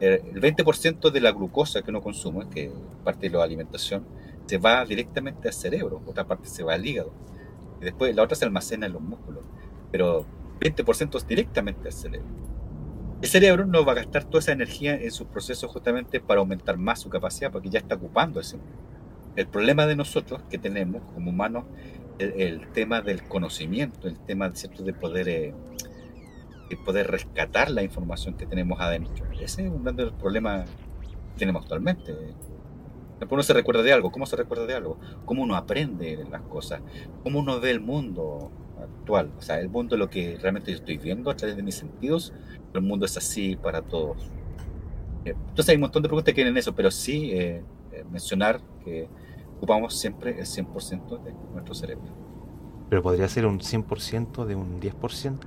El 0.00 0.40
20% 0.40 1.10
de 1.10 1.20
la 1.20 1.32
glucosa 1.32 1.82
que 1.82 1.90
uno 1.90 2.00
consume, 2.00 2.48
que 2.48 2.72
parte 3.04 3.28
de 3.28 3.36
la 3.36 3.44
alimentación, 3.44 4.04
se 4.46 4.58
va 4.58 4.84
directamente 4.84 5.48
al 5.48 5.54
cerebro, 5.54 6.00
otra 6.06 6.24
parte 6.26 6.48
se 6.48 6.62
va 6.62 6.74
al 6.74 6.86
hígado. 6.86 7.12
Y 7.80 7.84
después 7.84 8.14
la 8.14 8.22
otra 8.22 8.36
se 8.36 8.44
almacena 8.44 8.86
en 8.86 8.92
los 8.92 9.02
músculos. 9.02 9.42
Pero 9.90 10.24
20% 10.60 11.18
es 11.18 11.26
directamente 11.26 11.88
al 11.88 11.92
cerebro. 11.92 12.26
El 13.22 13.28
cerebro 13.28 13.66
no 13.66 13.84
va 13.84 13.92
a 13.92 13.94
gastar 13.94 14.24
toda 14.24 14.40
esa 14.40 14.50
energía 14.50 14.96
en 14.96 15.12
sus 15.12 15.28
procesos 15.28 15.70
justamente 15.70 16.20
para 16.20 16.40
aumentar 16.40 16.76
más 16.76 17.00
su 17.00 17.08
capacidad, 17.08 17.52
porque 17.52 17.70
ya 17.70 17.78
está 17.78 17.94
ocupando 17.94 18.40
ese. 18.40 18.58
El 19.36 19.46
problema 19.46 19.86
de 19.86 19.94
nosotros 19.94 20.42
que 20.50 20.58
tenemos 20.58 21.02
como 21.14 21.30
humanos, 21.30 21.64
el, 22.18 22.32
el 22.32 22.72
tema 22.72 23.00
del 23.00 23.22
conocimiento, 23.22 24.08
el 24.08 24.18
tema 24.18 24.52
¿cierto? 24.54 24.82
de 24.82 24.92
poder 24.92 25.28
eh, 25.28 25.54
de 26.68 26.76
poder 26.78 27.10
rescatar 27.10 27.70
la 27.70 27.84
información 27.84 28.34
que 28.34 28.46
tenemos 28.46 28.80
adentro. 28.80 29.24
Ese 29.40 29.66
es 29.66 29.70
un 29.70 29.84
gran 29.84 29.96
problema 30.18 30.64
que 30.64 31.38
tenemos 31.38 31.62
actualmente. 31.62 32.12
Después 32.12 33.30
uno 33.30 33.42
se 33.44 33.52
recuerda 33.52 33.82
de 33.82 33.92
algo. 33.92 34.10
¿Cómo 34.10 34.26
se 34.26 34.34
recuerda 34.34 34.66
de 34.66 34.74
algo? 34.74 34.98
¿Cómo 35.26 35.44
uno 35.44 35.54
aprende 35.54 36.24
las 36.28 36.42
cosas? 36.42 36.80
¿Cómo 37.22 37.38
uno 37.38 37.60
ve 37.60 37.70
el 37.70 37.80
mundo 37.80 38.50
actual? 38.82 39.30
O 39.38 39.42
sea, 39.42 39.60
el 39.60 39.68
mundo 39.68 39.94
es 39.94 40.00
lo 40.00 40.10
que 40.10 40.38
realmente 40.40 40.72
yo 40.72 40.78
estoy 40.78 40.96
viendo 40.96 41.30
a 41.30 41.36
través 41.36 41.56
de 41.56 41.62
mis 41.62 41.76
sentidos. 41.76 42.32
El 42.74 42.82
mundo 42.82 43.06
es 43.06 43.16
así 43.16 43.56
para 43.56 43.82
todos. 43.82 44.18
Eh, 45.24 45.34
Entonces 45.48 45.68
hay 45.68 45.76
un 45.76 45.82
montón 45.82 46.02
de 46.02 46.08
preguntas 46.08 46.34
que 46.34 46.40
vienen 46.40 46.54
en 46.54 46.58
eso, 46.58 46.74
pero 46.74 46.90
sí 46.90 47.30
eh, 47.32 47.62
eh, 47.92 48.04
mencionar 48.10 48.60
que 48.84 49.08
ocupamos 49.56 49.98
siempre 49.98 50.38
el 50.38 50.46
100% 50.46 51.22
de 51.22 51.32
nuestro 51.52 51.74
cerebro. 51.74 52.04
Pero 52.88 53.02
podría 53.02 53.28
ser 53.28 53.46
un 53.46 53.60
100% 53.60 54.44
de 54.44 54.54
un 54.54 54.80
10%. 54.80 55.38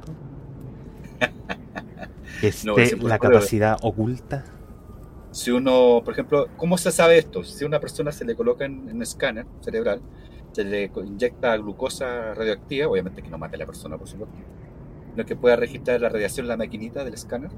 Que 2.42 2.48
esté 2.48 2.68
No, 2.68 2.76
la 3.08 3.20
capacidad 3.20 3.78
oculta. 3.82 4.44
Si 5.32 5.52
uno, 5.52 6.02
por 6.04 6.14
ejemplo, 6.14 6.48
¿cómo 6.58 6.78
se 6.78 6.92
sabe 6.92 7.18
esto? 7.18 7.44
Si 7.44 7.64
a 7.64 7.68
una 7.68 7.80
persona 7.80 8.12
se 8.12 8.26
le 8.26 8.36
coloca 8.36 8.66
en, 8.66 8.90
un 8.90 9.02
escáner 9.02 9.46
cerebral, 9.62 10.02
se 10.54 10.64
le 10.64 10.92
inyecta 11.06 11.56
glucosa 11.58 12.34
radioactiva, 12.34 12.88
obviamente 12.88 13.22
que 13.22 13.30
no 13.30 13.38
mate 13.38 13.58
a 13.58 13.60
la 13.60 13.66
persona, 13.66 13.98
por 13.98 14.08
supuesto, 14.08 14.36
sino 15.16 15.26
que 15.26 15.38
pueda 15.38 15.56
registrar 15.56 16.02
la 16.02 16.10
radiación 16.10 16.46
la 16.46 16.58
maquinita 16.58 17.06
del 17.06 17.14
escáner, 17.14 17.50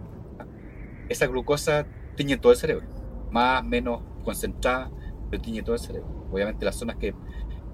esa 1.09 1.25
glucosa 1.25 1.87
tiñe 2.15 2.37
todo 2.37 2.51
el 2.51 2.57
cerebro, 2.57 2.85
más 3.31 3.63
menos 3.63 4.03
concentrada, 4.23 4.91
pero 5.31 5.41
tiñe 5.41 5.63
todo 5.63 5.73
el 5.73 5.79
cerebro. 5.79 6.27
Obviamente 6.31 6.65
las 6.65 6.75
zonas 6.75 6.97
que, 6.97 7.15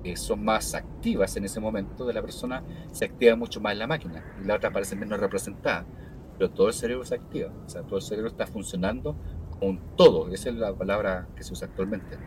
que 0.02 0.16
son 0.16 0.44
más 0.46 0.74
activas 0.74 1.36
en 1.36 1.44
ese 1.44 1.60
momento 1.60 2.06
de 2.06 2.14
la 2.14 2.22
persona 2.22 2.64
se 2.94 3.04
activa 3.04 3.36
mucho 3.36 3.60
más 3.60 3.74
en 3.74 3.80
la 3.80 3.88
máquina 3.88 4.24
y 4.42 4.46
la 4.46 4.56
otra 4.56 4.72
parece 4.72 4.96
menos 4.96 5.20
representada. 5.20 5.86
pero 6.38 6.50
todo 6.50 6.68
el 6.68 6.74
cerebro 6.74 7.04
se 7.04 7.16
activa, 7.16 7.52
o 7.66 7.70
sea, 7.70 7.84
todo 7.84 7.98
el 7.98 8.04
cerebro 8.04 8.30
está 8.30 8.48
funcionando 8.48 9.18
un 9.60 9.80
todo, 9.98 10.30
esa 10.30 10.50
es 10.50 10.56
la 10.56 10.74
palabra 10.74 11.28
que 11.36 11.44
se 11.44 11.52
usa 11.52 11.68
actualmente. 11.68 12.18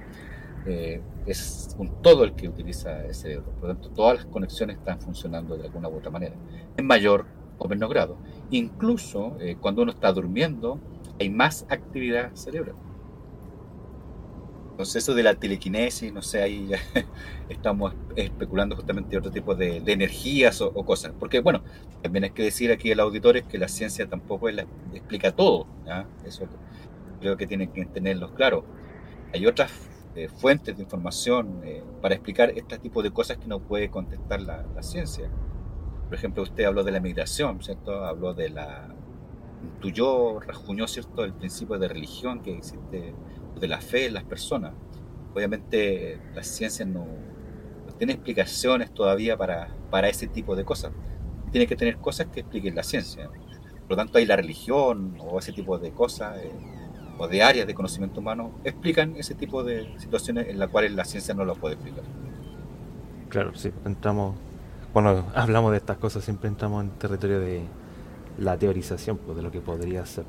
Eh, 0.67 1.01
es 1.27 1.75
un 1.79 2.03
todo 2.03 2.25
el 2.25 2.35
que 2.35 2.49
utiliza 2.49 3.05
el 3.05 3.15
cerebro, 3.15 3.51
por 3.61 3.69
lo 3.69 3.75
tanto 3.75 3.89
todas 3.91 4.17
las 4.17 4.27
conexiones 4.27 4.77
están 4.77 5.01
funcionando 5.01 5.57
de 5.57 5.65
alguna 5.65 5.89
u 5.89 5.97
otra 5.97 6.11
manera, 6.11 6.35
en 6.77 6.87
mayor 6.87 7.36
o 7.59 7.69
menor 7.69 7.91
grado. 7.91 8.17
Incluso 8.51 9.37
eh, 9.41 9.57
cuando 9.61 9.83
uno 9.83 9.93
está 9.93 10.13
durmiendo 10.13 10.79
hay 11.19 11.31
más 11.31 11.67
actividad 11.69 12.35
cerebral. 12.35 12.77
Entonces 14.77 14.97
eso 14.97 15.15
de 15.15 15.23
la 15.23 15.35
telequinesis, 15.35 16.13
no 16.13 16.21
sé, 16.21 16.43
ahí 16.43 16.71
estamos 17.49 17.95
especulando 18.15 18.77
justamente 18.77 19.17
otro 19.17 19.31
tipo 19.31 19.55
de, 19.55 19.79
energías 19.87 20.61
o, 20.61 20.71
cosas. 20.85 21.13
Porque 21.19 21.41
bueno, 21.41 21.63
también 22.03 22.25
hay 22.25 22.31
que 22.31 22.43
decir 22.43 22.71
aquí 22.71 22.93
al 22.93 23.01
auditor 23.01 23.39
es 23.39 23.45
que 23.45 23.57
la 23.57 23.69
ciencia 23.69 24.07
tampoco 24.07 24.51
explica 24.51 25.33
todo. 25.33 25.67
Eso 26.27 26.47
creo 27.21 27.39
que 27.39 27.47
tienen 27.47 27.73
que 27.73 27.87
tenerlo 27.87 28.35
claro. 28.35 28.65
Hay 29.33 29.47
otras 29.47 29.71
eh, 30.15 30.29
fuentes 30.29 30.77
de 30.77 30.83
información 30.83 31.61
eh, 31.65 31.83
para 32.01 32.15
explicar 32.15 32.51
este 32.57 32.79
tipo 32.79 33.03
de 33.03 33.11
cosas 33.11 33.37
que 33.37 33.47
no 33.47 33.61
puede 33.61 33.91
contestar 33.91 34.41
la, 34.41 34.65
ciencia. 34.83 35.31
Por 36.07 36.15
ejemplo, 36.15 36.43
usted 36.43 36.65
habló 36.65 36.85
de 36.85 36.93
la 36.93 37.01
migración, 37.01 37.63
¿cierto? 37.63 38.05
Habló 38.05 38.35
de 38.35 38.51
la... 38.51 38.89
intuyó, 39.63 40.41
rajuñó, 40.41 40.87
¿cierto? 40.87 41.25
El 41.25 41.35
principio 41.35 41.79
de 41.79 41.89
religión 41.89 42.43
que 42.43 42.57
existe 42.57 43.15
de 43.61 43.69
la 43.69 43.81
fe 43.81 44.07
en 44.07 44.15
las 44.15 44.25
personas. 44.25 44.73
Obviamente 45.35 46.21
la 46.35 46.43
ciencia 46.43 46.87
no, 46.87 47.07
tiene 47.99 48.15
explicaciones 48.15 48.93
todavía 48.93 49.37
para, 49.37 49.69
para 49.91 50.09
ese 50.09 50.27
tipo 50.27 50.55
de 50.57 50.65
cosas. 50.65 50.93
Tiene 51.51 51.67
que 51.67 51.77
tener 51.77 51.97
cosas 51.99 52.27
que 52.27 52.41
expliquen 52.41 52.75
la 52.75 52.83
ciencia. 52.83 53.29
Por 53.29 53.91
lo 53.91 53.97
tanto, 53.97 54.19
hay 54.19 54.27
la 54.27 54.37
religión 54.37 55.17
o 55.21 55.39
ese 55.39 55.53
tipo 55.53 55.79
de 55.79 55.93
cosas 55.93 56.39
eh, 56.39 56.51
o 57.19 57.29
de 57.29 57.43
áreas 57.43 57.67
de 57.67 57.75
conocimiento 57.75 58.21
humano 58.21 58.53
explican 58.65 59.17
ese 59.17 59.35
tipo 59.35 59.65
de 59.65 59.95
situaciones 59.99 60.49
en 60.49 60.59
las 60.59 60.69
cuales 60.69 60.93
la 60.93 61.05
ciencia 61.05 61.35
no 61.35 61.45
lo 61.45 61.55
puede 61.55 61.75
explicar. 61.75 62.05
Claro, 63.29 63.55
sí, 63.55 63.73
entramos, 63.85 64.37
cuando 64.97 65.27
hablamos 65.35 65.73
de 65.73 65.77
estas 65.77 65.99
cosas 65.99 66.25
siempre 66.25 66.49
entramos 66.49 66.83
en 66.83 66.89
territorio 66.93 67.39
de 67.39 67.61
la 68.39 68.57
teorización, 68.57 69.19
pues, 69.19 69.37
de 69.37 69.43
lo 69.43 69.51
que 69.51 69.61
podría 69.61 70.07
ser. 70.07 70.25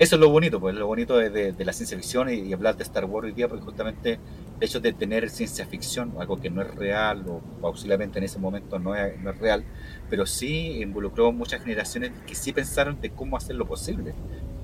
Eso 0.00 0.16
es 0.16 0.20
lo 0.20 0.28
bonito, 0.28 0.58
pues 0.58 0.74
lo 0.74 0.88
bonito 0.88 1.18
de, 1.18 1.54
la 1.56 1.72
ciencia 1.72 1.96
ficción 1.96 2.28
y, 2.28 2.52
hablar 2.52 2.76
de 2.76 2.82
Star 2.82 3.04
Wars 3.04 3.26
hoy 3.26 3.32
día, 3.32 3.46
porque 3.46 3.62
justamente 3.64 4.14
el 4.58 4.66
hecho 4.66 4.80
de 4.80 4.92
tener 4.92 5.30
ciencia 5.30 5.66
ficción, 5.66 6.14
algo 6.18 6.40
que 6.40 6.50
no 6.50 6.62
es 6.62 6.74
real 6.74 7.24
o 7.28 7.40
posiblemente 7.60 8.18
en 8.18 8.24
ese 8.24 8.40
momento 8.40 8.80
no 8.80 8.96
es, 8.96 9.22
real, 9.38 9.62
pero 10.10 10.26
sí 10.26 10.82
involucró 10.82 11.30
muchas 11.30 11.62
generaciones 11.62 12.10
que 12.26 12.34
sí 12.34 12.52
pensaron 12.52 13.00
de 13.00 13.10
cómo 13.10 13.36
hacer 13.36 13.54
lo 13.54 13.66
posible. 13.66 14.14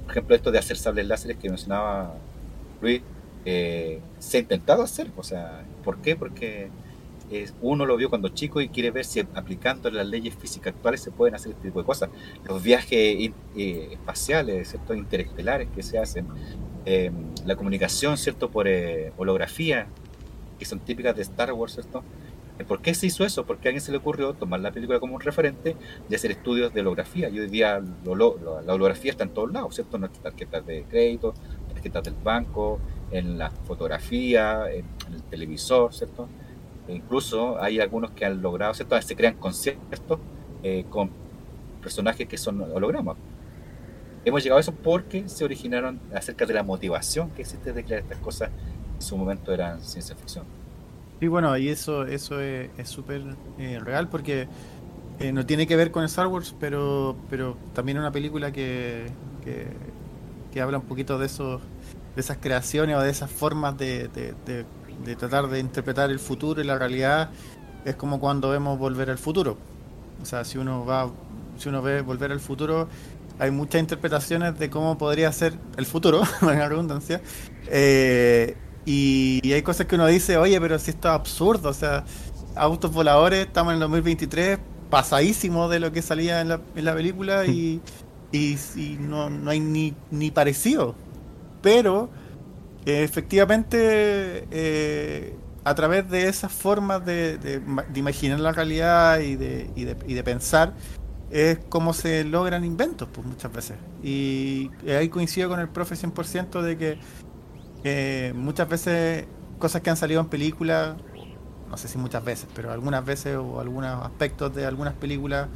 Por 0.02 0.10
ejemplo, 0.10 0.34
esto 0.34 0.50
de 0.50 0.58
hacer 0.58 0.76
sables 0.76 1.06
láseres 1.06 1.36
que 1.36 1.48
mencionaba 1.48 2.12
Luis, 2.82 3.02
eh, 3.44 4.00
se 4.18 4.38
ha 4.38 4.40
intentado 4.40 4.82
hacer, 4.82 5.12
o 5.16 5.22
sea, 5.22 5.64
¿por 5.84 5.98
qué? 5.98 6.16
Porque 6.16 6.70
uno 7.60 7.84
lo 7.84 7.96
vio 7.96 8.08
cuando 8.08 8.28
chico 8.30 8.60
y 8.60 8.68
quiere 8.68 8.90
ver 8.90 9.04
si 9.04 9.20
aplicando 9.20 9.90
las 9.90 10.06
leyes 10.06 10.34
físicas 10.34 10.74
actuales 10.74 11.02
se 11.02 11.10
pueden 11.10 11.34
hacer 11.34 11.52
este 11.52 11.64
tipo 11.68 11.80
de 11.80 11.86
cosas. 11.86 12.10
Los 12.44 12.62
viajes 12.62 13.30
eh, 13.56 13.88
espaciales, 13.92 14.68
¿cierto? 14.68 14.94
interestelares 14.94 15.68
que 15.74 15.82
se 15.82 15.98
hacen, 15.98 16.26
em, 16.84 17.14
la 17.44 17.56
comunicación 17.56 18.16
¿cierto? 18.16 18.50
por 18.50 18.66
eh, 18.68 19.12
holografía, 19.16 19.86
que 20.58 20.64
son 20.64 20.80
típicas 20.80 21.14
de 21.16 21.22
Star 21.22 21.52
Wars, 21.52 21.74
¿cierto? 21.74 22.02
Eh, 22.58 22.64
¿Por 22.64 22.80
qué 22.80 22.94
se 22.94 23.06
hizo 23.06 23.24
eso? 23.24 23.46
Porque 23.46 23.68
a 23.68 23.70
alguien 23.70 23.82
se 23.82 23.92
le 23.92 23.98
ocurrió 23.98 24.34
tomar 24.34 24.60
la 24.60 24.72
película 24.72 24.98
como 24.98 25.14
un 25.14 25.20
referente 25.20 25.76
y 26.08 26.14
hacer 26.14 26.30
estudios 26.30 26.74
de 26.74 26.80
holografía. 26.80 27.28
Y 27.28 27.38
hoy 27.40 27.48
día 27.48 27.80
la 28.04 28.74
holografía 28.74 29.12
está 29.12 29.24
en 29.24 29.30
todos 29.30 29.52
lados, 29.52 29.74
¿cierto? 29.74 29.96
En 29.96 30.00
nuestras 30.02 30.22
tarjetas 30.22 30.66
de 30.66 30.84
crédito, 30.84 31.34
tarjetas 31.68 32.04
del 32.04 32.14
banco, 32.14 32.80
en 33.10 33.38
la 33.38 33.50
fotografía, 33.50 34.64
en 34.72 34.84
el 35.12 35.22
televisor, 35.24 35.94
¿cierto? 35.94 36.28
Incluso 36.88 37.60
hay 37.62 37.80
algunos 37.80 38.12
que 38.12 38.24
han 38.24 38.40
logrado, 38.40 38.72
¿cierto? 38.74 39.00
Se 39.02 39.14
crean 39.14 39.34
conciertos 39.34 40.18
eh, 40.62 40.84
con 40.88 41.10
personajes 41.82 42.26
que 42.26 42.38
son 42.38 42.60
hologramas. 42.60 43.16
Hemos 44.24 44.42
llegado 44.42 44.58
a 44.58 44.60
eso 44.60 44.72
porque 44.72 45.28
se 45.28 45.44
originaron 45.44 46.00
acerca 46.14 46.46
de 46.46 46.54
la 46.54 46.62
motivación 46.62 47.30
que 47.30 47.42
existe 47.42 47.72
de 47.72 47.84
crear 47.84 48.02
estas 48.02 48.18
cosas 48.18 48.50
en 48.94 49.02
su 49.02 49.16
momento 49.16 49.52
eran 49.52 49.80
ciencia 49.82 50.16
ficción. 50.16 50.44
Y 51.20 51.26
bueno, 51.28 51.56
y 51.56 51.68
eso 51.68 52.04
eso 52.04 52.40
es 52.40 52.70
súper 52.88 53.22
eh, 53.58 53.78
real 53.80 54.08
porque 54.08 54.48
eh, 55.18 55.32
no 55.32 55.46
tiene 55.46 55.66
que 55.66 55.76
ver 55.76 55.90
con 55.90 56.04
Star 56.04 56.26
Wars, 56.26 56.54
pero 56.58 57.16
pero 57.28 57.56
también 57.74 57.98
una 57.98 58.12
película 58.12 58.52
que, 58.52 59.06
que, 59.44 60.60
habla 60.60 60.78
un 60.78 60.84
poquito 60.84 61.20
de 61.20 61.26
esos 61.26 61.60
de 62.16 62.20
esas 62.20 62.38
creaciones 62.38 62.96
o 62.96 63.00
de 63.00 63.10
esas 63.10 63.30
formas 63.30 63.78
de 63.78 64.08
tratar 65.18 65.48
de 65.48 65.60
interpretar 65.60 66.10
el 66.10 66.18
futuro 66.18 66.60
y 66.60 66.64
la 66.64 66.78
realidad 66.78 67.30
es 67.84 67.96
como 67.96 68.20
cuando 68.20 68.50
vemos 68.50 68.78
volver 68.78 69.10
al 69.10 69.18
futuro. 69.18 69.56
O 70.22 70.26
sea, 70.26 70.44
si 70.44 70.58
uno 70.58 70.84
va, 70.84 71.10
si 71.58 71.68
uno 71.68 71.82
ve 71.82 72.02
volver 72.02 72.32
al 72.32 72.40
futuro, 72.40 72.88
hay 73.38 73.50
muchas 73.50 73.80
interpretaciones 73.80 74.58
de 74.58 74.68
cómo 74.68 74.98
podría 74.98 75.30
ser 75.32 75.54
el 75.76 75.86
futuro, 75.86 76.22
la 76.42 76.68
redundancia. 76.68 77.20
Eh, 77.68 78.56
y, 78.84 79.52
hay 79.52 79.62
cosas 79.62 79.86
que 79.86 79.94
uno 79.94 80.06
dice, 80.06 80.36
oye, 80.36 80.60
pero 80.60 80.78
si 80.78 80.90
esto 80.90 81.08
es 81.08 81.14
absurdo, 81.14 81.68
o 81.68 81.74
sea, 81.74 82.04
autos 82.54 82.92
voladores, 82.92 83.46
estamos 83.46 83.72
en 83.72 83.74
el 83.74 83.80
2023, 83.80 84.58
pasadísimo 84.90 85.68
de 85.68 85.80
lo 85.80 85.92
que 85.92 86.02
salía 86.02 86.40
en 86.40 86.48
la, 86.48 86.60
en 86.74 86.84
la 86.84 86.94
película 86.94 87.46
y, 87.46 87.80
y, 88.32 88.56
no, 88.98 89.30
no 89.30 89.50
hay 89.50 89.60
ni, 89.60 89.94
ni 90.10 90.30
parecido. 90.30 90.94
Pero 91.62 92.08
efectivamente, 92.84 94.46
eh, 94.50 95.36
a 95.64 95.74
través 95.74 96.08
de 96.10 96.28
esas 96.28 96.52
formas 96.52 97.04
de, 97.04 97.62
imaginar 97.94 98.40
la 98.40 98.52
realidad 98.52 99.20
y 99.20 99.36
de, 99.36 99.70
y 99.74 100.14
de, 100.14 100.22
pensar, 100.22 100.74
es 101.30 101.58
como 101.68 101.92
se 101.92 102.24
logran 102.24 102.64
inventos, 102.64 103.08
pues 103.12 103.26
muchas 103.26 103.52
veces. 103.52 103.76
Y 104.02 104.70
ahí 104.88 105.08
coincido 105.08 105.48
con 105.48 105.60
el 105.60 105.68
profe 105.68 105.94
100% 105.94 106.62
de 106.62 106.78
que 106.78 106.98
eh, 107.84 108.32
muchas 108.34 108.68
veces 108.68 109.26
cosas 109.58 109.82
que 109.82 109.90
han 109.90 109.96
salido 109.96 110.20
en 110.20 110.28
películas, 110.28 110.96
no 111.68 111.76
sé 111.76 111.88
si 111.88 111.98
muchas 111.98 112.24
veces, 112.24 112.48
pero 112.54 112.72
algunas 112.72 113.04
veces 113.04 113.36
o 113.36 113.60
algunos 113.60 114.04
aspectos 114.04 114.54
de 114.54 114.64
algunas 114.64 114.94
películas 114.94 115.48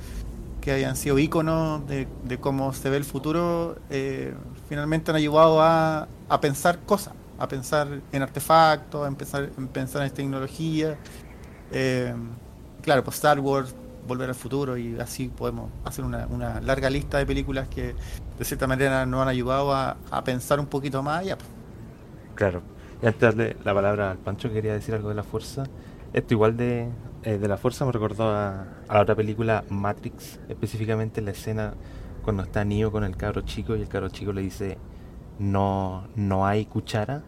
que 0.61 0.73
hayan 0.73 0.97
sido 0.97 1.18
íconos 1.18 1.83
de, 1.87 2.07
cómo 2.41 2.73
se 2.73 2.89
ve 2.89 2.97
el 2.97 3.05
futuro, 3.05 3.77
eh, 3.91 4.35
finalmente 4.68 5.11
han 5.11 5.16
ayudado 5.16 5.61
a, 5.61 6.09
a 6.35 6.41
pensar 6.41 6.78
cosas 6.80 7.14
a 7.43 7.49
pensar 7.49 7.89
en 8.12 8.22
artefactos, 8.22 9.05
a 9.05 9.09
empezar, 9.09 9.51
en 9.59 9.66
pensar 9.66 10.05
en 10.05 10.11
tecnología. 10.12 10.97
Eh, 11.72 12.14
claro, 12.83 13.03
pues 13.03 13.16
Star 13.16 13.41
Wars, 13.41 13.74
Volver 14.07 14.28
al 14.28 14.37
Futuro 14.37 14.76
y 14.76 14.97
así 15.01 15.28
podemos 15.28 15.68
hacer 15.85 16.05
una, 16.05 16.61
larga 16.61 16.89
lista 16.89 17.18
de 17.18 17.26
películas 17.26 17.66
que 17.66 17.97
de 18.39 18.45
cierta 18.45 18.68
manera 18.68 19.07
nos 19.07 19.22
han 19.22 19.28
ayudado 19.28 19.74
a, 19.74 19.97
pensar 20.24 20.61
un 20.61 20.66
poquito 20.66 21.03
más 21.03 21.20
allá. 21.20 21.37
Claro. 22.37 22.62
Y 23.03 23.07
antes 23.07 23.20
de 23.20 23.26
darle 23.26 23.57
la 23.64 23.74
palabra 23.74 24.11
al 24.12 24.18
Pancho, 24.18 24.53
quería 24.53 24.74
decir 24.74 24.95
algo 24.95 25.09
de 25.09 25.16
la 25.16 25.24
fuerza. 25.24 25.64
Esto 26.12 26.35
igual 26.35 26.57
de, 26.57 26.89
eh, 27.24 27.39
de 27.39 27.49
la 27.49 27.57
fuerza 27.57 27.85
me 27.85 27.91
recordó 27.91 28.28
a, 28.30 28.68
a, 28.87 28.95
la 28.95 29.01
otra 29.01 29.16
película 29.16 29.64
Matrix, 29.68 30.39
específicamente 30.49 31.20
la 31.22 31.33
escena 31.33 31.74
cuando 32.22 32.45
está 32.45 32.64
Neo 32.64 32.93
con 32.93 33.03
el 33.03 33.16
cabro 33.16 33.41
chico 33.41 33.74
y 33.74 33.83
el 33.83 33.89
cabro 33.89 34.11
chico 34.11 34.33
le 34.33 34.43
dice 34.43 34.78
no, 35.43 36.07
no 36.14 36.47
hay 36.47 36.66
cuchara 36.66 37.24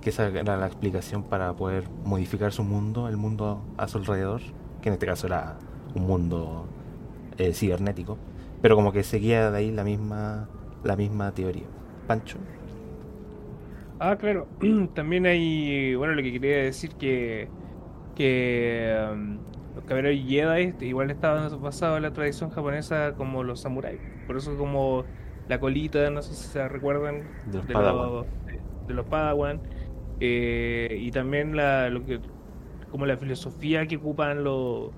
que 0.00 0.10
esa 0.10 0.26
era 0.26 0.56
la 0.56 0.66
explicación 0.66 1.22
para 1.22 1.52
poder 1.52 1.84
modificar 2.04 2.50
su 2.50 2.64
mundo, 2.64 3.08
el 3.08 3.16
mundo 3.16 3.62
a 3.76 3.86
su 3.88 3.98
alrededor, 3.98 4.40
que 4.80 4.88
en 4.88 4.94
este 4.94 5.06
caso 5.06 5.26
era 5.26 5.58
un 5.94 6.06
mundo 6.06 6.66
eh, 7.38 7.52
cibernético, 7.52 8.18
pero 8.62 8.74
como 8.74 8.90
que 8.90 9.04
seguía 9.04 9.50
de 9.50 9.58
ahí 9.58 9.70
la 9.70 9.84
misma, 9.84 10.48
la 10.82 10.96
misma 10.96 11.32
teoría. 11.32 11.66
Pancho. 12.08 12.38
Ah, 14.00 14.16
claro. 14.16 14.48
También 14.94 15.26
hay, 15.26 15.94
bueno, 15.94 16.14
lo 16.14 16.22
que 16.22 16.32
quería 16.32 16.56
decir 16.56 16.94
que, 16.96 17.48
que 18.16 18.96
um, 19.12 19.38
los 19.76 19.84
caballeros 19.84 20.18
Jedi 20.26 20.74
igual 20.86 21.10
estaban 21.10 21.60
basados 21.60 21.98
en 21.98 22.02
la 22.02 22.12
tradición 22.12 22.50
japonesa 22.50 23.14
como 23.14 23.44
los 23.44 23.60
samuráis. 23.60 24.00
Por 24.26 24.38
eso 24.38 24.56
como 24.56 25.04
la 25.52 25.60
colita, 25.60 26.08
no 26.08 26.22
sé 26.22 26.34
si 26.34 26.48
se 26.48 26.66
recuerdan, 26.66 27.24
de 27.46 27.58
los 27.58 27.66
Padawan. 27.66 28.26
de 28.86 28.94
los 28.94 29.06
Padawan 29.06 29.60
eh, 30.18 30.96
y 30.98 31.10
también 31.10 31.54
la, 31.56 31.90
lo 31.90 32.06
que, 32.06 32.20
como 32.90 33.04
la 33.04 33.18
filosofía 33.18 33.86
que 33.86 33.96
ocupan 33.96 34.44
los, 34.44 34.92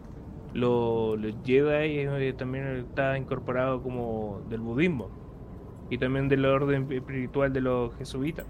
los, 0.52 1.18
Jedi 1.44 1.98
eh, 1.98 2.34
también 2.38 2.86
está 2.88 3.18
incorporado 3.18 3.82
como 3.82 4.42
del 4.48 4.60
budismo 4.60 5.08
y 5.90 5.98
también 5.98 6.28
del 6.28 6.44
orden 6.44 6.92
espiritual 6.92 7.52
de 7.52 7.60
los 7.60 7.92
jesuitas. 7.96 8.46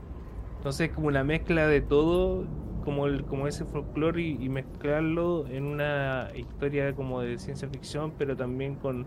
Entonces 0.58 0.90
como 0.90 1.10
la 1.10 1.24
mezcla 1.24 1.66
de 1.66 1.80
todo, 1.80 2.44
como, 2.84 3.06
el, 3.06 3.24
como 3.24 3.48
ese 3.48 3.64
folclore 3.64 4.20
y, 4.22 4.48
mezclarlo 4.50 5.46
en 5.46 5.64
una 5.64 6.28
historia 6.34 6.94
como 6.94 7.22
de 7.22 7.38
ciencia 7.38 7.66
ficción, 7.66 8.12
pero 8.18 8.36
también 8.36 8.74
con 8.74 9.06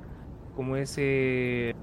como 0.55 0.75
ese 0.75 1.75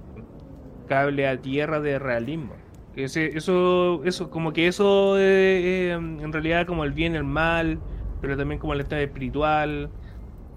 cable 0.86 1.26
a 1.26 1.40
tierra 1.40 1.80
de 1.80 1.98
realismo. 1.98 2.54
Ese, 2.96 3.36
eso, 3.36 4.02
eso, 4.04 4.30
como 4.30 4.52
que 4.52 4.68
eso 4.68 5.18
eh, 5.18 5.90
eh, 5.90 5.92
en 5.92 6.32
realidad 6.32 6.66
como 6.66 6.84
el 6.84 6.92
bien 6.92 7.14
y 7.14 7.16
el 7.16 7.24
mal, 7.24 7.80
pero 8.20 8.36
también 8.36 8.60
como 8.60 8.72
el 8.74 8.80
estado 8.80 9.02
espiritual. 9.02 9.90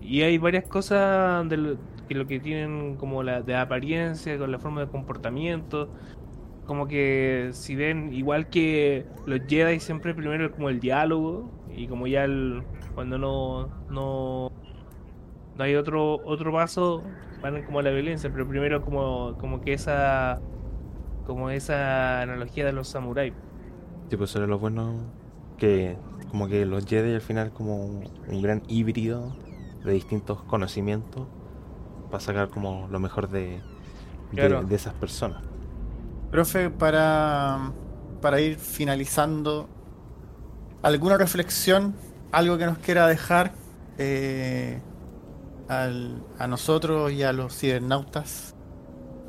Y 0.01 0.21
hay 0.21 0.38
varias 0.38 0.65
cosas 0.65 1.49
de 1.49 1.57
lo, 1.57 1.78
que 2.07 2.15
lo 2.15 2.28
que 2.28 2.39
tienen 2.39 2.95
como 2.95 3.23
la 3.23 3.41
de 3.41 3.55
apariencia, 3.55 4.38
con 4.38 4.51
la 4.51 4.59
forma 4.59 4.82
de 4.82 4.88
comportamiento. 4.88 5.89
Como 6.65 6.88
que 6.88 7.49
si 7.53 7.75
ven, 7.75 8.13
igual 8.13 8.49
que 8.49 9.05
los 9.25 9.41
Jedi 9.47 9.80
siempre 9.80 10.13
primero 10.13 10.51
como 10.51 10.69
el 10.69 10.80
diálogo, 10.80 11.49
y 11.75 11.88
como 11.88 12.07
ya 12.07 12.23
el, 12.25 12.63
cuando 12.93 13.17
no, 13.17 13.69
no, 13.89 14.51
no 15.57 15.63
hay 15.63 15.75
otro, 15.75 16.21
otro 16.25 16.51
paso, 16.51 17.03
van 17.42 17.64
como 17.64 17.80
a 17.80 17.84
la 17.84 17.92
violencia, 17.92 18.32
pero 18.32 18.48
primero 18.48 18.82
como, 18.82 19.38
como 19.38 19.62
que 19.62 19.74
esa 19.74 20.42
como 21.24 21.50
esa 21.50 22.22
analogía 22.22 22.66
de 22.66 22.74
los 22.74 22.90
samuráis. 22.90 23.34
Sí, 24.10 24.18
pues 24.18 24.30
eso 24.30 24.40
era 24.40 24.48
lo 24.48 24.60
bueno 24.60 25.14
que 25.58 25.98
como 26.30 26.48
que 26.48 26.66
los 26.66 26.86
Jedi 26.86 27.14
al 27.14 27.22
final 27.22 27.52
como 27.52 27.86
un, 27.86 28.10
un 28.28 28.42
gran 28.42 28.64
híbrido 28.68 29.36
de 29.84 29.94
distintos 29.94 30.44
conocimientos 30.44 31.28
para 32.10 32.22
sacar 32.22 32.50
como 32.50 32.88
lo 32.90 33.00
mejor 33.00 33.30
de, 33.30 33.62
de 34.32 34.76
esas 34.76 34.94
personas. 34.94 35.44
Profe, 36.32 36.70
para, 36.70 37.72
para 38.22 38.42
ir 38.42 38.58
finalizando, 38.58 39.70
¿alguna 40.82 41.18
reflexión? 41.18 41.96
¿Algo 42.32 42.58
que 42.58 42.66
nos 42.66 42.78
quiera 42.80 43.08
dejar 43.08 43.54
eh, 43.98 44.82
al- 45.68 46.28
a 46.38 46.47
nosotros 46.47 47.11
y 47.11 47.24
a 47.24 47.34
los 47.34 47.57
cibernautas 47.57 48.55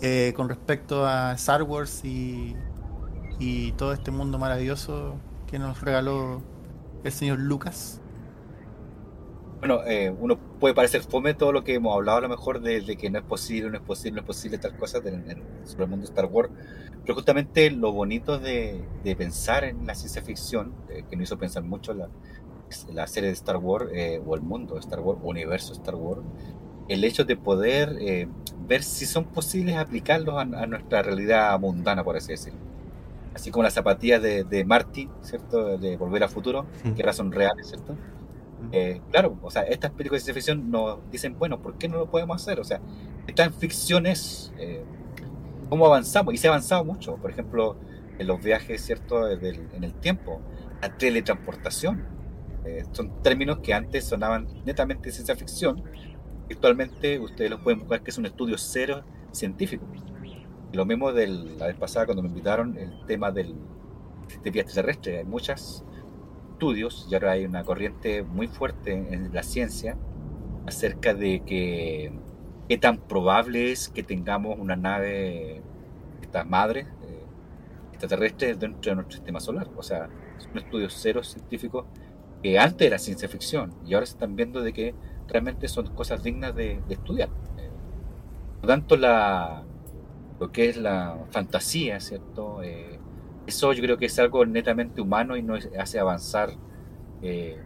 eh, 0.01 0.33
con 0.37 0.49
respecto 0.49 1.07
a 1.07 1.33
Star 1.35 1.63
Wars 1.65 2.05
y, 2.05 2.65
y 3.39 3.73
todo 3.75 3.93
este 3.95 4.11
mundo 4.13 4.39
maravilloso 4.39 5.25
que 5.47 5.59
nos 5.59 5.83
regaló 5.83 6.47
el 7.05 7.13
señor 7.13 7.41
Lucas? 7.41 8.03
Bueno, 9.61 9.81
eh, 9.87 10.11
uno 10.11 10.39
puede 10.61 10.75
parecer 10.75 11.03
fome 11.03 11.35
todo 11.35 11.51
lo 11.53 11.65
que 11.65 11.75
hemos 11.75 11.93
hablado 11.95 12.19
a 12.19 12.21
lo 12.21 12.29
mejor 12.29 12.61
de, 12.61 12.97
que 12.97 13.11
no 13.11 13.19
es 13.19 13.25
posible, 13.25 13.71
no 13.71 13.77
es 13.79 13.83
posible, 13.83 14.15
no 14.17 14.21
es 14.21 14.27
posible 14.27 14.59
tal 14.59 14.77
cosa 14.77 14.99
sobre 15.01 15.85
el 15.85 15.89
mundo 15.91 16.05
de 16.07 16.11
Star 16.11 16.27
Wars, 16.27 16.51
pero 17.03 17.15
justamente 17.15 17.71
lo 17.73 17.93
bonito 17.93 18.39
de, 18.39 18.89
de 19.03 19.17
pensar 19.17 19.65
en 19.65 19.85
la 19.85 19.97
ciencia 19.97 20.23
ficción, 20.23 20.85
eh, 20.89 21.05
que 21.11 21.17
nos 21.17 21.25
hizo 21.25 21.39
pensar 21.39 21.65
mucho 21.65 21.93
la, 21.93 22.09
la 22.93 23.07
serie 23.07 23.29
de 23.29 23.35
Star 23.35 23.57
Wars 23.57 23.87
eh, 23.93 24.21
o 24.25 24.35
el 24.35 24.41
mundo 24.41 24.75
de 24.75 24.81
Star 24.81 25.01
Wars, 25.01 25.21
universo 25.23 25.73
Star 25.73 25.95
Wars, 25.95 26.23
el 26.89 27.05
hecho 27.05 27.25
de 27.25 27.37
poder 27.37 27.97
eh, 28.01 28.29
ver 28.67 28.83
si 28.83 29.07
son 29.07 29.25
posibles 29.25 29.77
aplicarlos 29.77 30.37
a, 30.37 30.41
a 30.41 30.67
nuestra 30.67 31.03
realidad 31.03 31.59
mundana, 31.61 32.03
por 32.05 32.17
así 32.17 32.33
decirlo. 32.33 32.61
Así 33.35 33.51
como 33.51 33.63
las 33.63 33.75
zapatillas 33.75 34.21
de, 34.21 34.43
de 34.45 34.65
Marty, 34.65 35.09
¿cierto? 35.23 35.79
De 35.79 35.97
Volver 35.97 36.25
a 36.25 36.29
Futuro, 36.29 36.67
que 36.83 37.03
ahora 37.03 37.13
son 37.13 37.31
reales, 37.31 37.69
¿cierto? 37.69 37.95
Eh, 38.73 39.01
claro, 39.13 39.39
o 39.43 39.51
sea, 39.51 39.63
estas 39.63 39.93
películas 39.93 40.23
de 40.23 40.33
ciencia 40.33 40.35
ficción 40.35 40.71
nos 40.71 40.99
dicen, 41.13 41.39
bueno, 41.39 41.61
¿por 41.61 41.75
qué 41.75 41.89
no 41.89 41.99
lo 41.99 42.11
podemos 42.11 42.43
hacer? 42.43 42.59
O 42.59 42.65
sea, 42.65 42.81
están 43.29 43.53
ficciones, 43.53 44.53
eh, 44.59 44.83
¿cómo 45.69 45.87
avanzamos? 45.87 46.35
Y 46.35 46.39
se 46.39 46.49
ha 46.49 46.51
avanzado 46.51 46.85
mucho, 46.85 47.17
por 47.17 47.31
ejemplo, 47.31 47.77
en 48.19 48.27
los 48.27 48.43
viajes, 48.43 48.83
¿cierto?, 48.85 49.29
en 49.31 49.85
el 49.85 49.93
tiempo, 49.95 50.41
la 50.83 50.97
teletransportación. 50.99 52.18
Eh, 52.69 52.85
son 52.93 53.23
términos 53.23 53.61
que 53.61 53.73
antes 53.73 54.05
sonaban 54.05 54.47
netamente 54.67 55.11
ciencia 55.11 55.35
ficción, 55.35 55.83
actualmente 56.51 57.19
ustedes 57.19 57.51
los 57.51 57.61
pueden 57.61 57.81
buscar 57.81 58.03
que 58.03 58.11
es 58.11 58.19
un 58.19 58.27
estudio 58.27 58.59
cero 58.59 59.05
científico. 59.33 59.87
Lo 60.73 60.85
mismo 60.85 61.13
de 61.13 61.29
la 61.29 61.67
vez 61.67 61.77
pasada 61.77 62.05
cuando 62.05 62.23
me 62.23 62.29
invitaron, 62.29 62.77
el 62.77 63.07
tema 63.07 63.31
del, 63.31 63.55
de 64.43 64.51
vía 64.51 64.63
extraterrestre. 64.63 65.19
Hay 65.19 65.25
muchos 65.25 65.83
estudios 66.53 67.07
y 67.11 67.15
ahora 67.15 67.33
hay 67.33 67.47
una 67.47 67.65
corriente 67.65 68.23
muy 68.23 68.49
fuerte 68.49 68.93
en 68.93 69.33
la 69.33 69.43
ciencia 69.43 69.97
acerca 70.67 71.15
de 71.15 71.43
que 71.47 72.13
qué 72.69 72.77
tan 72.77 72.99
probable 72.99 73.73
es 73.73 73.89
que 73.89 74.03
tengamos 74.03 74.59
una 74.59 74.77
nave, 74.77 75.63
esta 76.21 76.45
madre 76.45 76.87
eh, 77.03 78.55
dentro 78.59 78.91
de 78.91 78.95
nuestro 78.95 79.17
sistema 79.17 79.41
solar. 79.41 79.71
O 79.75 79.83
sea, 79.83 80.11
son 80.37 80.59
estudios 80.59 80.95
cero 81.01 81.23
científicos 81.25 81.87
que 82.43 82.59
antes 82.59 82.87
era 82.87 82.99
ciencia 82.99 83.29
ficción 83.29 83.75
y 83.87 83.95
ahora 83.95 84.07
se 84.07 84.13
están 84.13 84.37
viendo 84.37 84.63
de 84.63 84.73
que 84.73 84.95
realmente 85.29 85.69
son 85.69 85.95
cosas 85.95 86.23
dignas 86.23 86.55
de, 86.55 86.81
de 86.87 86.95
estudiar. 86.95 87.29
Eh, 87.59 87.71
por 88.61 88.69
tanto, 88.69 88.97
la, 88.97 89.65
lo 90.39 90.53
que 90.53 90.69
es 90.69 90.77
la 90.77 91.19
fantasía, 91.31 92.01
¿cierto? 92.01 92.63
Eh, 92.63 92.99
eso 93.47 93.73
yo 93.73 93.83
creo 93.83 93.97
que 93.99 94.07
es 94.07 94.19
algo 94.19 94.45
netamente 94.47 95.01
humano 95.01 95.37
y 95.37 95.43
nos 95.43 95.69
hace 95.79 95.99
avanzar 95.99 96.51
eh, 97.23 97.57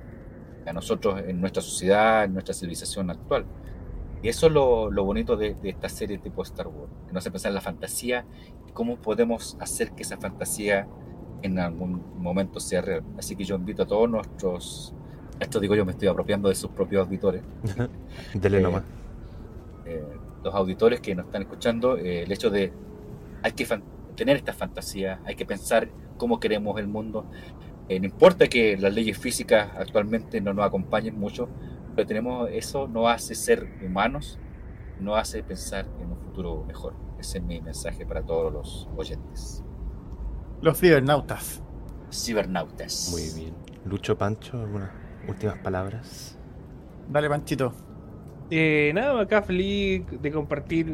a 0.67 0.73
nosotros 0.73 1.21
en 1.27 1.41
nuestra 1.41 1.63
sociedad, 1.63 2.25
en 2.25 2.35
nuestra 2.35 2.55
civilización 2.55 3.11
actual. 3.11 3.45
Y 4.23 4.29
eso 4.29 4.47
es 4.47 4.53
lo, 4.53 4.91
lo 4.91 5.05
bonito 5.05 5.37
de, 5.37 5.55
de 5.55 5.71
esta 5.71 5.89
serie 5.89 6.19
tipo 6.19 6.43
Star 6.43 6.69
Wars, 6.69 6.93
que 7.07 7.13
nos 7.13 7.23
hace 7.23 7.33
pensar 7.33 7.51
en 7.51 7.57
la 7.57 7.61
fantasía 7.61 8.25
y 8.69 8.73
cómo 8.73 8.97
podemos 8.97 9.57
hacer 9.61 9.93
que 9.93 10.03
esa 10.03 10.17
fantasía 10.17 10.87
en 11.43 11.59
algún 11.59 12.03
momento 12.19 12.61
sea 12.61 12.81
real. 12.83 13.03
Así 13.19 13.37
que 13.37 13.45
yo 13.45 13.57
invito 13.57 13.83
a 13.83 13.87
todos 13.87 14.09
nuestros, 14.09 14.95
esto 15.41 15.61
digo 15.61 15.75
yo 15.75 15.85
me 15.85 15.93
estoy 15.93 16.09
apropiando 16.09 16.49
de 16.49 16.55
sus 16.55 16.71
propios 16.71 17.05
auditores, 17.07 17.43
Dele 18.35 18.59
Eh, 18.59 18.61
nomás. 18.61 18.85
eh, 19.87 20.05
los 20.45 20.55
auditores 20.55 21.01
que 21.01 21.15
nos 21.15 21.27
están 21.27 21.43
escuchando, 21.43 21.97
eh, 21.99 22.23
el 22.23 22.33
hecho 22.33 22.51
de 22.51 22.73
hay 23.43 23.53
que 23.53 23.67
tener 24.17 24.37
esta 24.37 24.53
fantasía, 24.53 25.21
hay 25.25 25.35
que 25.35 25.45
pensar 25.47 25.89
cómo 26.17 26.39
queremos 26.41 26.79
el 26.79 26.87
mundo. 26.89 27.27
Eh, 27.89 27.99
no 27.99 28.07
importa 28.07 28.47
que 28.49 28.77
las 28.77 28.93
leyes 28.95 29.19
físicas 29.19 29.71
actualmente 29.77 30.41
no 30.41 30.55
nos 30.55 30.65
acompañen 30.65 31.19
mucho, 31.19 31.49
pero 31.97 32.07
tenemos 32.07 32.49
eso 32.53 32.87
nos 32.89 33.09
hace 33.09 33.35
ser 33.35 33.69
humanos, 33.85 34.39
nos 35.01 35.19
hace 35.19 35.43
pensar 35.43 35.87
en 36.01 36.11
un 36.13 36.19
futuro 36.19 36.65
mejor. 36.67 36.95
Ese 37.19 37.39
es 37.39 37.45
mi 37.45 37.61
mensaje 37.61 38.07
para 38.07 38.23
todos 38.23 38.53
los 38.53 38.89
oyentes. 38.97 39.63
Los 40.63 40.79
cibernautas. 40.79 41.63
Cibernautas. 42.13 43.11
Muy 43.13 43.43
bien. 43.43 43.55
Lucho 43.85 44.17
Pancho, 44.17 44.61
algunas 44.61 44.91
últimas 45.29 45.59
palabras. 45.59 46.39
Dale, 47.09 47.29
Panchito. 47.29 47.73
Eh, 48.51 48.93
nada, 48.95 49.21
acá 49.21 49.43
feliz 49.43 50.05
de 50.21 50.31
compartir 50.31 50.87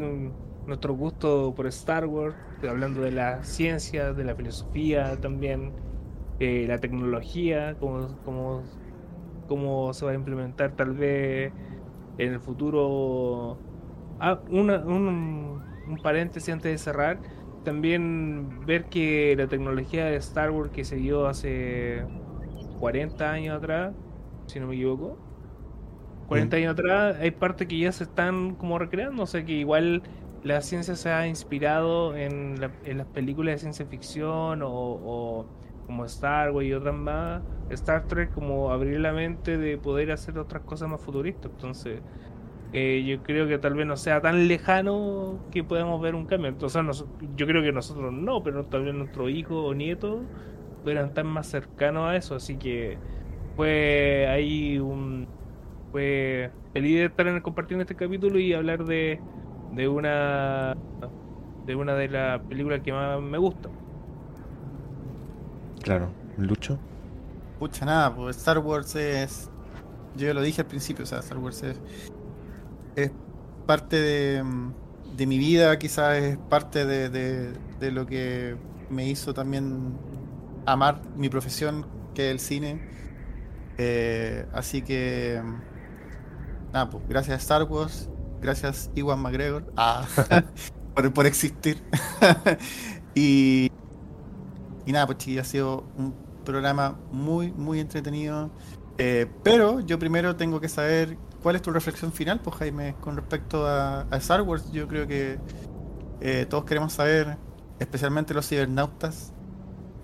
nuestro 0.66 0.95
gusto 0.95 1.53
por 1.55 1.66
Star 1.66 2.07
Wars, 2.07 2.35
hablando 2.66 3.01
de 3.03 3.11
la 3.11 3.43
ciencia, 3.45 4.12
de 4.12 4.25
la 4.25 4.35
filosofía 4.35 5.21
también, 5.21 5.73
eh, 6.41 6.64
la 6.69 6.79
tecnología, 6.79 7.77
cómo, 7.81 8.09
cómo, 8.25 8.62
cómo 9.49 9.93
se 9.93 10.05
va 10.07 10.12
a 10.12 10.14
implementar 10.14 10.77
tal 10.77 10.93
vez 10.95 11.53
en 12.16 12.33
el 12.33 12.41
futuro. 12.41 13.59
Ah, 14.21 14.41
una- 14.51 14.79
un, 14.79 15.62
un 15.89 15.97
paréntesis 16.03 16.53
antes 16.53 16.71
de 16.73 16.79
cerrar, 16.79 17.19
también 17.69 18.64
ver 18.66 18.89
que 18.89 19.35
la 19.37 19.49
tecnología 19.49 20.07
de 20.07 20.16
Star 20.16 20.51
Wars 20.51 20.71
que 20.73 20.85
se 20.85 20.97
dio 20.97 21.27
hace 21.27 22.09
40 22.77 23.33
años 23.33 23.57
atrás, 23.59 23.95
si 24.47 24.61
no 24.61 24.69
me 24.69 24.75
equivoco, 24.77 25.23
40 26.27 26.57
años 26.59 26.73
atrás 26.75 27.16
hay 27.21 27.31
partes 27.33 27.69
que 27.69 27.79
ya 27.79 27.93
se 27.93 28.05
están 28.05 28.57
como 28.57 28.79
recreando, 28.79 29.23
o 29.25 29.27
sea 29.27 29.45
que 29.45 29.53
igual 29.55 30.05
la 30.43 30.62
ciencia 30.62 30.97
se 30.97 31.11
ha 31.11 31.27
inspirado 31.29 32.16
en, 32.16 32.61
la- 32.61 32.79
en 32.85 32.99
las 32.99 33.09
películas 33.09 33.55
de 33.55 33.59
ciencia 33.61 33.87
ficción 33.87 34.62
o, 34.62 34.69
o 34.71 35.51
como 35.83 36.05
Star 36.07 36.51
Wars 36.53 36.66
y 36.69 36.73
otras 36.75 36.95
más, 36.95 37.45
Star 37.69 38.07
Trek 38.07 38.33
como 38.33 38.71
abrir 38.73 39.01
la 39.01 39.12
mente 39.12 39.59
de 39.59 39.79
poder 39.79 40.12
hacer 40.12 40.39
otras 40.39 40.62
cosas 40.64 40.89
más 40.89 41.01
futuristas, 41.03 41.51
entonces 41.53 42.03
eh, 42.73 43.05
yo 43.07 43.23
creo 43.23 43.47
que 43.49 43.59
tal 43.59 43.75
vez 43.75 43.87
no 43.87 43.97
sea 43.97 44.21
tan 44.21 44.47
lejano 44.49 45.39
que 45.51 45.64
podamos 45.64 46.01
ver 46.01 46.14
un 46.14 46.27
cambio, 46.27 46.53
nos- 46.83 47.07
yo 47.37 47.47
creo 47.47 47.62
que 47.62 47.73
nosotros 47.73 48.12
no, 48.12 48.43
pero 48.43 48.64
tal 48.66 48.85
vez 48.85 48.95
nuestros 48.95 49.31
hijos 49.31 49.57
o 49.57 49.75
nietos 49.75 50.21
pudieran 50.83 51.07
estar 51.07 51.25
más 51.25 51.47
cercanos 51.47 52.09
a 52.09 52.16
eso, 52.16 52.35
así 52.35 52.57
que 52.57 52.99
fue 53.57 54.27
ahí 54.29 54.79
un 54.79 55.27
fue 55.91 56.51
feliz 56.73 56.99
de 56.99 57.05
estar 57.07 57.27
en 57.27 57.41
compartiendo 57.41 57.83
este 57.83 57.97
capítulo 57.97 58.39
y 58.39 58.53
hablar 58.53 58.85
de, 58.85 59.21
de 59.73 59.89
una 59.89 60.77
de 61.66 61.75
una 61.75 61.95
de 61.95 62.09
las 62.09 62.41
películas 62.43 62.81
que 62.81 62.93
más 62.93 63.21
me 63.21 63.39
gusta. 63.39 63.69
Claro. 65.83 66.09
Lucho. 66.37 66.79
Pucha, 67.59 67.85
nada, 67.85 68.14
pues 68.14 68.37
Star 68.37 68.59
Wars 68.59 68.95
es. 68.95 69.51
Yo 70.16 70.27
ya 70.27 70.35
lo 70.35 70.43
dije 70.43 70.61
al 70.62 70.66
principio, 70.66 71.05
o 71.05 71.07
sea, 71.07 71.19
Star 71.19 71.39
Wars 71.39 71.62
es. 71.62 71.81
Es 72.99 73.13
parte 73.67 73.97
de, 73.97 74.45
de 75.17 75.27
mi 75.27 75.39
vida, 75.39 75.79
quizás 75.79 76.19
es 76.19 76.39
parte 76.39 76.85
de, 76.87 77.09
de- 77.11 77.93
lo 77.93 78.07
que 78.07 78.57
me 78.91 79.07
hizo 79.09 79.35
también 79.35 79.99
amar 80.67 81.03
mi 81.17 81.29
profesión, 81.29 81.87
que 82.15 82.29
es 82.29 82.33
el 82.33 82.41
cine. 82.41 82.83
Eh, 83.79 84.47
así 84.53 84.83
que. 84.83 85.43
Nada, 86.73 86.91
pues 86.91 87.05
gracias 87.09 87.35
a 87.39 87.41
Star 87.41 87.63
Wars, 87.65 88.11
gracias 88.41 88.91
Iwan 88.95 89.21
McGregor. 89.21 89.73
Ah, 89.77 90.07
por, 90.95 91.13
por 91.13 91.27
existir. 91.27 91.83
y, 93.15 93.69
y 94.87 94.93
nada, 94.93 95.07
pues 95.07 95.19
chiquillos, 95.19 95.47
ha 95.47 95.51
sido 95.51 95.93
un 95.97 96.15
programa 96.45 96.99
muy, 97.11 97.53
muy 97.53 97.81
entretenido. 97.81 98.51
Eh, 98.99 99.27
pero 99.43 99.81
yo 99.81 99.99
primero 99.99 100.37
tengo 100.37 100.61
que 100.61 100.69
saber 100.69 101.19
cuál 101.43 101.57
es 101.57 101.62
tu 101.62 101.70
reflexión 101.70 102.12
final, 102.12 102.41
pues 102.41 102.57
Jaime, 102.57 102.95
con 103.01 103.16
respecto 103.16 103.66
a, 103.66 104.07
Star 104.12 104.43
Wars. 104.43 104.70
Yo 104.72 104.89
creo 104.89 105.07
que 105.07 105.39
eh, 106.20 106.47
todos 106.49 106.64
queremos 106.64 106.93
saber, 106.93 107.36
especialmente 107.78 108.34
los 108.34 108.49
cibernautas, 108.49 109.32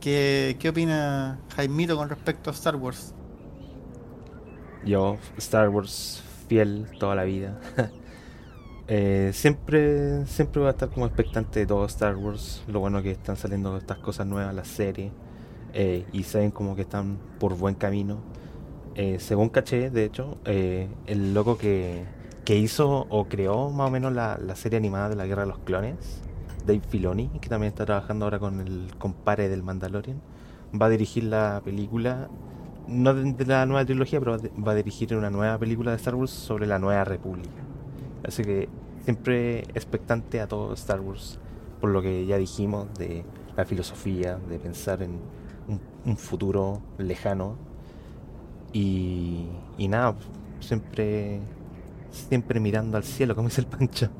qué, 0.00 0.56
qué 0.58 0.68
opina 0.68 1.38
Jaimito 1.56 1.96
con 1.96 2.08
respecto 2.08 2.50
a 2.50 2.52
Star 2.52 2.76
Wars. 2.76 3.14
Yo, 4.84 5.16
Star 5.38 5.68
Wars, 5.70 6.22
fiel 6.48 6.86
toda 6.98 7.14
la 7.14 7.24
vida. 7.24 7.58
Eh, 8.86 9.30
siempre, 9.32 10.26
siempre 10.26 10.60
voy 10.60 10.68
a 10.68 10.72
estar 10.72 10.90
como 10.90 11.06
expectante 11.06 11.60
de 11.60 11.66
todo 11.66 11.86
Star 11.86 12.16
Wars. 12.16 12.62
Lo 12.68 12.80
bueno 12.80 13.02
que 13.02 13.12
están 13.12 13.34
saliendo 13.34 13.78
estas 13.78 13.96
cosas 13.96 14.26
nuevas, 14.26 14.54
las 14.54 14.68
series. 14.68 15.10
eh, 15.72 16.04
y 16.12 16.22
saben 16.24 16.50
como 16.50 16.76
que 16.76 16.82
están 16.82 17.18
por 17.40 17.56
buen 17.56 17.74
camino. 17.76 18.18
Eh, 18.94 19.18
según 19.18 19.48
caché, 19.48 19.90
de 19.90 20.04
hecho, 20.04 20.38
eh, 20.44 20.88
el 21.06 21.34
loco 21.34 21.58
que, 21.58 22.04
que 22.44 22.56
hizo 22.56 23.06
o 23.08 23.24
creó 23.24 23.70
más 23.70 23.88
o 23.88 23.90
menos 23.90 24.12
la, 24.12 24.38
la 24.38 24.54
serie 24.54 24.78
animada 24.78 25.08
de 25.08 25.16
la 25.16 25.26
Guerra 25.26 25.42
de 25.42 25.48
los 25.48 25.58
Clones, 25.58 26.22
Dave 26.66 26.80
Filoni, 26.88 27.28
que 27.40 27.48
también 27.48 27.72
está 27.72 27.84
trabajando 27.84 28.24
ahora 28.24 28.38
con 28.38 28.60
el 28.60 28.94
compare 28.98 29.48
del 29.48 29.62
Mandalorian, 29.62 30.20
va 30.80 30.86
a 30.86 30.88
dirigir 30.90 31.24
la 31.24 31.60
película, 31.64 32.28
no 32.86 33.14
de, 33.14 33.32
de 33.32 33.46
la 33.46 33.66
nueva 33.66 33.84
trilogía, 33.84 34.20
pero 34.20 34.38
va 34.66 34.72
a 34.72 34.74
dirigir 34.74 35.14
una 35.16 35.30
nueva 35.30 35.58
película 35.58 35.90
de 35.90 35.96
Star 35.96 36.14
Wars 36.14 36.30
sobre 36.30 36.66
la 36.66 36.78
Nueva 36.78 37.04
República. 37.04 37.62
Así 38.24 38.42
que 38.42 38.68
siempre 39.02 39.60
expectante 39.74 40.40
a 40.40 40.46
todo 40.46 40.72
Star 40.74 41.00
Wars, 41.00 41.38
por 41.80 41.90
lo 41.90 42.00
que 42.00 42.26
ya 42.26 42.38
dijimos 42.38 42.86
de 42.96 43.24
la 43.56 43.64
filosofía, 43.64 44.38
de 44.48 44.58
pensar 44.58 45.02
en 45.02 45.18
un 46.04 46.16
futuro 46.16 46.80
lejano. 46.98 47.56
Y, 48.74 49.46
y 49.78 49.88
nada, 49.88 50.16
siempre, 50.60 51.40
siempre 52.10 52.60
mirando 52.60 52.96
al 52.96 53.04
cielo, 53.04 53.34
como 53.34 53.48
dice 53.48 53.60
el 53.62 53.68
Pancho. 53.68 54.10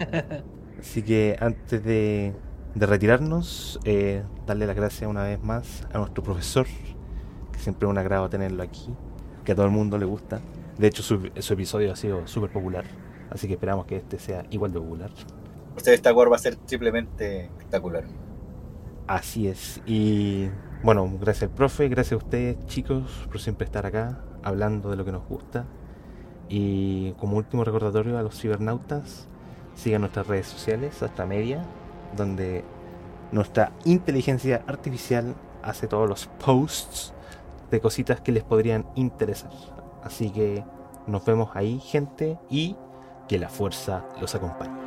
Así 0.80 1.02
que 1.02 1.36
antes 1.38 1.84
de, 1.84 2.34
de 2.74 2.86
retirarnos, 2.86 3.78
eh, 3.84 4.24
darle 4.46 4.66
las 4.66 4.74
gracias 4.74 5.08
una 5.08 5.24
vez 5.24 5.40
más 5.42 5.86
a 5.92 5.98
nuestro 5.98 6.24
profesor, 6.24 6.66
que 7.52 7.58
siempre 7.58 7.86
es 7.86 7.90
un 7.90 7.98
agrado 7.98 8.28
tenerlo 8.30 8.62
aquí, 8.62 8.88
que 9.44 9.52
a 9.52 9.54
todo 9.54 9.66
el 9.66 9.72
mundo 9.72 9.98
le 9.98 10.06
gusta. 10.06 10.40
De 10.78 10.86
hecho, 10.86 11.02
su, 11.02 11.30
su 11.38 11.52
episodio 11.52 11.92
ha 11.92 11.96
sido 11.96 12.26
súper 12.26 12.50
popular, 12.50 12.86
así 13.30 13.46
que 13.46 13.54
esperamos 13.54 13.84
que 13.84 13.96
este 13.96 14.18
sea 14.18 14.44
igual 14.50 14.72
de 14.72 14.80
popular. 14.80 15.10
Usted 15.76 15.92
Star 15.92 16.14
Wars 16.14 16.32
va 16.32 16.36
a 16.36 16.38
ser 16.38 16.58
simplemente 16.64 17.44
espectacular. 17.44 18.04
Así 19.06 19.48
es. 19.48 19.82
Y 19.86 20.48
bueno, 20.82 21.10
gracias 21.20 21.50
al 21.50 21.56
profe, 21.56 21.88
gracias 21.88 22.20
a 22.20 22.24
ustedes 22.24 22.66
chicos 22.66 23.26
por 23.28 23.40
siempre 23.40 23.64
estar 23.64 23.86
acá 23.86 24.18
hablando 24.42 24.90
de 24.90 24.96
lo 24.96 25.04
que 25.04 25.12
nos 25.12 25.26
gusta. 25.28 25.64
Y 26.48 27.12
como 27.12 27.36
último 27.36 27.64
recordatorio 27.64 28.18
a 28.18 28.22
los 28.22 28.38
cibernautas, 28.38 29.28
sigan 29.74 30.02
nuestras 30.02 30.26
redes 30.26 30.48
sociales, 30.48 31.02
hasta 31.02 31.24
media, 31.24 31.64
donde 32.16 32.64
nuestra 33.30 33.72
inteligencia 33.84 34.64
artificial 34.66 35.34
hace 35.62 35.86
todos 35.86 36.08
los 36.08 36.26
posts 36.44 37.14
de 37.70 37.80
cositas 37.80 38.20
que 38.20 38.32
les 38.32 38.42
podrían 38.42 38.86
interesar. 38.96 39.52
Así 40.02 40.30
que 40.30 40.64
nos 41.06 41.24
vemos 41.24 41.50
ahí, 41.54 41.78
gente, 41.80 42.38
y 42.50 42.76
que 43.28 43.38
la 43.38 43.48
fuerza 43.48 44.04
los 44.20 44.34
acompañe. 44.34 44.81